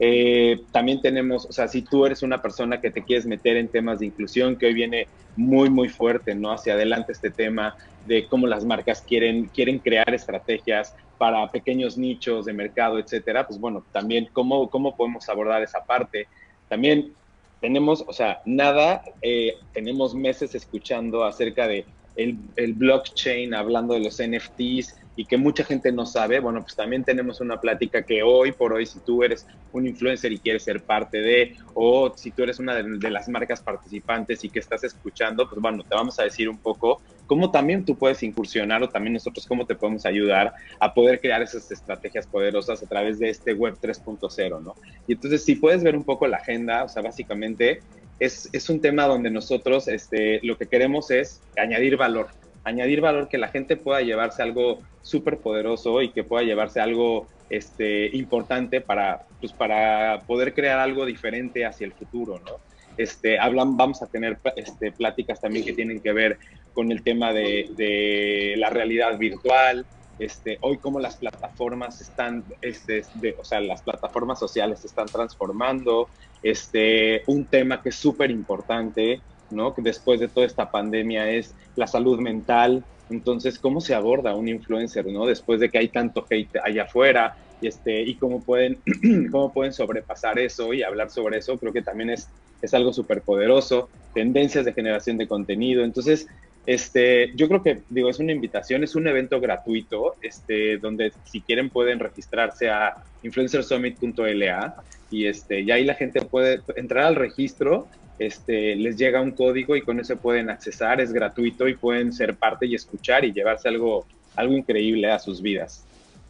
Eh, 0.04 0.64
también 0.72 1.00
tenemos, 1.00 1.46
o 1.46 1.52
sea, 1.52 1.68
si 1.68 1.84
tú 1.84 2.08
eres 2.08 2.24
una 2.24 2.42
persona 2.42 2.82
que 2.82 2.90
te 2.90 3.04
quieres 3.04 3.28
meter 3.28 3.56
en 3.56 3.68
temas 3.68 4.00
de 4.00 4.08
inclusión, 4.08 4.56
que 4.56 4.66
hoy 4.66 4.74
viene 4.74 5.08
muy, 5.36 5.70
muy 5.70 5.90
fuerte, 5.90 6.34
¿no? 6.34 6.52
Hacia 6.52 6.74
adelante 6.74 7.12
este 7.12 7.30
tema 7.30 7.76
de 8.08 8.26
cómo 8.26 8.48
las 8.48 8.66
marcas 8.66 9.04
quieren, 9.04 9.46
quieren 9.54 9.78
crear 9.78 10.12
estrategias 10.12 10.96
para 11.20 11.48
pequeños 11.52 12.00
nichos 12.00 12.46
de 12.46 12.54
mercado, 12.54 12.98
etcétera, 12.98 13.46
pues 13.46 13.60
bueno, 13.60 13.86
también 13.92 14.28
cómo, 14.34 14.72
cómo 14.72 14.96
podemos 14.96 15.30
abordar 15.30 15.62
esa 15.62 15.86
parte. 15.86 16.28
También 16.68 17.14
tenemos, 17.60 18.04
o 18.08 18.12
sea, 18.12 18.42
nada, 18.44 19.04
eh, 19.22 19.54
tenemos 19.72 20.16
meses 20.16 20.56
escuchando 20.56 21.26
acerca 21.26 21.68
de 21.68 21.86
el, 22.16 22.40
el 22.56 22.74
blockchain, 22.74 23.54
hablando 23.54 23.94
de 23.94 24.00
los 24.00 24.20
NFTs, 24.20 24.96
y 25.22 25.26
que 25.26 25.38
mucha 25.38 25.64
gente 25.64 25.92
no 25.92 26.08
sabe, 26.08 26.40
bueno, 26.40 26.62
pues 26.64 26.76
también 26.76 27.04
tenemos 27.04 27.42
una 27.42 27.62
plática 27.62 28.02
que 28.02 28.24
hoy 28.24 28.54
por 28.54 28.74
hoy, 28.74 28.88
si 28.88 29.02
tú 29.02 29.22
eres 29.22 29.46
un 29.72 29.86
influencer 29.86 30.32
y 30.32 30.40
quieres 30.40 30.64
ser 30.64 30.82
parte 30.82 31.20
de, 31.20 31.58
o 31.76 32.12
si 32.18 32.32
tú 32.32 32.42
eres 32.42 32.58
una 32.58 32.74
de, 32.74 33.12
las 33.12 33.30
marcas 33.30 33.62
participantes 33.62 34.44
y 34.44 34.50
que 34.50 34.58
estás 34.58 34.84
escuchando, 34.84 35.48
pues 35.48 35.62
bueno, 35.62 35.84
te 35.84 35.94
vamos 35.94 36.20
a 36.20 36.24
decir 36.24 36.50
un 36.50 36.58
poco 36.58 37.04
cómo 37.28 37.52
también 37.52 37.86
tú 37.86 37.96
puedes 37.96 38.24
incursionar 38.24 38.82
o 38.82 38.90
también 38.90 39.14
nosotros 39.14 39.46
cómo 39.46 39.68
te 39.68 39.76
podemos 39.76 40.08
ayudar 40.08 40.54
a 40.80 40.92
poder 40.92 41.22
crear 41.22 41.44
esas 41.44 41.72
estrategias 41.72 42.26
poderosas 42.26 42.82
a 42.82 42.88
través 42.88 43.20
de 43.20 43.30
este 43.30 43.54
web 43.54 43.78
3.0, 43.80 44.60
¿no? 44.60 44.74
Y 45.08 45.14
entonces, 45.14 45.46
si 45.46 45.54
puedes 45.54 45.84
ver 45.84 45.96
un 45.96 46.04
poco 46.04 46.26
la 46.26 46.38
agenda, 46.38 46.84
o 46.84 46.90
sea, 46.90 47.04
básicamente 47.04 47.82
es, 48.20 48.50
es 48.54 48.72
un 48.72 48.82
tema 48.82 49.06
donde 49.06 49.30
nosotros 49.30 49.88
este, 49.88 50.40
lo 50.42 50.58
que 50.58 50.66
queremos 50.66 51.12
es 51.12 51.44
añadir 51.58 51.96
valor, 51.96 52.30
añadir 52.64 53.02
valor, 53.02 53.28
que 53.28 53.38
la 53.38 53.48
gente 53.48 53.78
pueda 53.78 54.02
llevarse 54.02 54.42
algo 54.42 54.80
súper 55.02 55.38
poderoso 55.38 56.02
y 56.02 56.10
que 56.10 56.24
pueda 56.24 56.44
llevarse 56.44 56.80
algo 56.80 57.28
este, 57.50 58.16
importante 58.16 58.82
para, 58.82 59.26
pues, 59.40 59.52
para 59.54 60.22
poder 60.28 60.54
crear 60.54 60.80
algo 60.80 61.06
diferente 61.06 61.66
hacia 61.66 61.86
el 61.86 61.94
futuro, 61.94 62.40
¿no? 62.40 62.58
Este, 62.98 63.40
hablan, 63.40 63.78
vamos 63.78 64.02
a 64.02 64.08
tener 64.08 64.40
este, 64.56 64.92
pláticas 64.92 65.40
también 65.40 65.66
que 65.66 65.74
tienen 65.74 66.02
que 66.02 66.12
ver 66.12 66.38
con 66.74 66.92
el 66.92 67.04
tema 67.04 67.34
de, 67.34 67.70
de 67.76 68.56
la 68.58 68.70
realidad 68.70 69.18
virtual, 69.18 69.86
este, 70.22 70.60
hoy 70.62 70.78
como 70.78 71.00
las 71.00 71.16
plataformas 71.16 72.00
están, 72.00 72.44
este, 72.62 73.04
de, 73.16 73.36
o 73.40 73.44
sea, 73.44 73.60
las 73.60 73.82
plataformas 73.82 74.38
sociales 74.38 74.82
se 74.82 74.88
están 74.88 75.08
transformando, 75.08 76.10
este, 76.44 77.24
un 77.26 77.46
tema 77.46 77.82
que 77.82 77.90
es 77.90 77.96
súper 77.96 78.30
importante 78.30 79.20
¿no? 79.52 79.74
Después 79.78 80.20
de 80.20 80.28
toda 80.28 80.46
esta 80.46 80.72
pandemia 80.72 81.30
es 81.30 81.54
la 81.76 81.88
salud 81.88 82.20
mental. 82.20 82.84
Entonces, 83.10 83.60
¿cómo 83.60 83.82
se 83.82 83.94
aborda 83.94 84.36
un 84.36 84.48
influencer, 84.48 85.06
¿no? 85.08 85.26
Después 85.26 85.60
de 85.60 85.70
que 85.70 85.78
hay 85.78 85.90
tanto 85.90 86.26
hate 86.30 86.58
allá 86.64 86.84
afuera, 86.84 87.36
y, 87.62 87.68
este, 87.68 88.02
y 88.02 88.16
cómo 88.16 88.42
pueden, 88.42 88.80
cómo 89.32 89.54
pueden 89.54 89.74
sobrepasar 89.74 90.40
eso 90.40 90.74
y 90.74 90.84
hablar 90.84 91.10
sobre 91.10 91.38
eso, 91.38 91.58
creo 91.58 91.72
que 91.72 91.82
también 91.82 92.10
es, 92.10 92.28
es 92.62 92.74
algo 92.74 92.92
súper 92.94 93.22
poderoso. 93.22 93.90
Tendencias 94.14 94.66
de 94.66 94.74
generación 94.74 95.18
de 95.18 95.28
contenido. 95.28 95.84
Entonces, 95.84 96.28
este, 96.66 97.32
yo 97.36 97.48
creo 97.48 97.64
que, 97.64 97.82
digo, 97.90 98.10
es 98.10 98.20
una 98.20 98.32
invitación, 98.32 98.84
es 98.84 98.96
un 98.96 99.08
evento 99.08 99.40
gratuito, 99.40 100.16
este, 100.22 100.78
donde 100.78 101.12
si 101.26 101.42
quieren 101.42 101.70
pueden 101.70 102.00
registrarse 102.00 102.70
a 102.70 102.98
influencersummit.la 103.24 104.76
y 105.10 105.26
este, 105.26 105.62
y 105.62 105.72
ahí 105.72 105.84
la 105.84 105.96
gente 105.96 106.22
puede 106.22 106.62
entrar 106.76 107.06
al 107.06 107.16
registro 107.16 107.88
este, 108.26 108.76
les 108.76 108.98
llega 108.98 109.20
un 109.20 109.32
código 109.32 109.76
y 109.76 109.82
con 109.82 110.00
eso 110.00 110.16
pueden 110.16 110.52
accesar, 110.52 111.02
es 111.02 111.12
gratuito 111.12 111.68
y 111.68 111.76
pueden 111.76 112.14
ser 112.14 112.36
parte 112.36 112.68
y 112.68 112.76
escuchar 112.76 113.26
y 113.26 113.34
llevarse 113.34 113.68
algo, 113.68 114.06
algo 114.36 114.54
increíble 114.54 115.12
a 115.12 115.18
sus 115.18 115.42
vidas. 115.42 115.84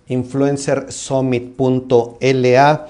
Influencersummit.la. 0.08 2.88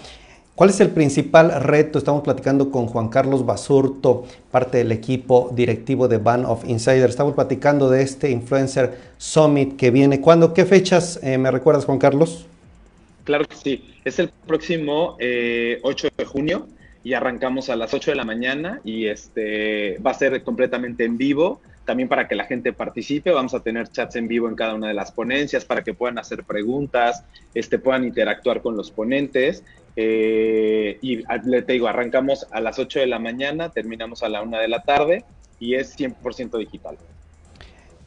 ¿Cuál 0.53 0.69
es 0.69 0.79
el 0.79 0.91
principal 0.91 1.63
reto? 1.63 1.97
Estamos 1.97 2.21
platicando 2.21 2.69
con 2.69 2.85
Juan 2.85 3.09
Carlos 3.09 3.43
Basurto, 3.43 4.27
parte 4.51 4.77
del 4.77 4.91
equipo 4.91 5.49
directivo 5.51 6.07
de 6.07 6.19
Band 6.19 6.45
of 6.45 6.69
Insider. 6.69 7.09
Estamos 7.09 7.33
platicando 7.33 7.89
de 7.89 8.03
este 8.03 8.29
Influencer 8.29 8.99
Summit 9.17 9.77
que 9.77 9.89
viene. 9.89 10.21
¿Cuándo? 10.21 10.53
¿Qué 10.53 10.65
fechas 10.65 11.19
eh, 11.23 11.39
me 11.39 11.49
recuerdas, 11.49 11.85
Juan 11.85 11.97
Carlos? 11.97 12.45
Claro 13.23 13.45
que 13.45 13.55
sí. 13.55 13.83
Es 14.05 14.19
el 14.19 14.29
próximo 14.45 15.13
8 15.13 15.17
eh, 15.19 15.81
de 16.15 16.25
junio 16.25 16.67
y 17.03 17.13
arrancamos 17.13 17.69
a 17.69 17.75
las 17.75 17.93
8 17.93 18.11
de 18.11 18.17
la 18.17 18.23
mañana 18.23 18.79
y 18.83 19.07
este 19.07 19.97
va 19.99 20.11
a 20.11 20.13
ser 20.13 20.43
completamente 20.43 21.03
en 21.03 21.17
vivo, 21.17 21.61
también 21.85 22.07
para 22.07 22.27
que 22.27 22.35
la 22.35 22.45
gente 22.45 22.73
participe, 22.73 23.31
vamos 23.31 23.53
a 23.53 23.61
tener 23.61 23.87
chats 23.87 24.15
en 24.15 24.27
vivo 24.27 24.47
en 24.47 24.55
cada 24.55 24.75
una 24.75 24.87
de 24.87 24.93
las 24.93 25.11
ponencias 25.11 25.65
para 25.65 25.83
que 25.83 25.93
puedan 25.93 26.19
hacer 26.19 26.43
preguntas, 26.43 27.23
este, 27.53 27.79
puedan 27.79 28.03
interactuar 28.03 28.61
con 28.61 28.77
los 28.77 28.91
ponentes. 28.91 29.63
Eh, 29.95 30.99
y 31.01 31.23
te 31.23 31.73
digo, 31.73 31.87
arrancamos 31.87 32.47
a 32.51 32.61
las 32.61 32.79
8 32.79 32.99
de 32.99 33.07
la 33.07 33.19
mañana, 33.19 33.69
terminamos 33.69 34.23
a 34.23 34.29
la 34.29 34.41
1 34.41 34.59
de 34.59 34.67
la 34.67 34.83
tarde 34.83 35.25
y 35.59 35.75
es 35.75 35.97
100% 35.97 36.57
digital 36.57 36.97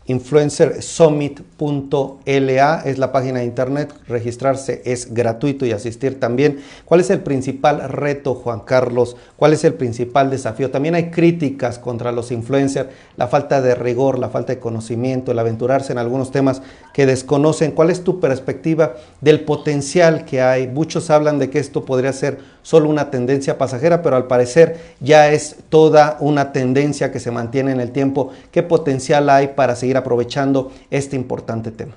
influencersummit.la 0.07 2.83
es 2.85 2.99
la 2.99 3.13
página 3.13 3.39
de 3.39 3.47
internet, 3.47 3.95
registrarse 4.07 4.83
es 4.85 5.15
gratuito 5.15 5.65
y 5.65 5.73
asistir 5.73 6.21
también. 6.21 6.61
¿Cuál 6.85 7.01
es 7.01 7.09
el 7.11 7.21
principal 7.21 7.89
reto, 7.89 8.35
Juan 8.35 8.61
Carlos? 8.61 9.17
¿Cuál 9.37 9.55
es 9.55 9.65
el 9.65 9.75
principal 9.75 10.31
desafío? 10.31 10.71
También 10.71 10.95
hay 10.95 11.11
críticas 11.11 11.79
contra 11.79 12.13
los 12.13 12.31
influencers, 12.33 12.91
la 13.17 13.29
falta 13.29 13.63
de 13.63 13.75
rigor, 13.75 14.19
la 14.19 14.29
falta 14.29 14.53
de 14.53 14.61
conocimiento, 14.61 15.33
el 15.33 15.39
aventurarse 15.39 15.93
en 15.93 15.99
algunos 15.99 16.31
temas 16.31 16.61
que 16.93 17.07
desconocen. 17.07 17.73
¿Cuál 17.73 17.89
es 17.91 18.05
tu 18.05 18.21
perspectiva 18.21 18.95
del 19.21 19.41
potencial 19.41 20.25
que 20.25 20.43
hay? 20.43 20.69
Muchos 20.69 21.11
hablan 21.11 21.39
de 21.39 21.51
que 21.51 21.59
esto 21.59 21.85
podría 21.85 22.13
ser 22.13 22.54
solo 22.65 22.89
una 22.89 23.11
tendencia 23.11 23.59
pasajera, 23.59 24.03
pero 24.03 24.17
al 24.17 24.27
parecer 24.27 24.81
ya 24.99 25.31
es 25.31 25.57
toda 25.69 26.17
una 26.19 26.51
tendencia 26.51 27.13
que 27.13 27.21
se 27.21 27.31
mantiene 27.31 27.71
en 27.71 27.81
el 27.81 27.93
tiempo. 27.93 28.33
¿Qué 28.51 28.63
potencial 28.65 29.29
hay 29.31 29.49
para 29.49 29.77
seguir 29.77 29.99
aprovechando 29.99 30.73
este 30.91 31.15
importante 31.15 31.71
tema? 31.71 31.93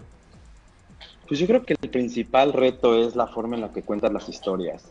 Pues 1.28 1.40
yo 1.40 1.48
creo 1.48 1.64
que 1.64 1.76
el 1.82 1.90
principal 1.90 2.54
reto 2.54 3.02
es 3.02 3.16
la 3.16 3.28
forma 3.28 3.56
en 3.56 3.62
la 3.62 3.72
que 3.72 3.82
cuentan 3.82 4.14
las 4.14 4.30
historias. 4.30 4.84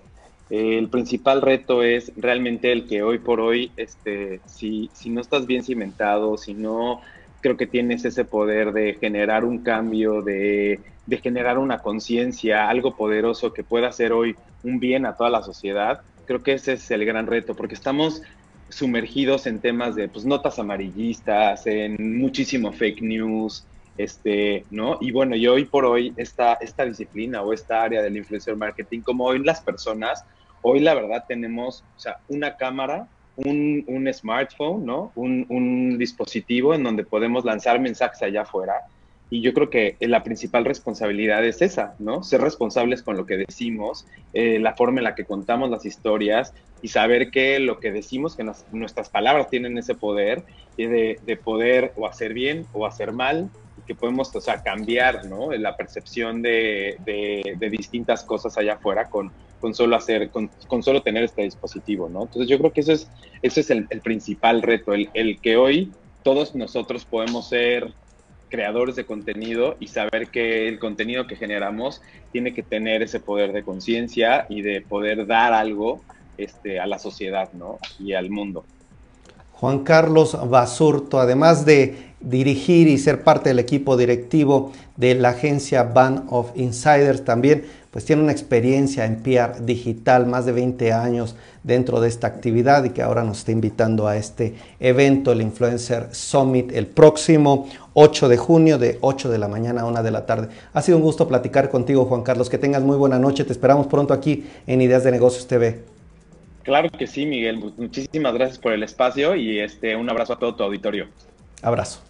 el 0.48 0.88
principal 0.88 1.42
reto 1.42 1.82
es 1.82 2.12
realmente 2.16 2.72
el 2.72 2.86
que 2.86 3.02
hoy 3.02 3.18
por 3.18 3.40
hoy, 3.40 3.72
este, 3.76 4.40
si, 4.46 4.88
si 4.94 5.10
no 5.10 5.20
estás 5.20 5.46
bien 5.46 5.62
cimentado, 5.62 6.38
si 6.38 6.54
no 6.54 7.00
creo 7.46 7.56
que 7.56 7.68
tienes 7.68 8.04
ese 8.04 8.24
poder 8.24 8.72
de 8.72 8.94
generar 8.94 9.44
un 9.44 9.58
cambio, 9.58 10.20
de, 10.20 10.80
generar 11.22 11.58
una 11.58 11.78
conciencia, 11.78 12.68
algo 12.68 12.96
poderoso 12.96 13.52
que 13.52 13.62
pueda 13.62 13.86
hacer 13.86 14.10
hoy 14.10 14.34
un 14.64 14.80
bien 14.80 15.06
a 15.06 15.14
toda 15.14 15.30
la 15.30 15.44
sociedad, 15.44 16.00
creo 16.26 16.42
que 16.42 16.54
ese 16.54 16.72
es 16.72 16.90
el 16.90 17.04
gran 17.04 17.28
reto, 17.28 17.54
porque 17.54 17.76
estamos 17.76 18.20
sumergidos 18.68 19.46
en 19.46 19.60
temas 19.60 19.94
de 19.94 20.08
pues, 20.08 20.24
notas 20.24 20.58
amarillistas, 20.58 21.68
en 21.68 22.18
muchísimo 22.18 22.72
fake 22.72 23.02
news, 23.02 23.64
este, 23.96 24.64
¿no? 24.72 24.98
Y 25.00 25.12
bueno, 25.12 25.36
y 25.36 25.46
hoy 25.46 25.66
por 25.66 25.84
hoy 25.84 26.12
esta, 26.16 26.54
esta 26.54 26.84
disciplina 26.84 27.42
o 27.42 27.52
esta 27.52 27.80
área 27.80 28.02
del 28.02 28.16
influencer 28.16 28.56
marketing, 28.56 29.02
como 29.02 29.24
hoy 29.24 29.38
las 29.44 29.60
personas, 29.60 30.24
hoy 30.62 30.80
la 30.80 30.94
verdad 30.94 31.26
tenemos, 31.28 31.84
una 32.26 32.56
cámara, 32.56 33.06
un, 33.36 33.84
un 33.86 34.12
smartphone, 34.12 34.84
¿no? 34.84 35.12
Un, 35.14 35.46
un, 35.48 35.98
dispositivo 35.98 36.74
en 36.74 36.82
donde 36.82 37.04
podemos 37.04 37.44
lanzar 37.44 37.80
mensajes 37.80 38.22
allá 38.22 38.42
afuera 38.42 38.86
y 39.28 39.40
yo 39.40 39.52
creo 39.52 39.70
que 39.70 39.96
la 40.00 40.22
principal 40.22 40.64
responsabilidad 40.64 41.44
es 41.44 41.60
esa, 41.60 41.94
¿no? 41.98 42.22
Ser 42.22 42.40
responsables 42.40 43.02
con 43.02 43.16
lo 43.16 43.26
que 43.26 43.36
decimos, 43.36 44.06
eh, 44.32 44.58
la 44.60 44.74
forma 44.74 45.00
en 45.00 45.04
la 45.04 45.14
que 45.14 45.24
contamos 45.24 45.68
las 45.68 45.84
historias 45.84 46.54
y 46.80 46.88
saber 46.88 47.30
que 47.30 47.58
lo 47.58 47.80
que 47.80 47.90
decimos, 47.90 48.36
que 48.36 48.44
nuestras 48.70 49.08
palabras 49.08 49.50
tienen 49.50 49.78
ese 49.78 49.94
poder 49.94 50.44
de, 50.76 51.18
de, 51.24 51.36
poder 51.36 51.92
o 51.96 52.06
hacer 52.06 52.34
bien 52.34 52.66
o 52.72 52.86
hacer 52.86 53.12
mal, 53.12 53.50
que 53.86 53.94
podemos, 53.94 54.34
o 54.34 54.40
sea, 54.40 54.62
cambiar, 54.62 55.26
¿no? 55.26 55.50
La 55.52 55.76
percepción 55.76 56.42
de, 56.42 56.96
de 57.04 57.70
distintas 57.70 58.22
cosas 58.22 58.56
allá 58.58 58.74
afuera 58.74 59.08
con, 59.08 59.32
con 59.60 59.74
solo 59.74 59.96
hacer, 59.96 60.30
con, 60.30 60.50
con, 60.66 60.82
solo 60.82 61.02
tener 61.02 61.24
este 61.24 61.42
dispositivo, 61.42 62.08
¿no? 62.08 62.22
Entonces 62.22 62.48
yo 62.48 62.58
creo 62.58 62.72
que 62.72 62.80
eso 62.80 62.92
es, 62.92 63.08
eso 63.42 63.60
es 63.60 63.70
el, 63.70 63.86
el 63.90 64.00
principal 64.00 64.62
reto, 64.62 64.92
el, 64.92 65.10
el 65.14 65.40
que 65.40 65.56
hoy 65.56 65.92
todos 66.22 66.54
nosotros 66.54 67.04
podemos 67.04 67.48
ser 67.48 67.94
creadores 68.48 68.96
de 68.96 69.04
contenido 69.04 69.76
y 69.80 69.88
saber 69.88 70.28
que 70.28 70.68
el 70.68 70.78
contenido 70.78 71.26
que 71.26 71.36
generamos 71.36 72.02
tiene 72.32 72.54
que 72.54 72.62
tener 72.62 73.02
ese 73.02 73.20
poder 73.20 73.52
de 73.52 73.62
conciencia 73.62 74.46
y 74.48 74.62
de 74.62 74.80
poder 74.80 75.26
dar 75.26 75.52
algo 75.52 76.00
este, 76.38 76.80
a 76.80 76.86
la 76.86 76.98
sociedad 76.98 77.52
¿no? 77.52 77.78
y 77.98 78.12
al 78.12 78.30
mundo. 78.30 78.64
Juan 79.52 79.84
Carlos 79.84 80.36
Basurto, 80.50 81.18
además 81.18 81.64
de 81.64 82.14
dirigir 82.26 82.88
y 82.88 82.98
ser 82.98 83.22
parte 83.22 83.50
del 83.50 83.60
equipo 83.60 83.96
directivo 83.96 84.72
de 84.96 85.14
la 85.14 85.30
agencia 85.30 85.84
Band 85.84 86.24
of 86.28 86.50
Insiders, 86.56 87.24
también 87.24 87.64
pues 87.92 88.04
tiene 88.04 88.22
una 88.22 88.32
experiencia 88.32 89.06
en 89.06 89.22
PR 89.22 89.64
digital, 89.64 90.26
más 90.26 90.44
de 90.44 90.52
20 90.52 90.92
años 90.92 91.34
dentro 91.62 91.98
de 92.00 92.08
esta 92.08 92.26
actividad 92.26 92.84
y 92.84 92.90
que 92.90 93.00
ahora 93.00 93.24
nos 93.24 93.38
está 93.38 93.52
invitando 93.52 94.06
a 94.06 94.18
este 94.18 94.54
evento, 94.80 95.32
el 95.32 95.40
Influencer 95.40 96.08
Summit, 96.12 96.72
el 96.72 96.88
próximo 96.88 97.68
8 97.94 98.28
de 98.28 98.36
junio 98.36 98.76
de 98.76 98.98
8 99.00 99.30
de 99.30 99.38
la 99.38 99.48
mañana 99.48 99.80
a 99.80 99.86
1 99.86 100.02
de 100.02 100.10
la 100.10 100.26
tarde. 100.26 100.48
Ha 100.74 100.82
sido 100.82 100.98
un 100.98 101.04
gusto 101.04 101.26
platicar 101.26 101.70
contigo, 101.70 102.04
Juan 102.04 102.22
Carlos. 102.22 102.50
Que 102.50 102.58
tengas 102.58 102.82
muy 102.82 102.98
buena 102.98 103.18
noche. 103.18 103.44
Te 103.44 103.52
esperamos 103.52 103.86
pronto 103.86 104.12
aquí 104.12 104.44
en 104.66 104.82
Ideas 104.82 105.02
de 105.02 105.12
Negocios 105.12 105.46
TV. 105.46 105.80
Claro 106.64 106.90
que 106.90 107.06
sí, 107.06 107.24
Miguel. 107.24 107.72
Muchísimas 107.78 108.34
gracias 108.34 108.58
por 108.58 108.72
el 108.72 108.82
espacio 108.82 109.34
y 109.36 109.60
este, 109.60 109.96
un 109.96 110.10
abrazo 110.10 110.34
a 110.34 110.38
todo 110.38 110.54
tu 110.54 110.62
auditorio. 110.64 111.06
Abrazo. 111.62 112.05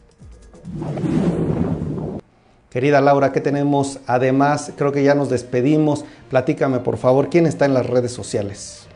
Querida 2.71 3.01
Laura, 3.01 3.33
¿qué 3.33 3.41
tenemos? 3.41 4.01
Además, 4.07 4.73
creo 4.77 4.93
que 4.93 5.03
ya 5.03 5.15
nos 5.15 5.31
despedimos. 5.31 6.05
Platícame, 6.29 6.81
por 6.81 6.99
favor, 6.99 7.31
¿quién 7.31 7.47
está 7.47 7.65
en 7.65 7.75
las 7.75 7.87
redes 7.87 8.13
sociales? 8.13 8.87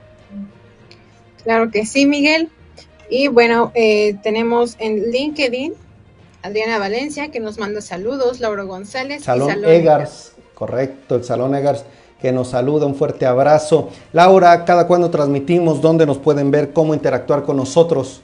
Claro 1.45 1.71
que 1.71 1.87
sí, 1.87 2.05
Miguel. 2.05 2.51
Y 3.09 3.29
bueno, 3.29 3.73
eh, 3.75 4.17
tenemos 4.23 4.77
en 4.79 5.11
LinkedIn 5.11 5.73
Adriana 6.43 6.79
Valencia, 6.79 7.31
que 7.31 7.41
nos 7.41 7.59
manda 7.59 7.81
saludos, 7.81 8.41
Laura 8.41 8.65
González. 8.65 9.23
Salón, 9.23 9.49
Salón 9.49 9.71
Egars, 9.71 10.33
correcto, 10.55 11.17
el 11.17 11.25
Salón 11.25 11.55
Egars 11.55 11.85
que 12.21 12.33
nos 12.33 12.49
saluda, 12.49 12.87
un 12.87 12.95
fuerte 12.95 13.25
abrazo. 13.25 13.89
Laura, 14.13 14.65
¿cada 14.65 14.87
cuándo 14.87 15.11
transmitimos? 15.11 15.81
¿Dónde 15.81 16.05
nos 16.07 16.19
pueden 16.19 16.51
ver? 16.51 16.73
¿Cómo 16.73 16.93
interactuar 16.95 17.45
con 17.45 17.57
nosotros? 17.57 18.21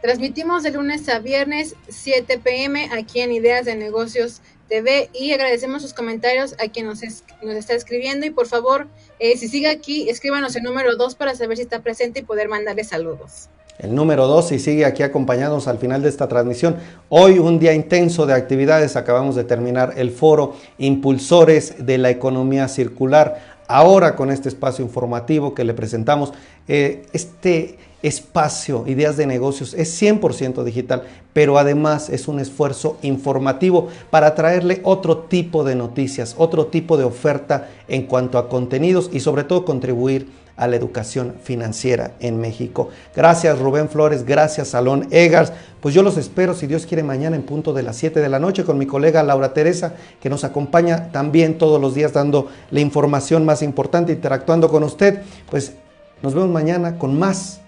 Transmitimos 0.00 0.62
de 0.62 0.70
lunes 0.70 1.08
a 1.08 1.18
viernes 1.18 1.74
7 1.88 2.38
pm 2.38 2.88
aquí 2.92 3.20
en 3.20 3.32
Ideas 3.32 3.64
de 3.64 3.74
Negocios 3.74 4.42
TV 4.68 5.10
y 5.12 5.32
agradecemos 5.32 5.82
sus 5.82 5.92
comentarios 5.92 6.54
a 6.60 6.68
quien 6.68 6.86
nos, 6.86 7.02
está 7.02 7.74
escribiendo 7.74 8.24
y 8.24 8.30
por 8.30 8.46
favor, 8.46 8.86
eh, 9.18 9.36
si 9.36 9.48
sigue 9.48 9.68
aquí, 9.68 10.08
escríbanos 10.08 10.54
el 10.54 10.62
número 10.62 10.94
2 10.94 11.16
para 11.16 11.34
saber 11.34 11.56
si 11.56 11.64
está 11.64 11.82
presente 11.82 12.20
y 12.20 12.22
poder 12.22 12.48
mandarle 12.48 12.84
saludos 12.84 13.48
el 13.78 13.94
número 13.94 14.26
2 14.26 14.52
y 14.52 14.58
sigue 14.58 14.84
aquí 14.84 15.02
acompañándonos 15.04 15.68
al 15.68 15.78
final 15.78 16.02
de 16.02 16.08
esta 16.08 16.26
transmisión. 16.26 16.76
Hoy 17.08 17.38
un 17.38 17.60
día 17.60 17.74
intenso 17.74 18.26
de 18.26 18.34
actividades, 18.34 18.96
acabamos 18.96 19.36
de 19.36 19.44
terminar 19.44 19.94
el 19.96 20.10
foro 20.10 20.56
Impulsores 20.78 21.86
de 21.86 21.96
la 21.98 22.10
Economía 22.10 22.66
Circular. 22.66 23.58
Ahora 23.68 24.16
con 24.16 24.30
este 24.30 24.48
espacio 24.48 24.84
informativo 24.84 25.54
que 25.54 25.62
le 25.62 25.74
presentamos, 25.74 26.32
eh, 26.66 27.06
este 27.12 27.78
espacio 28.02 28.84
Ideas 28.86 29.16
de 29.16 29.26
Negocios 29.26 29.74
es 29.74 30.00
100% 30.00 30.62
digital, 30.62 31.04
pero 31.32 31.58
además 31.58 32.10
es 32.10 32.28
un 32.28 32.40
esfuerzo 32.40 32.96
informativo 33.02 33.88
para 34.10 34.34
traerle 34.34 34.80
otro 34.84 35.18
tipo 35.18 35.64
de 35.64 35.74
noticias, 35.74 36.34
otro 36.38 36.66
tipo 36.66 36.96
de 36.96 37.04
oferta 37.04 37.68
en 37.88 38.06
cuanto 38.06 38.38
a 38.38 38.48
contenidos 38.48 39.10
y 39.12 39.20
sobre 39.20 39.44
todo 39.44 39.64
contribuir 39.64 40.28
a 40.58 40.66
la 40.66 40.76
educación 40.76 41.36
financiera 41.42 42.14
en 42.18 42.40
México. 42.40 42.90
Gracias 43.14 43.58
Rubén 43.58 43.88
Flores, 43.88 44.24
gracias 44.24 44.68
Salón 44.68 45.06
Egars. 45.10 45.52
Pues 45.80 45.94
yo 45.94 46.02
los 46.02 46.16
espero, 46.16 46.54
si 46.54 46.66
Dios 46.66 46.84
quiere, 46.84 47.04
mañana 47.04 47.36
en 47.36 47.42
punto 47.42 47.72
de 47.72 47.84
las 47.84 47.96
7 47.96 48.20
de 48.20 48.28
la 48.28 48.40
noche 48.40 48.64
con 48.64 48.76
mi 48.76 48.84
colega 48.84 49.22
Laura 49.22 49.54
Teresa, 49.54 49.94
que 50.20 50.28
nos 50.28 50.42
acompaña 50.42 51.12
también 51.12 51.58
todos 51.58 51.80
los 51.80 51.94
días 51.94 52.12
dando 52.12 52.48
la 52.72 52.80
información 52.80 53.44
más 53.44 53.62
importante, 53.62 54.12
interactuando 54.12 54.68
con 54.68 54.82
usted. 54.82 55.22
Pues 55.48 55.74
nos 56.22 56.34
vemos 56.34 56.50
mañana 56.50 56.98
con 56.98 57.16
más 57.16 57.60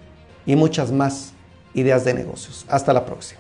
y 0.47 0.57
muchas 0.57 0.93
más 0.93 1.32
ideas 1.74 2.05
de 2.05 2.14
negocios. 2.14 2.64
Hasta 2.68 2.93
la 2.93 3.05
próxima. 3.05 3.39